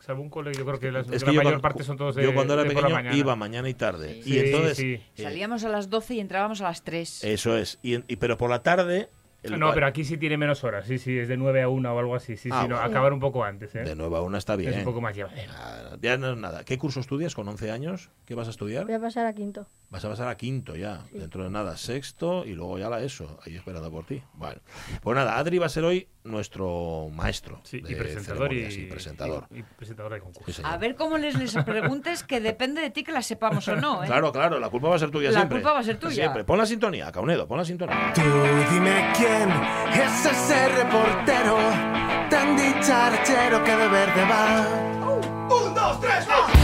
salvo 0.00 0.22
un 0.22 0.30
cole, 0.30 0.52
yo 0.54 0.64
creo 0.64 0.78
que 0.78 0.90
las- 0.92 1.08
Es 1.08 1.22
la 1.22 1.26
que 1.28 1.34
yo 1.34 1.40
mayor 1.40 1.44
cuando, 1.44 1.60
parte 1.62 1.82
son 1.84 1.96
todos 1.96 2.14
de 2.16 2.22
yo 2.24 2.34
cuando 2.34 2.54
era 2.54 2.62
de 2.62 2.68
la 2.68 2.74
pequeño 2.74 2.94
mañana. 2.94 3.16
iba 3.16 3.36
mañana 3.36 3.68
y 3.68 3.74
tarde. 3.74 4.22
Sí. 4.22 4.34
Y 4.34 4.38
entonces, 4.38 4.76
Sí, 4.76 4.92
eh, 5.16 5.22
Salíamos 5.22 5.64
a 5.64 5.68
las 5.68 5.90
12 5.90 6.14
y 6.14 6.20
entrábamos 6.20 6.60
a 6.60 6.64
las 6.64 6.82
3. 6.84 7.24
eso 7.24 7.56
es. 7.56 7.78
Y, 7.82 7.94
en- 7.94 8.04
y- 8.08 8.16
pero 8.16 8.36
por 8.38 8.50
la 8.50 8.62
tarde... 8.62 9.08
el- 9.42 9.58
No, 9.58 9.74
pero 9.74 9.86
aquí 9.86 10.04
sí 10.04 10.16
tiene 10.16 10.38
menos 10.38 10.64
horas, 10.64 10.86
sí, 10.86 10.96
sí, 10.98 11.18
es 11.18 11.28
de 11.28 11.36
9 11.36 11.60
a 11.60 11.68
1 11.68 11.94
o 11.94 11.98
algo 11.98 12.14
así, 12.14 12.36
sí, 12.38 12.48
Ah, 12.50 12.62
sí, 12.62 12.68
no, 12.68 12.76
bueno. 12.76 12.90
acabar 12.90 13.12
un 13.12 13.20
poco 13.20 13.44
antes, 13.44 13.74
¿eh? 13.74 13.80
De 13.82 13.94
nuevo 13.94 14.16
a 14.16 14.22
una 14.22 14.38
está 14.38 14.56
bien. 14.56 14.72
Es 14.72 14.78
un 14.78 14.84
poco 14.84 15.02
más 15.02 15.14
llevadero. 15.14 15.52
Ah, 15.54 15.96
ya 16.00 16.16
no 16.16 16.32
es 16.32 16.38
nada. 16.38 16.64
¿Qué 16.64 16.78
curso 16.78 17.00
estudias 17.00 17.34
con 17.34 17.46
11 17.48 17.70
años? 17.70 18.10
¿Qué 18.24 18.34
vas 18.34 18.46
a 18.46 18.50
estudiar? 18.50 18.86
Voy 18.86 18.94
a 18.94 19.00
pasar 19.00 19.26
a 19.26 19.34
quinto. 19.34 19.66
Vas 19.90 20.04
a 20.04 20.08
pasar 20.08 20.26
a 20.26 20.36
quinto 20.36 20.74
ya, 20.74 21.04
dentro 21.12 21.44
de 21.44 21.50
nada, 21.50 21.76
sexto 21.76 22.44
y 22.44 22.54
luego 22.54 22.78
ya 22.80 22.88
la 22.90 23.00
ESO, 23.00 23.38
ahí 23.46 23.54
esperando 23.54 23.92
por 23.92 24.04
ti. 24.04 24.20
Bueno, 24.32 24.60
pues 25.02 25.14
nada, 25.14 25.38
Adri 25.38 25.58
va 25.58 25.66
a 25.66 25.68
ser 25.68 25.84
hoy 25.84 26.08
nuestro 26.24 27.08
maestro. 27.12 27.60
Sí, 27.62 27.80
de 27.80 27.92
y 27.92 27.94
presentador 27.94 28.52
y, 28.52 28.64
y 28.64 28.86
presentador. 28.86 29.46
y- 29.52 29.58
y 29.60 29.62
presentador 29.62 30.12
de 30.14 30.20
concurso. 30.20 30.50
Sí. 30.52 30.62
A 30.64 30.76
ver 30.78 30.96
cómo 30.96 31.16
les, 31.16 31.36
les 31.38 31.54
preguntes 31.64 32.24
que 32.24 32.40
depende 32.40 32.80
de 32.80 32.90
ti 32.90 33.04
que 33.04 33.12
las 33.12 33.24
sepamos 33.26 33.68
o 33.68 33.76
no, 33.76 34.02
¿eh? 34.02 34.06
Claro, 34.08 34.32
claro, 34.32 34.58
la 34.58 34.68
culpa 34.68 34.88
va 34.88 34.96
a 34.96 34.98
ser 34.98 35.12
tuya 35.12 35.30
La 35.30 35.36
siempre. 35.38 35.58
culpa 35.58 35.74
va 35.74 35.78
a 35.78 35.84
ser 35.84 35.96
tuya. 35.96 36.14
Siempre. 36.14 36.42
Pon 36.42 36.58
la 36.58 36.66
sintonía, 36.66 37.12
Caunedo, 37.12 37.46
pon 37.46 37.58
la 37.58 37.64
sintonía. 37.64 38.12
Tú 38.14 38.22
dime 38.72 39.12
quién 39.16 39.48
es 40.02 40.26
ese 40.26 40.68
reportero 40.70 41.56
tan 42.30 42.56
dicharachero 42.56 43.62
que 43.62 43.76
de 43.76 43.88
verde 43.88 44.24
va. 44.24 44.66
Un, 45.54 45.74
dos, 45.74 46.00
tres, 46.00 46.26
va. 46.28 46.63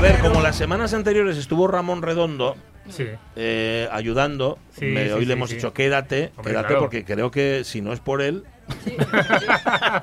A 0.00 0.02
ver, 0.02 0.18
como 0.20 0.40
las 0.40 0.56
semanas 0.56 0.94
anteriores 0.94 1.36
estuvo 1.36 1.66
Ramón 1.68 2.00
Redondo, 2.00 2.56
Sí. 2.88 3.04
eh, 3.36 3.86
ayudando. 3.92 4.58
Sí, 4.70 4.86
Me- 4.86 5.04
sí, 5.08 5.10
hoy 5.10 5.26
le 5.26 5.34
hemos 5.34 5.50
dicho 5.50 5.74
quédate, 5.74 6.32
Hombre, 6.38 6.52
quédate 6.52 6.68
claro. 6.68 6.80
porque 6.80 7.04
creo 7.04 7.30
que 7.30 7.64
si 7.64 7.82
no 7.82 7.92
es 7.92 8.00
por 8.00 8.22
él, 8.22 8.44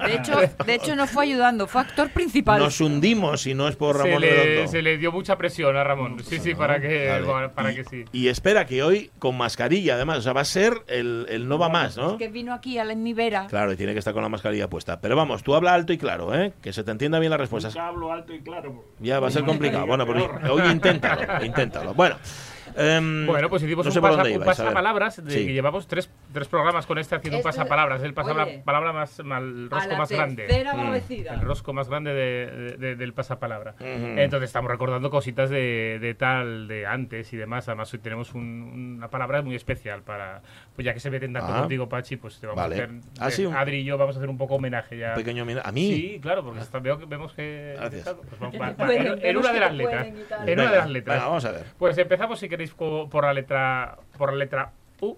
De 0.05 0.15
hecho, 0.15 0.39
de 0.65 0.73
hecho 0.75 0.95
no 0.95 1.07
fue 1.07 1.25
ayudando, 1.25 1.67
fue 1.67 1.81
actor 1.81 2.09
principal. 2.11 2.59
nos 2.59 2.79
hundimos 2.81 3.41
si 3.41 3.53
no 3.53 3.67
es 3.67 3.75
por 3.75 3.97
Se 3.97 4.03
Ramón 4.03 4.21
le, 4.21 4.31
Redondo. 4.31 4.71
se 4.71 4.81
le 4.81 4.97
dio 4.97 5.11
mucha 5.11 5.37
presión 5.37 5.75
a 5.75 5.83
Ramón. 5.83 6.17
Sí, 6.23 6.39
sí, 6.39 6.55
para 6.55 6.79
que, 6.79 7.09
Vale. 7.09 7.25
bueno, 7.25 7.51
para 7.51 7.73
que 7.73 7.83
sí. 7.83 8.05
Y 8.11 8.27
espera 8.27 8.65
que 8.65 8.83
hoy 8.83 9.11
con 9.19 9.37
mascarilla, 9.37 9.95
además, 9.95 10.19
o 10.19 10.21
sea, 10.21 10.33
va 10.33 10.41
a 10.41 10.45
ser 10.45 10.73
el, 10.87 11.25
el 11.29 11.47
no 11.47 11.57
va 11.57 11.69
más, 11.69 11.97
¿no? 11.97 12.17
Que 12.17 12.27
vino 12.29 12.53
aquí 12.53 12.77
a 12.77 12.83
la, 12.85 12.95
mi 12.95 13.13
vera. 13.13 13.47
Claro, 13.47 13.71
y 13.73 13.75
tiene 13.75 13.93
que 13.93 13.99
estar 13.99 14.13
con 14.13 14.23
la 14.23 14.29
mascarilla 14.29 14.69
puesta. 14.69 14.99
Pero 15.01 15.15
vamos, 15.15 15.43
tú 15.43 15.55
habla 15.55 15.73
alto 15.73 15.93
y 15.93 15.97
claro, 15.97 16.33
¿eh? 16.35 16.53
Que 16.61 16.73
se 16.73 16.83
te 16.83 16.91
entienda 16.91 17.19
bien 17.19 17.29
las 17.31 17.39
respuestas. 17.39 17.75
Hablo 17.75 18.11
alto 18.11 18.33
y 18.33 18.41
claro. 18.41 18.85
Ya 18.99 19.19
va 19.19 19.27
a 19.27 19.31
ser 19.31 19.43
complicado. 19.43 19.85
Bueno, 19.85 20.05
pero 20.05 20.53
hoy 20.53 20.71
inténtalo, 20.71 21.43
inténtalo. 21.45 21.93
Bueno, 21.93 22.17
em, 22.77 23.25
Bueno, 23.25 23.49
pues 23.49 23.63
hicimos 23.63 23.85
no 23.85 23.91
sé 23.91 23.99
un, 23.99 24.03
pasa- 24.03 24.15
un 24.15 24.19
ibais, 24.27 24.37
ver. 24.39 24.45
pasapalabras 24.45 25.23
de 25.25 25.31
Sí. 25.31 25.45
que 25.47 25.53
llevamos 25.53 25.87
tres, 25.87 26.09
tres 26.33 26.47
programas 26.47 26.85
con 26.85 26.97
este 26.97 27.15
haciendo 27.15 27.37
un 27.37 27.39
Esto- 27.39 27.49
pasapalabras. 27.49 28.03
El 28.03 28.13
pasapalabra 28.13 28.93
más, 28.93 29.23
mal- 29.23 29.43
el 29.43 29.67
A 29.71 29.75
rosco 29.75 29.91
la 29.91 29.97
más 29.97 30.11
grande. 30.11 30.47
Mm. 30.47 31.33
El 31.33 31.41
rosco 31.41 31.73
más 31.73 31.89
grande 31.89 32.13
de- 32.13 32.45
de- 32.51 32.77
de- 32.77 32.95
del 32.95 33.13
pasapalabra. 33.13 33.75
Ujú. 33.79 33.85
Entonces 34.17 34.49
estamos 34.49 34.69
recordando 34.71 35.09
cositas 35.09 35.49
de, 35.49 35.97
de 36.01 36.13
tal, 36.13 36.67
de 36.67 36.85
antes 36.85 37.31
y 37.33 37.37
demás. 37.37 37.67
Además 37.67 37.93
hoy 37.93 37.99
tenemos 37.99 38.33
un- 38.33 38.95
una 38.97 39.09
palabra 39.09 39.41
muy 39.41 39.55
especial 39.55 40.01
para, 40.03 40.41
pues 40.77 40.85
ya 40.85 40.93
que 40.93 40.99
se 40.99 41.09
meten 41.09 41.33
tanto 41.33 41.51
Ah. 41.51 41.59
contigo, 41.61 41.89
Pachi, 41.89 42.17
pues 42.17 42.39
te 42.39 42.45
vamos 42.45 42.61
Vale. 42.61 42.75
a 42.79 42.83
hacer, 42.83 42.95
Ah, 43.19 43.31
sí, 43.31 43.45
un- 43.47 43.55
Adri 43.55 43.77
y 43.77 43.83
yo 43.83 43.97
vamos 43.97 44.15
a 44.15 44.19
hacer 44.19 44.29
un 44.29 44.37
poco 44.37 44.55
homenaje 44.55 44.95
ya. 44.95 45.09
Un 45.09 45.15
pequeño 45.15 45.41
homenaje. 45.41 45.67
¿A 45.67 45.71
mí? 45.71 45.87
Sí, 45.91 46.19
claro, 46.21 46.43
porque 46.43 46.59
está- 46.59 46.77
veo 46.77 46.99
que- 46.99 47.05
vemos 47.05 47.33
que... 47.33 47.73
Gracias. 47.79 48.03
pues 48.29 48.39
vamos- 48.39 48.61
va- 48.61 48.73
va- 48.85 48.93
en- 48.93 49.25
en, 49.25 49.37
una 49.37 49.51
de 49.53 49.59
las 49.59 49.73
letras. 49.73 50.07
En 50.45 50.59
una 50.59 50.71
de 50.71 50.77
las 50.77 50.89
letras. 50.91 51.15
venga, 51.17 51.27
vamos 51.27 51.45
a 51.45 51.51
ver. 51.51 51.65
Pues 51.79 51.97
empezamos, 51.97 52.37
si 52.39 52.47
queréis, 52.47 52.71
por 52.75 53.23
la 53.23 53.33
letra, 53.33 53.97
por 54.19 54.31
la 54.31 54.37
letra 54.37 54.71
U. 55.01 55.15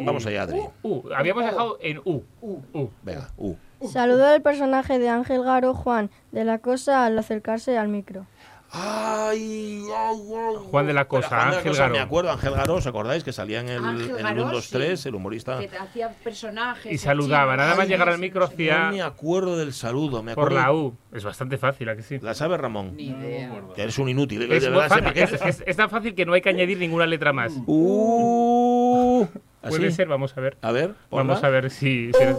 Vamos 0.00 0.26
allá, 0.26 0.42
Adri. 0.42 0.60
U. 0.82 1.02
Habíamos 1.16 1.42
dejado 1.42 1.78
en 1.80 1.98
U. 2.04 2.22
U. 2.42 2.90
Venga, 3.02 3.30
uh. 3.38 3.56
Saludó 3.90 4.32
el 4.34 4.42
personaje 4.42 4.98
de 4.98 5.08
Ángel 5.08 5.42
Garo 5.42 5.72
Juan 5.72 6.10
de 6.32 6.44
la 6.44 6.58
Cosa 6.58 7.06
al 7.06 7.18
acercarse 7.18 7.78
al 7.78 7.88
micro. 7.88 8.26
Ay, 8.70 9.82
ay, 9.96 10.16
ay. 10.36 10.56
Juan 10.70 10.86
de 10.86 10.92
la 10.92 11.06
Cosa, 11.06 11.28
Juan 11.28 11.40
de 11.46 11.52
la 11.52 11.58
Ángel 11.58 11.74
Garo. 11.74 11.92
Me 11.94 12.00
acuerdo, 12.00 12.30
Ángel 12.32 12.52
Garo, 12.52 12.74
¿os 12.74 12.86
acordáis? 12.86 13.24
Que 13.24 13.32
salía 13.32 13.60
en 13.60 13.68
el, 13.68 13.78
en 13.84 14.10
el 14.18 14.22
Garó, 14.22 14.42
1, 14.44 14.52
2, 14.52 14.64
sí. 14.64 14.70
3, 14.72 15.06
el 15.06 15.14
humorista. 15.14 15.58
Que 15.58 15.70
hacía 15.76 16.10
personajes. 16.22 16.92
Y 16.92 16.98
saludaba. 16.98 17.56
Nada 17.56 17.74
más 17.76 17.88
llegar 17.88 18.08
al 18.10 18.18
micro 18.18 18.40
No 18.40 18.46
hacía 18.46 18.90
me 18.90 19.00
acuerdo 19.00 19.56
del 19.56 19.72
saludo, 19.72 20.22
me 20.22 20.34
por 20.34 20.48
acuerdo. 20.48 20.64
la 20.66 20.72
U. 20.74 20.96
Es 21.12 21.24
bastante 21.24 21.56
fácil, 21.56 21.88
¿a 21.88 21.96
que 21.96 22.02
sí? 22.02 22.18
¿La 22.20 22.34
sabe 22.34 22.58
Ramón? 22.58 22.94
Ni 22.94 23.06
idea. 23.08 23.50
Que 23.74 23.82
eres 23.84 23.98
un 23.98 24.08
inútil. 24.10 24.42
Es, 24.52 24.62
de 24.62 24.68
muy 24.70 24.80
verdad, 24.80 24.88
fácil, 24.88 25.04
sepa 25.04 25.14
que- 25.14 25.22
es- 25.48 25.56
es- 25.60 25.64
es 25.66 25.76
tan 25.76 25.88
fácil 25.88 26.14
que 26.14 26.26
no 26.26 26.34
hay 26.34 26.42
que 26.42 26.50
añadir 26.50 26.76
ninguna 26.78 27.06
letra 27.06 27.32
más. 27.32 27.52
Uh, 27.66 29.26
Puede 29.62 29.86
¿así? 29.88 29.96
ser, 29.96 30.08
vamos 30.08 30.36
a 30.36 30.40
ver. 30.40 30.58
A 30.62 30.72
ver, 30.72 30.94
Vamos 31.10 31.42
a 31.42 31.48
ver 31.48 31.70
si. 31.70 32.12
si 32.12 32.22
eres- 32.22 32.36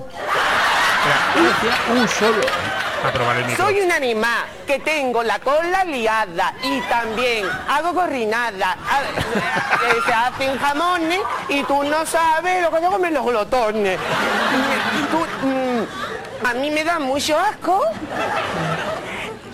Un 1.92 2.08
solo. 2.08 2.42
A 3.08 3.12
probar 3.12 3.38
el 3.38 3.46
micro. 3.46 3.66
Soy 3.66 3.80
un 3.82 3.92
animal 3.92 4.46
que 4.68 4.80
tengo 4.80 5.24
la 5.24 5.40
cola 5.40 5.84
liada 5.86 6.54
y 6.64 6.82
también 6.82 7.46
hago 7.68 7.94
gorrinada. 7.94 8.72
A- 8.90 9.02
eh, 9.02 9.96
Se 10.06 10.14
hacen 10.14 10.58
jamones 10.60 11.20
y 11.50 11.64
tú 11.64 11.84
no 11.84 12.06
sabes 12.06 12.62
lo 12.62 12.72
que 12.72 12.82
yo 12.82 12.92
comen 12.92 13.14
los 13.14 13.26
glotones. 13.26 14.00
Tú, 15.12 15.48
mm, 15.48 16.46
a 16.48 16.54
mí 16.56 16.72
me 16.72 16.84
da 16.84 17.00
mucho 17.00 17.38
asco 17.40 17.82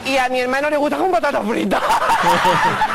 y 0.05 0.17
a 0.17 0.29
mi 0.29 0.39
hermano 0.41 0.69
le 0.69 0.77
gusta 0.77 0.97
con 0.97 1.11
patatas 1.11 1.43
fritas. 1.47 1.81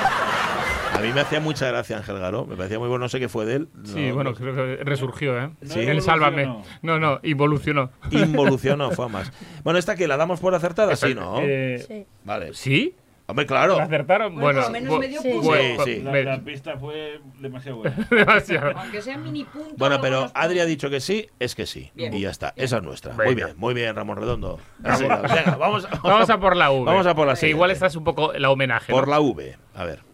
A 1.01 1.03
mí 1.03 1.13
me 1.15 1.21
hacía 1.23 1.41
mucha 1.41 1.67
gracia 1.69 1.97
Ángel 1.97 2.19
Garo. 2.19 2.45
Me 2.47 2.57
parecía 2.57 2.79
muy 2.79 2.89
bueno, 2.89 3.05
no 3.05 3.09
sé 3.09 3.19
qué 3.19 3.29
fue 3.29 3.47
de 3.47 3.55
él. 3.57 3.69
Sí, 3.85 4.09
No, 4.09 4.15
bueno, 4.17 4.31
no- 4.31 4.37
creo 4.37 4.55
que 4.55 4.85
resurgió, 4.85 5.39
¿eh? 5.39 5.51
Sí. 5.63 5.81
El. 5.81 6.03
Sálvame. 6.03 6.63
No, 6.83 6.99
no, 7.01 7.21
involucionó. 7.23 7.91
Involucionó, 8.11 8.91
fue 8.91 9.07
a 9.07 9.09
más. 9.09 9.33
Bueno, 9.65 9.79
¿esta 9.79 9.97
que 9.97 10.07
la 10.07 10.17
damos 10.17 10.41
por 10.41 10.55
acertada? 10.55 10.95
Sí, 10.97 11.15
¿no? 11.15 11.39
Eh, 11.41 11.83
Sí. 11.87 12.07
Vale. 12.25 12.53
¿Sí? 12.55 12.95
Hombre, 13.27 13.47
claro. 13.47 13.77
¿La 13.79 13.85
acertaron? 13.85 14.35
Bueno, 14.35 14.61
Bueno, 14.61 14.61
por 14.61 14.67
lo 14.67 14.73
menos 14.73 14.99
medio 14.99 15.23
Sí. 15.23 15.31
punto. 15.31 15.55
Sí, 15.55 15.95
sí. 15.95 16.03
La, 16.03 16.23
la 16.23 16.41
pista 16.41 16.77
fue 16.77 17.21
demasiado 17.39 17.79
buena. 17.79 17.97
demasiado. 18.11 18.73
Aunque 18.77 19.01
sea 19.03 19.17
mini 19.19 19.45
punto. 19.45 19.73
Bueno, 19.77 20.01
pero 20.01 20.31
Adri 20.35 20.59
ha 20.59 20.65
dicho 20.67 20.91
que 20.91 20.99
sí, 21.01 21.29
es 21.39 21.55
que 21.55 21.65
sí. 21.65 21.93
Bien. 21.95 22.13
Y 22.13 22.23
ya 22.23 22.31
está. 22.31 22.53
Esa 22.57 22.79
es 22.79 22.83
nuestra. 22.83 23.13
Venga. 23.15 23.25
Muy 23.27 23.35
bien, 23.37 23.49
muy 23.57 23.75
bien, 23.75 23.95
Ramón 23.95 24.17
Redondo. 24.19 24.59
Así, 24.83 25.05
venga, 25.05 25.57
vamos, 25.59 25.87
Vamos 26.03 26.29
a 26.29 26.41
por 26.41 26.57
la 26.57 26.73
V. 26.73 26.85
Vamos 26.85 27.07
a 27.07 27.15
por 27.15 27.27
la 27.29 27.35
Que 27.37 27.49
igual 27.49 27.71
esta 27.71 27.87
es 27.87 27.95
un 27.95 28.03
poco 28.05 28.33
la 28.33 28.51
homenaje. 28.51 28.93
Por 28.93 29.07
¿no? 29.07 29.13
la 29.13 29.21
V. 29.21 29.57
A 29.77 29.85
ver. 29.85 30.10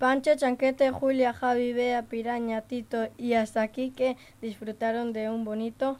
Pancho, 0.00 0.34
Chanquete, 0.34 0.90
Julia, 0.92 1.34
Javi, 1.34 1.74
Bea, 1.74 2.04
Piraña, 2.06 2.62
Tito 2.62 3.08
y 3.18 3.34
hasta 3.34 3.60
aquí 3.60 3.90
que 3.90 4.16
disfrutaron 4.40 5.12
de 5.12 5.28
un 5.28 5.44
bonito. 5.44 5.98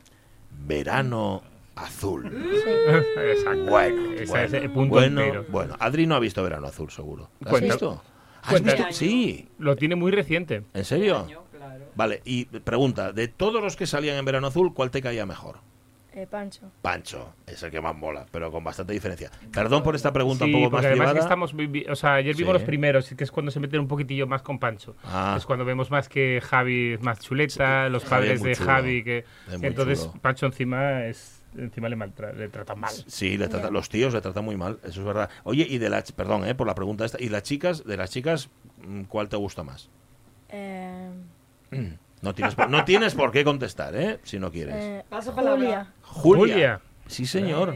Verano 0.66 1.42
azul. 1.76 2.24
Exacto. 3.22 3.64
Bueno, 3.66 4.12
Ese 4.14 4.24
bueno, 4.32 4.46
es 4.46 4.52
el 4.54 4.70
punto 4.70 4.94
bueno, 4.94 5.20
entero. 5.20 5.44
bueno. 5.50 5.76
Adri 5.78 6.06
no 6.06 6.14
ha 6.14 6.18
visto 6.18 6.42
Verano 6.42 6.66
Azul, 6.66 6.90
seguro. 6.90 7.28
¿Lo 7.40 7.46
¿Has 7.48 7.50
Cuenta- 7.50 7.74
visto? 7.74 8.02
¿Has 8.42 8.50
cuenta- 8.50 8.74
visto? 8.74 8.92
Sí. 8.92 9.48
Lo 9.58 9.76
tiene 9.76 9.96
muy 9.96 10.10
reciente. 10.12 10.64
¿En 10.72 10.84
serio? 10.86 11.26
Claro. 11.52 11.84
Vale, 11.94 12.22
y 12.24 12.46
pregunta, 12.46 13.12
de 13.12 13.28
todos 13.28 13.62
los 13.62 13.76
que 13.76 13.86
salían 13.86 14.16
en 14.16 14.24
Verano 14.24 14.46
Azul, 14.46 14.72
¿cuál 14.72 14.90
te 14.90 15.02
caía 15.02 15.26
mejor? 15.26 15.58
Eh, 16.12 16.26
Pancho. 16.28 16.72
Pancho, 16.82 17.34
es 17.46 17.62
el 17.62 17.70
que 17.70 17.80
más 17.80 17.94
mola, 17.96 18.26
pero 18.32 18.50
con 18.50 18.64
bastante 18.64 18.92
diferencia. 18.92 19.30
Perdón 19.52 19.84
por 19.84 19.94
esta 19.94 20.12
pregunta 20.12 20.44
Sí, 20.44 20.52
un 20.52 20.64
poco 20.64 20.76
más 20.76 20.84
además 20.84 20.98
que 20.98 21.02
privada. 21.12 21.20
estamos, 21.20 21.54
vi- 21.54 21.66
vi- 21.68 21.86
o 21.88 21.94
sea, 21.94 22.14
ayer 22.14 22.34
vimos 22.34 22.50
Sí. 22.50 22.52
los 22.54 22.62
primeros, 22.64 23.08
que 23.16 23.22
es 23.22 23.30
cuando 23.30 23.52
se 23.52 23.60
meten 23.60 23.78
un 23.78 23.86
poquitillo 23.86 24.26
más 24.26 24.42
con 24.42 24.58
Pancho. 24.58 24.96
Ah. 25.04 25.34
Es 25.38 25.46
cuando 25.46 25.64
vemos 25.64 25.88
más 25.92 26.08
que 26.08 26.40
Javi 26.42 26.94
es 26.94 27.02
más 27.02 27.20
chuleta, 27.20 27.88
los 27.88 28.04
padres 28.04 28.42
de 28.42 28.56
chulo. 28.56 28.66
Javi, 28.66 29.04
que 29.04 29.24
entonces 29.62 30.00
chulo. 30.06 30.20
Pancho 30.20 30.46
encima 30.46 31.04
es 31.04 31.36
encima 31.56 31.88
le, 31.88 31.96
maltra- 31.96 32.32
le 32.32 32.48
tratan 32.48 32.78
mal. 32.80 32.92
Sí, 33.06 33.36
le 33.36 33.46
trata- 33.48 33.70
los 33.70 33.88
tíos 33.88 34.12
le 34.12 34.20
tratan 34.20 34.44
muy 34.44 34.56
mal, 34.56 34.78
eso 34.82 35.00
es 35.00 35.06
verdad. 35.06 35.30
Oye, 35.44 35.64
y 35.68 35.78
de 35.78 35.90
las, 35.90 36.10
perdón, 36.12 36.46
eh, 36.46 36.54
por 36.56 36.66
la 36.66 36.74
pregunta 36.74 37.04
esta, 37.04 37.20
y 37.22 37.28
las 37.28 37.42
chicas, 37.44 37.84
de 37.84 37.96
las 37.96 38.10
chicas, 38.10 38.50
mm, 38.86 39.02
¿cuál 39.02 39.28
te 39.28 39.36
gusta 39.36 39.62
más? 39.62 39.90
Eh, 40.48 41.10
No 42.22 42.34
tienes, 42.34 42.54
por, 42.54 42.68
no 42.70 42.84
tienes 42.84 43.14
por 43.14 43.30
qué 43.32 43.44
contestar, 43.44 43.96
¿eh? 43.96 44.18
Si 44.22 44.38
no 44.38 44.50
quieres. 44.50 44.74
eh, 44.76 45.04
Pasa 45.08 45.34
palabra. 45.34 45.56
Julia. 45.56 45.92
Julia. 46.02 46.38
Julia. 46.54 46.80
Sí, 47.06 47.26
señor. 47.26 47.74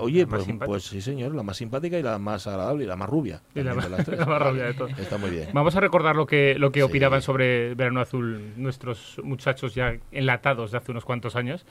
Oye, 0.00 0.26
pues, 0.26 0.44
pues 0.66 0.82
sí, 0.84 1.00
señor, 1.00 1.34
la 1.36 1.44
más 1.44 1.56
simpática 1.56 1.96
y 1.98 2.02
la 2.02 2.18
más 2.18 2.48
agradable 2.48 2.82
y 2.82 2.86
la 2.88 2.96
más 2.96 3.08
rubia. 3.08 3.40
Y 3.54 3.62
la 3.62 3.74
más- 3.74 3.84
de 3.84 3.90
las 3.90 4.04
tres. 4.04 4.18
la 4.18 4.26
más 4.26 4.42
rubia 4.42 4.64
de 4.64 4.74
todas. 4.74 4.98
Está 4.98 5.18
muy 5.18 5.30
bien. 5.30 5.50
Vamos 5.52 5.76
a 5.76 5.80
recordar 5.80 6.16
lo 6.16 6.26
que, 6.26 6.56
lo 6.58 6.72
que 6.72 6.80
Sí. 6.80 6.84
opinaban 6.84 7.22
sobre 7.22 7.74
Verano 7.76 8.00
Azul 8.00 8.54
nuestros 8.56 9.20
muchachos 9.22 9.74
ya 9.76 9.94
enlatados 10.10 10.72
de 10.72 10.78
hace 10.78 10.90
unos 10.90 11.04
cuantos 11.04 11.36
años 11.36 11.64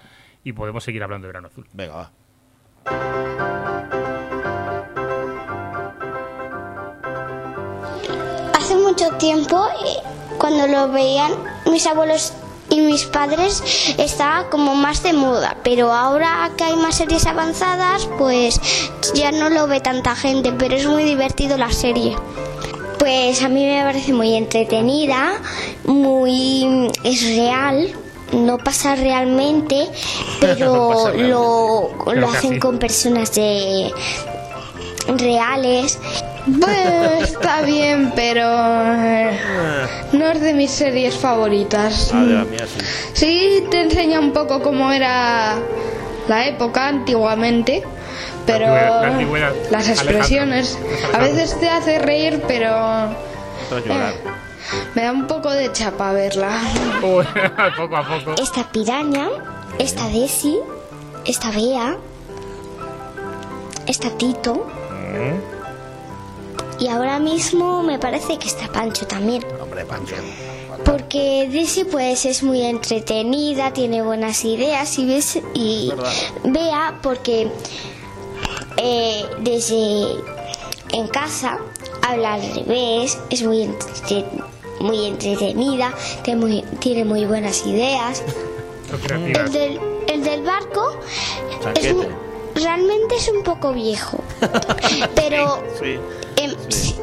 y 0.46 0.54
podemos 0.54 0.84
seguir 0.86 1.04
hablando 1.04 1.26
de 1.28 1.34
Verano 1.34 1.48
Azul. 1.50 1.68
Venga, 1.74 1.96
va. 1.96 3.22
Hace 8.58 8.76
mucho 8.76 9.10
tiempo, 9.18 9.68
eh, 9.86 9.98
cuando 10.38 10.68
lo 10.68 10.92
veían 10.92 11.32
mis 11.72 11.88
abuelos 11.88 12.34
y 12.72 12.80
mis 12.80 13.06
padres, 13.06 13.62
estaba 13.98 14.50
como 14.50 14.76
más 14.76 15.04
de 15.04 15.14
moda. 15.14 15.58
Pero 15.64 15.92
ahora 15.92 16.52
que 16.58 16.64
hay 16.64 16.76
más 16.76 16.96
series 16.96 17.26
avanzadas, 17.26 18.08
pues 18.18 18.60
ya 19.14 19.32
no 19.32 19.50
lo 19.50 19.68
ve 19.68 19.82
tanta 19.82 20.16
gente, 20.16 20.54
pero 20.54 20.76
es 20.76 20.88
muy 20.88 21.04
divertido 21.04 21.58
la 21.58 21.72
serie. 21.72 22.16
Pues 22.98 23.42
a 23.44 23.50
mí 23.50 23.66
me 23.66 23.84
parece 23.84 24.14
muy 24.14 24.36
entretenida, 24.36 25.34
muy 25.86 26.90
es 27.04 27.24
real, 27.36 27.94
no 28.32 28.58
pasa 28.58 28.96
realmente, 28.96 29.90
pero 30.40 30.90
pasa 30.90 31.12
realmente. 31.12 31.30
lo, 31.30 31.92
lo 32.14 32.30
hacen 32.30 32.60
con 32.60 32.80
personas 32.80 33.36
de 33.36 33.92
reales. 35.18 36.00
Pues 36.60 37.32
está 37.32 37.62
bien, 37.62 38.12
pero 38.16 38.42
eh, 38.44 39.38
no 40.14 40.26
es 40.32 40.42
de 40.42 40.54
mis 40.54 40.72
series 40.72 41.16
favoritas. 41.16 42.12
Ah, 42.14 42.24
de 42.24 42.34
la 42.34 42.44
mía 42.46 42.66
sí. 42.68 42.80
Sí, 43.14 43.64
te 43.70 43.82
enseña 43.82 44.20
un 44.20 44.34
poco 44.34 44.62
cómo 44.62 44.92
era 44.92 45.56
la 46.28 46.48
época 46.48 46.88
antiguamente, 46.88 47.84
pero 48.46 48.66
antigüedad- 48.68 49.02
la 49.02 49.08
antigüedad, 49.08 49.52
las 49.70 49.86
Alejandro. 49.88 50.12
expresiones 50.16 50.80
a 51.14 51.18
veces 51.20 51.60
te 51.60 51.70
hace 51.70 52.00
reír, 52.00 52.42
pero 52.48 52.70
llorar. 53.86 54.14
me 54.96 55.04
da 55.04 55.12
un 55.12 55.28
poco 55.28 55.52
de 55.52 55.72
chapa 55.72 56.12
verla. 56.12 56.60
Uy, 57.04 57.26
poco 57.78 57.98
a 57.98 58.04
poco. 58.08 58.42
Esta 58.42 58.64
piraña, 58.72 59.28
esta 59.78 60.08
Desi, 60.08 60.58
esta 61.26 61.52
Bea, 61.52 61.98
esta 63.86 64.10
Tito. 64.18 64.68
Y 66.82 66.88
ahora 66.88 67.20
mismo 67.20 67.84
me 67.84 68.00
parece 68.00 68.40
que 68.40 68.48
está 68.48 68.68
Pancho 68.68 69.06
también. 69.06 69.46
Hombre, 69.62 69.86
Pancho. 69.86 70.16
Porque 70.84 71.48
Desi 71.52 71.84
pues 71.84 72.26
es 72.26 72.42
muy 72.42 72.64
entretenida, 72.64 73.72
tiene 73.72 74.02
buenas 74.02 74.44
ideas 74.44 74.98
y 74.98 75.06
ves 75.06 75.40
y 75.54 75.94
vea 76.44 77.00
porque 77.04 77.52
eh, 78.78 79.26
desde 79.42 80.16
en 80.92 81.08
casa 81.10 81.60
habla 82.02 82.34
al 82.34 82.56
revés, 82.56 83.18
es 83.30 83.44
muy 83.44 83.62
entretenida 83.62 84.48
muy 84.82 85.06
entretenida, 85.06 85.94
tiene 86.24 86.40
muy, 86.40 86.62
tiene 86.80 87.06
muy 87.06 87.26
buenas 87.26 87.66
ideas. 87.68 88.24
El 89.08 89.52
del, 89.52 89.80
el 90.08 90.24
del 90.24 90.42
barco 90.42 91.00
es 91.76 91.84
Chanquete. 91.84 92.31
Realmente 92.62 93.16
es 93.16 93.30
un 93.30 93.44
poco 93.44 93.74
viejo, 93.74 94.24
pero 95.16 95.62
Sí. 95.80 95.98
em, 96.38 96.52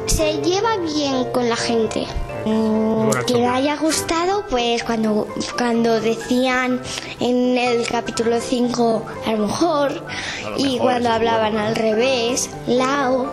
se 0.07 0.33
lleva 0.41 0.77
bien 0.77 1.25
con 1.31 1.47
la 1.49 1.55
gente. 1.55 2.05
Mm, 2.45 3.09
que 3.27 3.33
me 3.35 3.47
haya 3.47 3.75
gustado, 3.75 4.45
pues 4.49 4.83
cuando, 4.85 5.27
cuando 5.57 5.99
decían 5.99 6.81
en 7.19 7.57
el 7.57 7.85
capítulo 7.87 8.39
5 8.39 9.05
a 9.27 9.31
lo 9.33 9.47
mejor, 9.47 10.05
A 10.45 10.49
lo 10.51 10.57
y 10.57 10.63
mejor, 10.63 10.79
cuando 10.79 11.09
hablaban 11.09 11.57
al 11.57 11.75
revés, 11.75 12.49
Lao. 12.67 13.31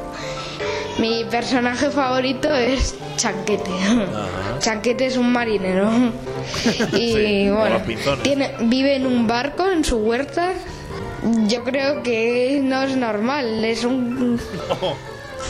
Mi 0.98 1.24
personaje 1.24 1.90
favorito 1.90 2.52
es 2.52 2.94
Chanquete. 3.16 3.70
Ajá. 3.70 4.58
Chanquete 4.60 5.06
es 5.06 5.16
un 5.16 5.30
marinero. 5.32 5.88
Y 6.92 7.12
Sí, 7.12 7.50
bueno, 7.50 7.80
tiene, 8.22 8.54
vive 8.60 8.96
en 8.96 9.06
un 9.06 9.26
barco, 9.26 9.66
en 9.68 9.84
su 9.84 9.96
huerta. 9.98 10.52
Yo 11.48 11.64
creo 11.64 12.02
que 12.02 12.60
no 12.62 12.82
es 12.82 12.96
normal, 12.96 13.64
es 13.64 13.84
un, 13.84 14.38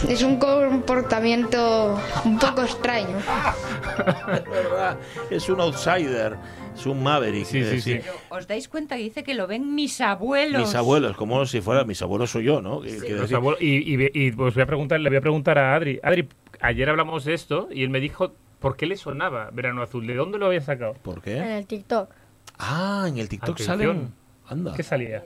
es 0.08 0.22
un 0.22 0.38
comportamiento 0.38 1.98
un 2.24 2.38
poco 2.38 2.62
extraño. 2.62 3.18
Es 3.18 4.44
verdad, 4.50 4.98
es 5.30 5.48
un 5.48 5.60
outsider, 5.60 6.36
es 6.74 6.86
un 6.86 7.02
maverick. 7.02 7.44
Sí, 7.46 7.64
sí, 7.64 7.80
sí. 7.80 8.00
¿Os 8.30 8.46
dais 8.46 8.68
cuenta 8.68 8.96
que 8.96 9.02
dice 9.02 9.22
que 9.22 9.34
lo 9.34 9.46
ven 9.46 9.74
mis 9.74 10.00
abuelos? 10.00 10.62
Mis 10.62 10.74
abuelos, 10.74 11.16
como 11.16 11.44
si 11.46 11.60
fuera 11.60 11.84
mis 11.84 12.00
abuelos 12.02 12.30
soy 12.30 12.44
yo, 12.44 12.60
¿no? 12.62 12.80
Decir- 12.80 13.18
abuelos- 13.34 13.60
y, 13.60 13.94
y, 13.94 14.10
y, 14.14 14.32
pues 14.32 14.54
voy 14.54 14.62
a 14.62 14.66
preguntar, 14.66 15.00
le 15.00 15.08
voy 15.10 15.18
a 15.18 15.22
preguntar 15.22 15.58
a 15.58 15.74
Adri. 15.74 16.00
Adri, 16.02 16.28
ayer 16.60 16.88
hablamos 16.88 17.24
de 17.24 17.34
esto 17.34 17.68
y 17.70 17.82
él 17.82 17.90
me 17.90 18.00
dijo 18.00 18.32
por 18.60 18.76
qué 18.76 18.86
le 18.86 18.96
sonaba 18.96 19.50
Verano 19.52 19.82
Azul. 19.82 20.06
¿De 20.06 20.14
dónde 20.14 20.38
lo 20.38 20.46
había 20.46 20.60
sacado? 20.62 20.94
¿Por 21.02 21.20
En 21.28 21.42
el 21.42 21.66
TikTok. 21.66 22.10
Ah, 22.58 23.04
en 23.08 23.18
el 23.18 23.28
TikTok 23.28 23.54
Atención. 23.60 23.78
salen. 23.78 24.14
Anda. 24.48 24.74
¿Qué 24.74 24.82
salía? 24.82 25.24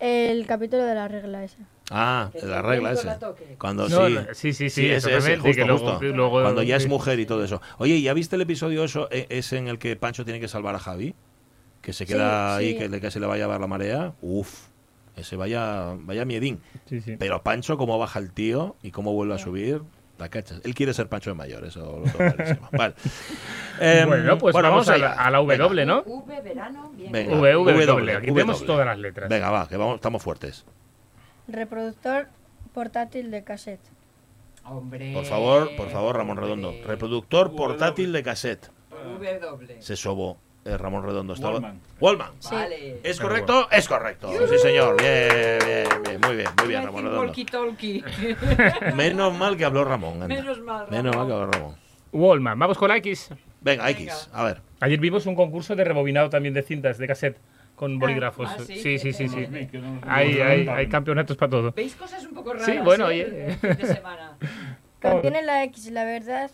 El 0.00 0.46
capítulo 0.46 0.84
de 0.84 0.94
la 0.94 1.08
regla 1.08 1.42
esa. 1.44 1.58
Ah, 1.90 2.30
la 2.42 2.62
regla 2.62 2.92
esa. 2.92 3.18
Cuando 3.58 3.88
No, 3.88 4.06
sí. 4.06 4.14
no, 4.14 4.20
sí, 4.34 4.52
sí, 4.52 4.70
sí, 4.70 4.86
ese, 4.86 4.96
ese, 4.96 5.16
exactamente, 5.16 5.40
justo, 5.40 5.56
que 5.62 5.64
luego- 5.66 5.90
justo. 5.92 6.04
luego- 6.06 6.42
Cuando 6.42 6.62
ya 6.62 6.76
es 6.76 6.86
mujer 6.86 7.18
y 7.18 7.26
todo 7.26 7.42
eso. 7.44 7.60
Oye, 7.78 8.00
¿ya 8.00 8.12
viste 8.14 8.36
el 8.36 8.42
episodio 8.42 8.84
eso? 8.84 9.08
E- 9.10 9.26
ese 9.30 9.56
en 9.58 9.68
el 9.68 9.78
que 9.78 9.96
Pancho 9.96 10.24
tiene 10.24 10.38
que 10.40 10.48
salvar 10.48 10.74
a 10.74 10.78
Javi? 10.78 11.14
Que 11.80 11.92
se 11.92 12.06
Sí, 12.06 12.12
queda 12.12 12.56
ahí, 12.56 12.72
sí. 12.72 12.78
que, 12.78 12.88
le- 12.88 13.00
que 13.00 13.10
se 13.10 13.18
le 13.20 13.26
va 13.26 13.34
a 13.34 13.38
llevar 13.38 13.60
la 13.60 13.66
marea. 13.66 14.12
Uf, 14.20 14.66
ese 15.16 15.36
vaya, 15.36 15.94
vaya 16.00 16.24
miedín. 16.24 16.60
Sí, 16.86 17.00
sí. 17.00 17.16
Pero 17.18 17.42
Pancho, 17.42 17.76
cómo 17.78 17.98
baja 17.98 18.18
el 18.18 18.32
tío 18.32 18.76
y 18.82 18.90
cómo 18.92 19.12
vuelve 19.14 19.34
a 19.34 19.38
subir, 19.38 19.82
la 20.18 20.28
cachas. 20.28 20.60
Él 20.64 20.74
quiere 20.74 20.92
ser 20.92 21.08
Pancho 21.08 21.30
de 21.30 21.34
mayor, 21.34 21.64
eso 21.64 21.80
lo. 22.00 22.04
Vale. 22.78 22.94
Em, 23.80 24.08
bueno, 24.08 24.38
pues 24.38 24.52
vamos, 24.52 24.88
a, 24.88 24.98
la, 24.98 25.12
a 25.12 25.30
la 25.30 25.38
W, 25.38 25.86
¿no? 25.86 26.02
V, 26.02 26.40
verano, 26.42 26.90
bien. 26.94 27.12
Venga, 27.12 27.36
V, 27.36 27.56
V, 27.56 27.72
W, 27.72 27.86
W. 27.86 28.16
Aquí 28.16 28.26
W. 28.26 28.34
tenemos 28.34 28.66
todas 28.66 28.86
las 28.86 28.98
letras. 28.98 29.28
Venga, 29.28 29.50
va, 29.50 29.68
que 29.68 29.76
vamos, 29.76 29.96
estamos 29.96 30.22
fuertes. 30.22 30.64
Reproductor 31.46 32.28
portátil 32.74 33.30
de 33.30 33.44
cassette. 33.44 33.80
Hombre. 34.64 35.12
Por 35.14 35.24
favor, 35.24 35.70
por 35.76 35.88
favor, 35.90 36.16
Ramón 36.16 36.36
Redondo. 36.36 36.74
Reproductor 36.84 37.54
portátil 37.54 38.12
de 38.12 38.22
cassette. 38.22 38.70
W. 38.90 39.80
Se 39.80 39.96
sobó 39.96 40.38
Ramón 40.76 41.04
Redondo. 41.04 41.32
Estaba... 41.32 41.54
Wallman. 41.54 41.80
Wallman. 42.00 42.30
Vale. 42.50 43.00
¿Es 43.02 43.20
correcto? 43.20 43.68
Es 43.70 43.88
correcto. 43.88 44.30
Sí, 44.48 44.58
señor. 44.58 45.00
Bien, 45.00 45.58
bien, 45.64 46.02
bien. 46.04 46.20
Muy 46.20 46.36
bien, 46.36 46.48
muy 46.58 46.68
bien, 46.68 46.84
Ramón 46.84 47.04
Redondo. 47.04 47.32
Walkie-talkie. 47.32 48.94
Menos 48.94 49.36
mal 49.36 49.56
que 49.56 49.64
habló 49.64 49.84
Ramón. 49.84 50.14
anda. 50.22 50.28
Menos 50.28 50.60
mal, 50.60 50.86
Menos 50.90 51.16
mal 51.16 51.26
que 51.26 51.32
habló 51.32 51.50
Ramón. 51.50 51.76
Wallman, 52.12 52.58
vamos 52.58 52.78
con 52.78 52.88
la 52.88 52.96
X. 52.96 53.30
Venga, 53.60 53.88
X, 53.90 54.28
a 54.32 54.44
ver. 54.44 54.60
Ayer 54.80 55.00
vimos 55.00 55.26
un 55.26 55.34
concurso 55.34 55.74
de 55.74 55.84
rebobinado 55.84 56.30
también 56.30 56.54
de 56.54 56.62
cintas, 56.62 56.98
de 56.98 57.06
cassette, 57.06 57.38
con 57.74 57.98
bolígrafos. 57.98 58.48
ah, 58.48 58.58
sí, 58.64 58.98
sí, 58.98 59.12
sí, 59.12 59.28
sí. 59.28 59.48
Hay, 60.06 60.88
campeonatos 60.88 61.36
para 61.36 61.50
todo. 61.50 61.72
¿Veis 61.72 61.94
cosas 61.94 62.24
un 62.24 62.34
poco 62.34 62.52
raras? 62.52 62.66
Sí, 62.66 62.78
bueno, 62.78 63.10
eh, 63.10 63.24
oye. 63.24 63.56
fin 63.56 63.76
de 63.76 63.94
semana? 63.94 64.36
Contiene 65.02 65.42
la 65.42 65.64
X, 65.64 65.90
la 65.92 66.04
verdad, 66.04 66.50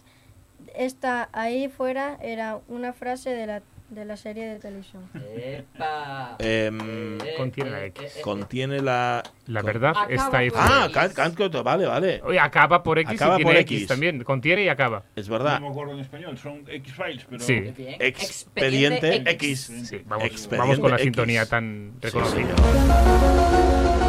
esta 0.75 1.29
ahí 1.33 1.69
fuera 1.69 2.19
era 2.21 2.59
una 2.69 2.93
frase 2.93 3.31
de 3.31 3.47
la, 3.47 3.63
de 3.95 4.05
la 4.05 4.17
serie 4.17 4.47
de 4.47 4.59
televisión. 4.59 5.09
Epa. 5.37 6.37
Em, 6.39 7.19
Contiene 7.37 7.71
la 7.71 7.85
X. 7.87 8.19
Contiene 8.23 8.81
la. 8.81 9.23
La 9.47 9.63
verdad 9.63 9.91
Acaba 9.91 10.13
está 10.13 10.31
fuera. 10.31 10.53
Ah, 10.57 10.89
can- 10.93 11.13
can- 11.13 11.35
can- 11.35 11.63
vale, 11.65 11.87
vale. 11.87 12.21
Oye, 12.25 12.39
acaba 12.41 12.83
por 12.83 12.99
X 12.99 13.15
Acaba 13.15 13.35
y 13.35 13.37
tiene 13.39 13.51
por 13.53 13.61
X. 13.61 13.77
X. 13.79 13.89
también. 13.89 14.25
Contiene 14.25 14.65
y 14.65 14.69
acaba. 14.69 15.03
Es 15.15 15.29
verdad. 15.29 15.61
No 15.61 15.67
me 15.67 15.73
acuerdo 15.73 15.93
en 15.95 16.01
español, 16.01 16.39
son 16.39 16.65
X-Files, 16.67 17.27
pero... 17.29 17.43
Sí. 17.43 17.53
Expediente 17.55 18.07
Expediente 18.09 19.31
X. 19.33 19.61
Sí, 19.89 20.03
vamos, 20.07 20.25
Expediente 20.27 20.57
vamos 20.57 20.79
con 20.81 20.91
la 20.91 20.97
X. 20.97 21.05
sintonía 21.05 21.47
tan 21.47 21.93
Sí, 22.01 22.07
reconocida. 22.07 22.57
señor. 22.57 24.04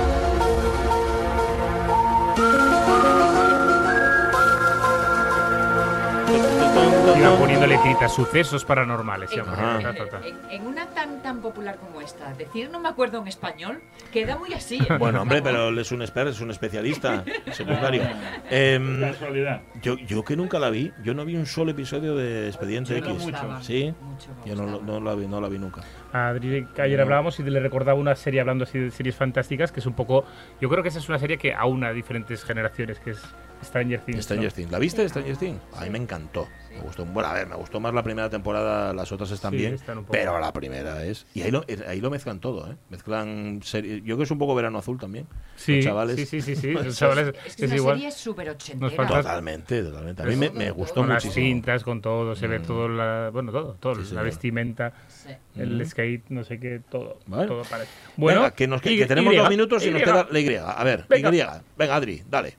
Iba 7.14 7.38
poniendo 7.38 7.68
letritas, 7.68 8.14
sucesos 8.14 8.66
paranormales. 8.66 9.30
ta, 9.30 9.43
ta. 9.43 10.22
En, 10.26 10.36
en 10.49 10.68
una 10.68 10.88
tan 10.88 11.22
tan 11.22 11.39
popular 11.41 11.78
como 11.78 12.01
esta, 12.01 12.34
decir 12.34 12.70
no 12.70 12.80
me 12.80 12.89
acuerdo 12.89 13.22
en 13.22 13.28
español 13.28 13.82
queda 14.12 14.38
muy 14.38 14.53
así. 14.53 14.78
¿eh? 14.78 14.97
Bueno, 14.97 15.22
hombre, 15.22 15.41
pero 15.41 15.70
él 15.70 15.78
es 15.78 15.91
un 15.91 16.01
experto, 16.01 16.32
es 16.32 16.41
un 16.41 16.51
especialista 16.51 17.24
secundario. 17.51 18.01
Casualidad. 18.49 19.62
yo, 19.82 19.97
yo 19.97 20.24
que 20.24 20.36
nunca 20.36 20.58
la 20.60 20.70
vi, 20.70 20.91
yo 21.03 21.14
no 21.14 21.26
vi 21.26 21.36
un 21.36 21.45
solo 21.45 21.72
episodio 21.72 22.16
de 22.16 22.47
Expediente 22.47 22.99
Yo 22.99 23.01
no 23.06 23.12
X. 23.16 23.26
mucho. 23.26 23.62
¿Sí? 23.62 23.93
Mucho 24.01 24.30
Yo 24.45 24.56
no, 24.56 24.82
no 24.82 24.99
la 24.99 25.16
vi, 25.16 25.28
no 25.28 25.39
la 25.39 25.47
vi 25.47 25.60
nunca. 25.60 25.82
A 26.12 26.30
Adri, 26.30 26.68
ayer 26.78 27.01
hablábamos 27.01 27.39
y 27.39 27.43
le 27.43 27.60
recordaba 27.60 27.99
una 27.99 28.16
serie 28.16 28.41
hablando 28.41 28.64
así 28.64 28.80
de 28.80 28.91
series 28.91 29.16
fantásticas 29.16 29.72
que 29.72 29.80
es 29.80 29.86
un 29.86 29.93
poco. 29.93 30.26
Yo 30.60 30.70
creo 30.70 30.82
que 30.82 30.89
esa 30.89 30.99
es 30.99 31.08
una 31.10 31.20
serie 31.20 31.38
que 31.38 31.53
aúna 31.53 31.89
a 31.89 31.93
diferentes 31.93 32.43
generaciones, 32.43 32.99
que 32.99 33.12
es 33.12 33.22
Stranger 33.64 33.99
Things. 34.01 34.24
Stranger 34.24 34.51
¿no? 34.51 34.56
Things. 34.56 34.72
¿La 34.72 34.80
viste, 34.80 35.08
Stranger 35.08 35.38
Things? 35.38 35.62
A 35.78 35.84
mí 35.84 35.89
me 35.89 35.97
encantó. 35.97 36.47
Me 36.76 36.82
gustó. 36.82 37.05
Bueno, 37.05 37.30
a 37.30 37.34
ver, 37.34 37.47
me 37.47 37.55
gustó 37.55 37.80
más 37.80 37.93
la 37.93 38.03
primera 38.03 38.30
temporada, 38.30 38.93
las 38.93 39.11
otras 39.11 39.32
están 39.32 39.51
Sí, 39.51 39.57
bien, 39.57 39.73
están 39.76 39.97
un 39.99 40.03
poco- 40.03 40.11
pero 40.11 40.39
la 40.39 40.51
primera 40.51 41.03
es. 41.05 41.26
Y 41.34 41.41
ahí 41.41 41.51
lo, 41.51 41.63
ahí 41.88 42.01
lo 42.01 42.09
mezclan 42.09 42.39
todo, 42.39 42.69
¿eh? 42.71 42.76
Mezclan. 42.89 43.61
serie- 43.63 43.99
Yo 43.99 44.03
creo 44.05 44.17
que 44.17 44.23
es 44.23 44.32
un 44.32 44.38
poco 44.38 44.53
verano 44.55 44.78
azul 44.80 44.99
también. 44.99 45.28
Sí, 45.55 45.78
Los 45.78 45.86
chavales. 45.86 46.15
sí, 46.17 46.26
sí, 46.26 46.41
sí, 46.41 46.55
sí, 46.55 46.71
los 46.73 46.97
chavales 46.97 47.34
Es 47.45 47.55
que 47.55 47.65
es 47.65 47.71
una 47.71 47.76
igual. 47.78 47.95
serie 47.97 48.11
súper 48.11 48.49
ochentera. 48.49 49.07
Totalmente, 49.07 49.84
totalmente. 49.84 50.21
A 50.21 50.26
mí 50.26 50.36
me, 50.36 50.49
me 50.49 50.71
gustó 50.71 50.95
con 51.01 51.09
las 51.09 51.23
cintas, 51.23 51.84
con 51.84 52.01
todo, 52.01 52.36
se 52.36 52.47
ve 52.47 52.59
todo, 52.59 52.88
la, 52.89 53.30
bueno, 53.32 53.51
todo, 53.51 53.76
todo, 53.80 54.03
Sí, 54.03 54.13
la 54.13 54.21
vestimenta, 54.21 54.93
Sí. 55.07 55.30
el 55.55 55.76
Ujú. 55.82 55.89
skate, 55.89 56.30
no 56.30 56.43
sé 56.43 56.59
qué, 56.59 56.82
todo, 56.89 57.19
Vale. 57.28 57.47
todo 57.47 57.63
parece. 57.63 57.89
Bueno, 58.17 58.41
Venga, 58.41 58.51
que, 58.55 58.67
nos, 58.67 58.82
que, 58.82 58.91
Y- 58.91 58.97
que 58.97 59.05
tenemos 59.05 59.34
Y, 59.34 59.38
dos 59.38 59.49
minutos 59.49 59.86
y 59.86 59.91
nos 59.91 60.01
queda 60.03 60.28
la 60.30 60.39
Y. 60.39 60.55
A 60.55 60.84
ver, 60.84 61.05
Venga. 61.07 61.30
Y. 61.34 61.41
Venga, 61.78 61.95
Adri, 61.95 62.23
dale. 62.30 62.57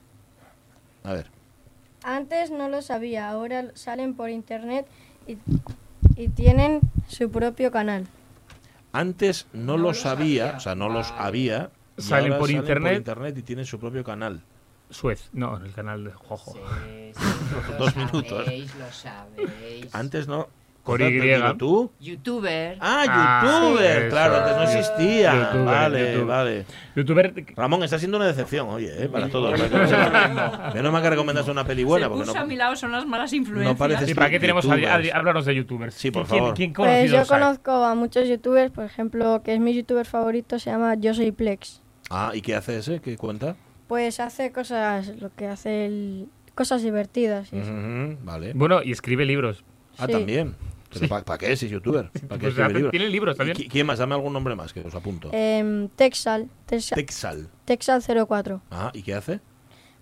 A 1.03 1.13
ver. 1.13 1.27
Antes 2.07 2.51
no 2.51 2.69
lo 2.69 2.81
sabía, 2.81 3.29
ahora 3.29 3.65
salen 3.73 4.13
por 4.15 4.29
internet 4.29 4.87
y, 5.27 5.37
y 6.15 6.29
tienen 6.29 6.79
su 7.09 7.29
propio 7.29 7.69
canal. 7.69 8.07
Antes 8.93 9.45
no, 9.51 9.73
No 9.73 9.77
lo 9.77 9.83
lo 9.89 9.93
sabía, 9.93 10.43
sabía. 10.45 10.57
o 10.57 10.59
sea, 10.61 10.75
no 10.75 10.87
los 10.87 11.09
Vale. 11.11 11.23
había. 11.27 11.69
y 11.97 12.01
Salen 12.01 12.31
ahora 12.31 12.39
por 12.39 12.49
internet. 12.49 12.97
internet 12.99 13.37
y 13.37 13.41
tienen 13.41 13.65
su 13.65 13.77
propio 13.77 14.05
canal. 14.05 14.41
Suez, 14.89 15.29
no, 15.33 15.57
el 15.57 15.73
canal 15.73 16.05
de 16.05 16.13
Jojo. 16.13 16.53
Sí, 16.53 17.11
sí, 17.13 17.23
lo 17.71 17.77
Dos 17.77 17.95
minutos. 17.97 18.45
sabéis, 18.45 18.75
Lo 18.75 18.91
sabéis. 18.93 19.93
Antes 19.93 20.27
no. 20.29 20.47
Digo 20.95 21.55
¿Tú? 21.57 21.91
Youtuber. 21.99 22.77
Ah, 22.79 23.05
Ah, 23.09 23.43
youtuber, 23.43 24.09
claro, 24.09 24.35
antes 24.37 24.55
no 24.55 24.63
existía. 24.63 25.33
Youtuber, 25.35 25.65
vale, 25.65 25.99
youtuber. 26.13 26.25
vale. 26.25 26.65
Youtuber, 26.95 27.45
Ramón, 27.55 27.83
está 27.83 27.99
siendo 27.99 28.17
una 28.17 28.27
decepción, 28.27 28.69
oye, 28.69 29.03
eh, 29.03 29.09
para 29.09 29.27
todos. 29.29 29.59
no. 29.59 30.73
Menos 30.73 30.91
mal 30.91 31.01
que 31.01 31.09
recomendas 31.09 31.47
una 31.47 31.63
peli 31.65 31.83
buena, 31.83 32.05
Se 32.05 32.09
porque 32.09 32.25
puso 32.25 32.37
a 32.37 32.41
no. 32.41 32.47
mi 32.47 32.55
lado, 32.55 32.75
son 32.75 32.91
las 32.91 33.05
malas 33.05 33.33
influencias. 33.33 33.77
pareces 33.77 34.09
¿y 34.09 34.13
para 34.13 34.29
qué 34.29 34.39
tenemos 34.39 34.65
a 34.67 34.73
Adri? 34.73 35.09
háblanos 35.09 35.45
de 35.45 35.55
youtubers. 35.55 35.93
Sí, 35.93 36.11
por 36.11 36.25
¿Quién- 36.25 36.39
favor. 36.39 36.53
¿Quién 36.55 36.73
Pues 36.73 37.11
yo 37.11 37.19
hay? 37.19 37.25
conozco 37.25 37.71
a 37.83 37.93
muchos 37.95 38.27
youtubers, 38.27 38.71
por 38.71 38.85
ejemplo, 38.85 39.41
que 39.43 39.53
es 39.53 39.59
mi 39.59 39.73
youtuber 39.75 40.05
favorito, 40.05 40.59
se 40.59 40.69
llama 40.71 40.95
Yo 40.95 41.13
Soy 41.13 41.31
Plex. 41.31 41.81
Ah, 42.09 42.31
¿y 42.33 42.41
qué 42.41 42.55
hace 42.55 42.77
ese? 42.77 42.99
¿Qué 43.01 43.17
cuenta? 43.17 43.55
Pues 43.87 44.19
hace 44.19 44.51
cosas, 44.51 45.07
lo 45.19 45.33
que 45.33 45.47
hace 45.47 45.85
el, 45.85 46.27
cosas 46.55 46.81
divertidas. 46.83 47.51
y 47.53 47.59
eso. 47.59 47.71
Ujú, 47.71 48.17
vale. 48.23 48.51
Bueno, 48.53 48.81
y 48.83 48.91
escribe 48.91 49.25
libros. 49.25 49.63
Ah, 49.97 50.05
Sí. 50.05 50.11
también. 50.11 50.55
¿Para 51.25 51.37
qué 51.37 51.55
si 51.55 51.65
es 51.65 51.71
youtuber? 51.71 52.09
¿Para 52.09 52.21
qué 52.21 52.27
Pues 52.27 52.43
escribe 52.49 52.63
hace- 52.65 52.73
libros? 52.75 52.91
tiene 52.91 53.09
libros 53.09 53.35
¿Y 53.35 53.37
también. 53.37 53.57
qui- 53.57 53.69
¿Quién 53.69 53.85
más? 53.87 53.99
Dame 53.99 54.15
algún 54.15 54.33
nombre 54.33 54.55
más 54.55 54.73
que 54.73 54.81
os 54.81 54.95
apunto. 54.95 55.29
Em, 55.33 55.89
Texal, 55.89 56.47
Texal, 56.65 56.95
Texal. 56.95 57.49
Texal 57.65 58.01
04, 58.01 58.61
Ah, 58.71 58.91
¿y 58.93 59.01
qué 59.03 59.13
hace? 59.13 59.39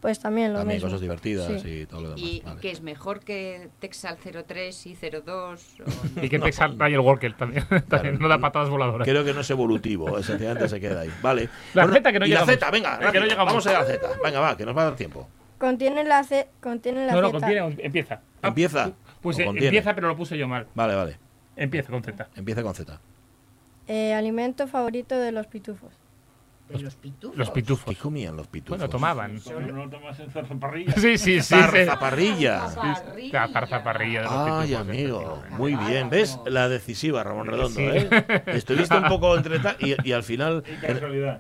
pues 0.02 0.20
también 0.20 0.54
lo 0.54 0.60
También 0.60 0.76
mismo. 0.78 0.88
cosas 0.90 1.02
divertidas 1.02 1.62
Sí. 1.64 1.68
y 1.82 1.86
todo 1.88 2.02
lo 2.02 2.08
demás. 2.10 2.22
¿Y 2.24 2.42
vale. 2.46 2.62
que 2.62 2.70
es 2.70 2.82
mejor 2.82 3.22
que 3.22 3.70
Texal 3.80 4.18
03 4.18 4.86
y 4.86 4.96
02? 4.96 5.78
o- 5.80 5.84
Y 6.24 6.30
que 6.30 6.38
te 6.38 6.48
exalta 6.48 6.78
Daniel 6.84 7.00
Walker 7.00 7.34
también. 7.36 7.66
también 7.90 8.20
no 8.20 8.28
da 8.28 8.38
patadas 8.38 8.70
voladoras. 8.70 9.08
Creo 9.08 9.24
que 9.26 9.34
no 9.34 9.42
es 9.42 9.50
evolutivo, 9.50 10.20
esencialmente 10.20 10.70
se 10.70 10.80
queda 10.80 11.02
ahí. 11.02 11.10
Vale. 11.24 11.50
La 11.74 11.88
Z 11.88 12.12
que 12.12 12.20
no 12.20 12.26
y 12.28 12.30
la 12.30 12.36
llegamos. 12.42 12.54
Z, 12.54 12.70
venga, 12.72 12.96
Eh, 12.96 13.00
que 13.00 13.06
rápido, 13.06 13.24
no 13.24 13.28
llegamos. 13.30 13.48
vamos 13.54 13.66
a 13.68 13.72
ir 13.72 13.76
a 13.78 13.80
la 13.80 13.86
Z. 13.86 14.08
Venga, 14.24 14.40
va, 14.40 14.56
que 14.58 14.66
nos 14.66 14.78
va 14.78 14.82
a 14.82 14.86
dar 14.86 14.96
tiempo. 14.96 15.28
Contiene 15.58 16.04
la 16.04 16.24
C, 16.24 16.50
contiene 16.62 17.08
la 17.08 17.14
No, 17.14 17.22
no, 17.22 17.28
Z. 17.32 17.40
contiene, 17.40 17.76
empieza. 17.80 18.22
Empieza. 18.44 18.92
Pues 19.26 19.40
¿O 19.40 19.42
eh, 19.42 19.46
empieza, 19.48 19.96
pero 19.96 20.08
lo 20.08 20.16
puse 20.16 20.38
yo 20.38 20.48
mal. 20.48 20.68
Vale, 20.76 20.94
vale. 20.94 21.18
Empieza 21.56 21.90
con 21.90 22.04
Z. 22.04 22.30
Empieza 22.36 22.62
con 22.62 22.76
Z. 22.76 23.02
Eh, 23.88 24.14
alimento 24.14 24.68
favorito 24.68 25.18
de 25.18 25.32
los 25.32 25.48
pitufos. 25.48 25.92
¿De 26.70 26.80
los 26.80 26.96
pitufos? 26.96 27.38
Los 27.38 27.50
pitufos. 27.52 27.94
¿Qué 27.94 28.02
comían 28.02 28.36
los 28.36 28.48
pitufos? 28.48 28.80
Bueno, 28.80 28.90
tomaban. 28.92 29.36
¿No 29.36 29.88
tomas 29.90 30.20
en 30.20 30.32
zarzaparrilla? 30.32 30.94
Sí, 30.94 31.18
sí, 31.20 31.42
sí. 31.42 31.56
Zarzaparrilla. 31.56 32.70
Sí, 33.16 33.30
La 33.32 33.48
zarzaparrilla 33.48 34.20
de 34.22 34.26
los 34.26 34.34
Ay, 34.34 34.68
pitufos, 34.70 34.88
amigo, 34.90 35.44
muy 35.52 35.76
bien. 35.76 36.10
¿Ves? 36.10 36.40
La 36.48 36.68
decisiva, 36.68 37.24
Ramón 37.24 37.48
Redondo, 37.48 37.70
Sí. 37.80 37.84
¿eh? 37.86 38.44
Estuviste 38.48 38.98
un 38.98 39.04
poco 39.08 39.36
entre 39.38 39.60
tal 39.60 39.76
y, 39.80 39.96
y 40.08 40.12
al 40.12 40.24
final... 40.24 40.64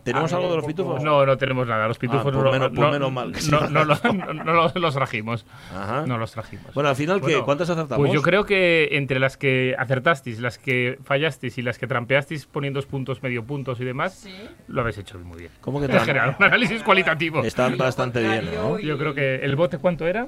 ¿Tenemos 0.04 0.32
Ah, 0.32 0.36
algo 0.38 0.50
de 0.52 0.56
los 0.58 0.66
pitufos? 0.66 1.04
No, 1.04 1.26
no 1.26 1.38
tenemos 1.38 1.68
nada. 1.68 1.88
Los 1.88 1.98
pitufos 1.98 2.22
Ah, 2.22 2.24
pues 2.24 2.36
no, 2.36 2.52
menos- 2.52 2.72
no, 2.72 2.76
pues 2.76 2.86
no- 2.86 2.92
menos 2.92 3.12
mal 3.12 3.32
no, 3.52 3.70
no, 3.70 3.84
lo- 3.86 3.96
no- 4.14 4.44
no 4.44 4.80
los, 4.80 4.94
trajimos. 4.94 5.46
Ajá. 5.74 6.06
No 6.06 6.18
los 6.18 6.32
trajimos. 6.32 6.74
Bueno, 6.74 6.90
al 6.90 6.96
final, 6.96 7.18
¿qué? 7.20 7.24
Bueno, 7.28 7.46
¿cuántas 7.46 7.70
acertamos? 7.70 7.98
Pues 7.98 8.14
yo 8.14 8.22
creo 8.22 8.46
que 8.46 8.90
entre 8.92 9.20
las 9.20 9.38
que 9.38 9.76
acertasteis, 9.78 10.40
las 10.40 10.58
que 10.60 11.00
fallasteis 11.04 11.58
y 11.58 11.62
las 11.62 11.78
que 11.80 11.88
trampeasteis 11.88 12.46
poniendo 12.46 12.76
puntos, 12.84 13.24
medio 13.24 13.44
puntos 13.46 13.80
y 13.80 13.86
demás, 13.86 14.28
lo 14.68 14.82
habéis 14.82 14.98
hecho 15.00 15.15
muy 15.24 15.40
bien. 15.40 15.52
¿Cómo 15.62 15.80
que 15.80 15.86
En 15.86 15.92
tram- 15.92 16.06
general, 16.06 16.36
un 16.40 16.46
análisis 16.46 16.84
cualitativo. 16.84 17.44
Están 17.44 17.78
bastante 17.78 18.22
bien, 18.22 18.50
¿no? 18.56 18.80
Yo 18.80 18.98
creo 18.98 19.14
que 19.14 19.36
el 19.36 19.56
bote, 19.56 19.78
¿cuánto 19.78 20.08
era? 20.08 20.28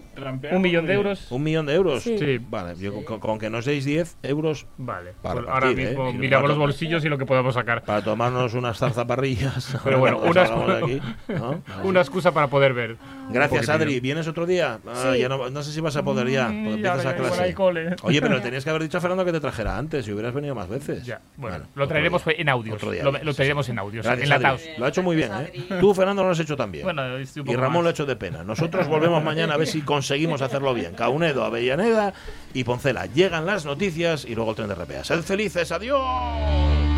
Un 0.52 0.62
millón 0.62 0.86
de 0.86 0.94
euros. 0.94 1.32
¿Un 1.32 1.44
millón 1.44 1.66
de 1.66 1.74
euros? 1.76 2.04
Sí. 2.04 2.18
Sí. 2.18 2.40
Vale, 2.50 2.76
yo 2.80 3.04
con, 3.06 3.20
con 3.20 3.40
que 3.40 3.50
no 3.50 3.62
seáis 3.62 3.86
10 3.86 4.18
euros... 4.24 4.66
Vale. 4.78 5.14
Para 5.22 5.36
Pues 5.36 5.48
ahora 5.48 5.60
repartir, 5.68 5.88
mismo 5.90 6.10
¿eh? 6.10 6.14
miramos 6.14 6.44
Para 6.44 6.48
los 6.50 6.58
bolsillos 6.58 7.04
y 7.06 7.10
lo 7.10 7.18
que 7.18 7.26
podamos 7.26 7.54
sacar. 7.56 7.84
Para 7.84 8.02
tomarnos 8.04 8.54
unas 8.54 8.78
zarzaparrillas. 8.78 9.78
Pero 9.84 10.00
bueno, 10.00 10.20
una, 10.20 10.48
una 11.84 12.00
excusa 12.02 12.32
para 12.32 12.48
poder 12.48 12.74
ver. 12.74 12.98
Gracias. 13.30 13.70
Adri. 13.70 14.00
¿Vienes 14.00 14.28
otro 14.28 14.46
día? 14.46 14.80
Ah, 14.88 15.12
Sí. 15.14 15.20
ya 15.20 15.30
no, 15.30 15.50
no 15.50 15.64
sé 15.64 15.72
si 15.72 15.82
vas 15.82 15.96
a 15.96 16.04
poder 16.04 16.28
ya, 16.30 16.46
porque 16.46 16.58
Mm, 16.58 16.68
empiezas 16.68 17.04
ya, 17.04 17.10
a 17.10 17.16
clase. 17.16 17.56
Oye, 18.04 18.22
pero 18.22 18.42
tenías 18.42 18.64
que 18.64 18.70
haber 18.70 18.84
dicho 18.84 18.98
a 18.98 19.02
Fernando 19.02 19.26
que 19.26 19.32
te 19.32 19.40
trajera 19.40 19.78
antes, 19.78 20.06
si 20.06 20.12
hubieras 20.12 20.34
venido 20.34 20.56
más 20.56 20.68
veces. 20.70 21.06
Ya, 21.06 21.20
bueno, 21.36 21.58
Bueno, 21.58 21.70
lo 21.76 21.88
traeremos 21.88 22.24
día. 22.26 22.36
en 22.38 22.46
día 22.64 23.04
lo, 23.24 23.34
traeremos 23.34 23.66
sí. 23.66 23.72
en 23.72 23.80
audios, 23.80 24.06
Gracias, 24.06 24.24
enlatados. 24.24 24.62
Lo 24.78 24.86
ha 24.86 24.90
hecho 24.90 25.04
muy 25.04 25.16
bien, 25.16 25.32
¿eh? 25.34 25.66
Tú, 25.80 25.94
Fernando, 25.94 26.24
lo 26.24 26.32
has 26.32 26.40
hecho 26.40 26.56
también. 26.56 26.84
Bueno, 26.84 27.04
y 27.20 27.56
Ramón 27.56 27.74
más. 27.74 27.84
lo 27.84 27.88
ha 27.90 27.92
hecho 27.92 28.06
de 28.06 28.16
pena. 28.16 28.44
Nosotros 28.44 28.88
volvemos 28.88 29.24
mañana 29.24 29.56
a 29.56 29.58
ver 29.58 29.68
si 29.68 29.82
conseguimos 29.82 30.42
hacerlo 30.42 30.74
bien. 30.74 30.94
Caunedo, 30.94 31.44
Avellaneda 31.44 32.14
y 32.54 32.64
Poncela. 32.64 33.06
Llegan 33.06 33.46
las 33.46 33.66
noticias 33.66 34.26
y 34.26 34.36
luego 34.36 34.52
el 34.52 34.56
tren 34.56 34.70
de 34.70 34.76
RPA. 34.76 35.04
Sed 35.04 35.22
felices, 35.22 35.72
adiós. 35.72 36.97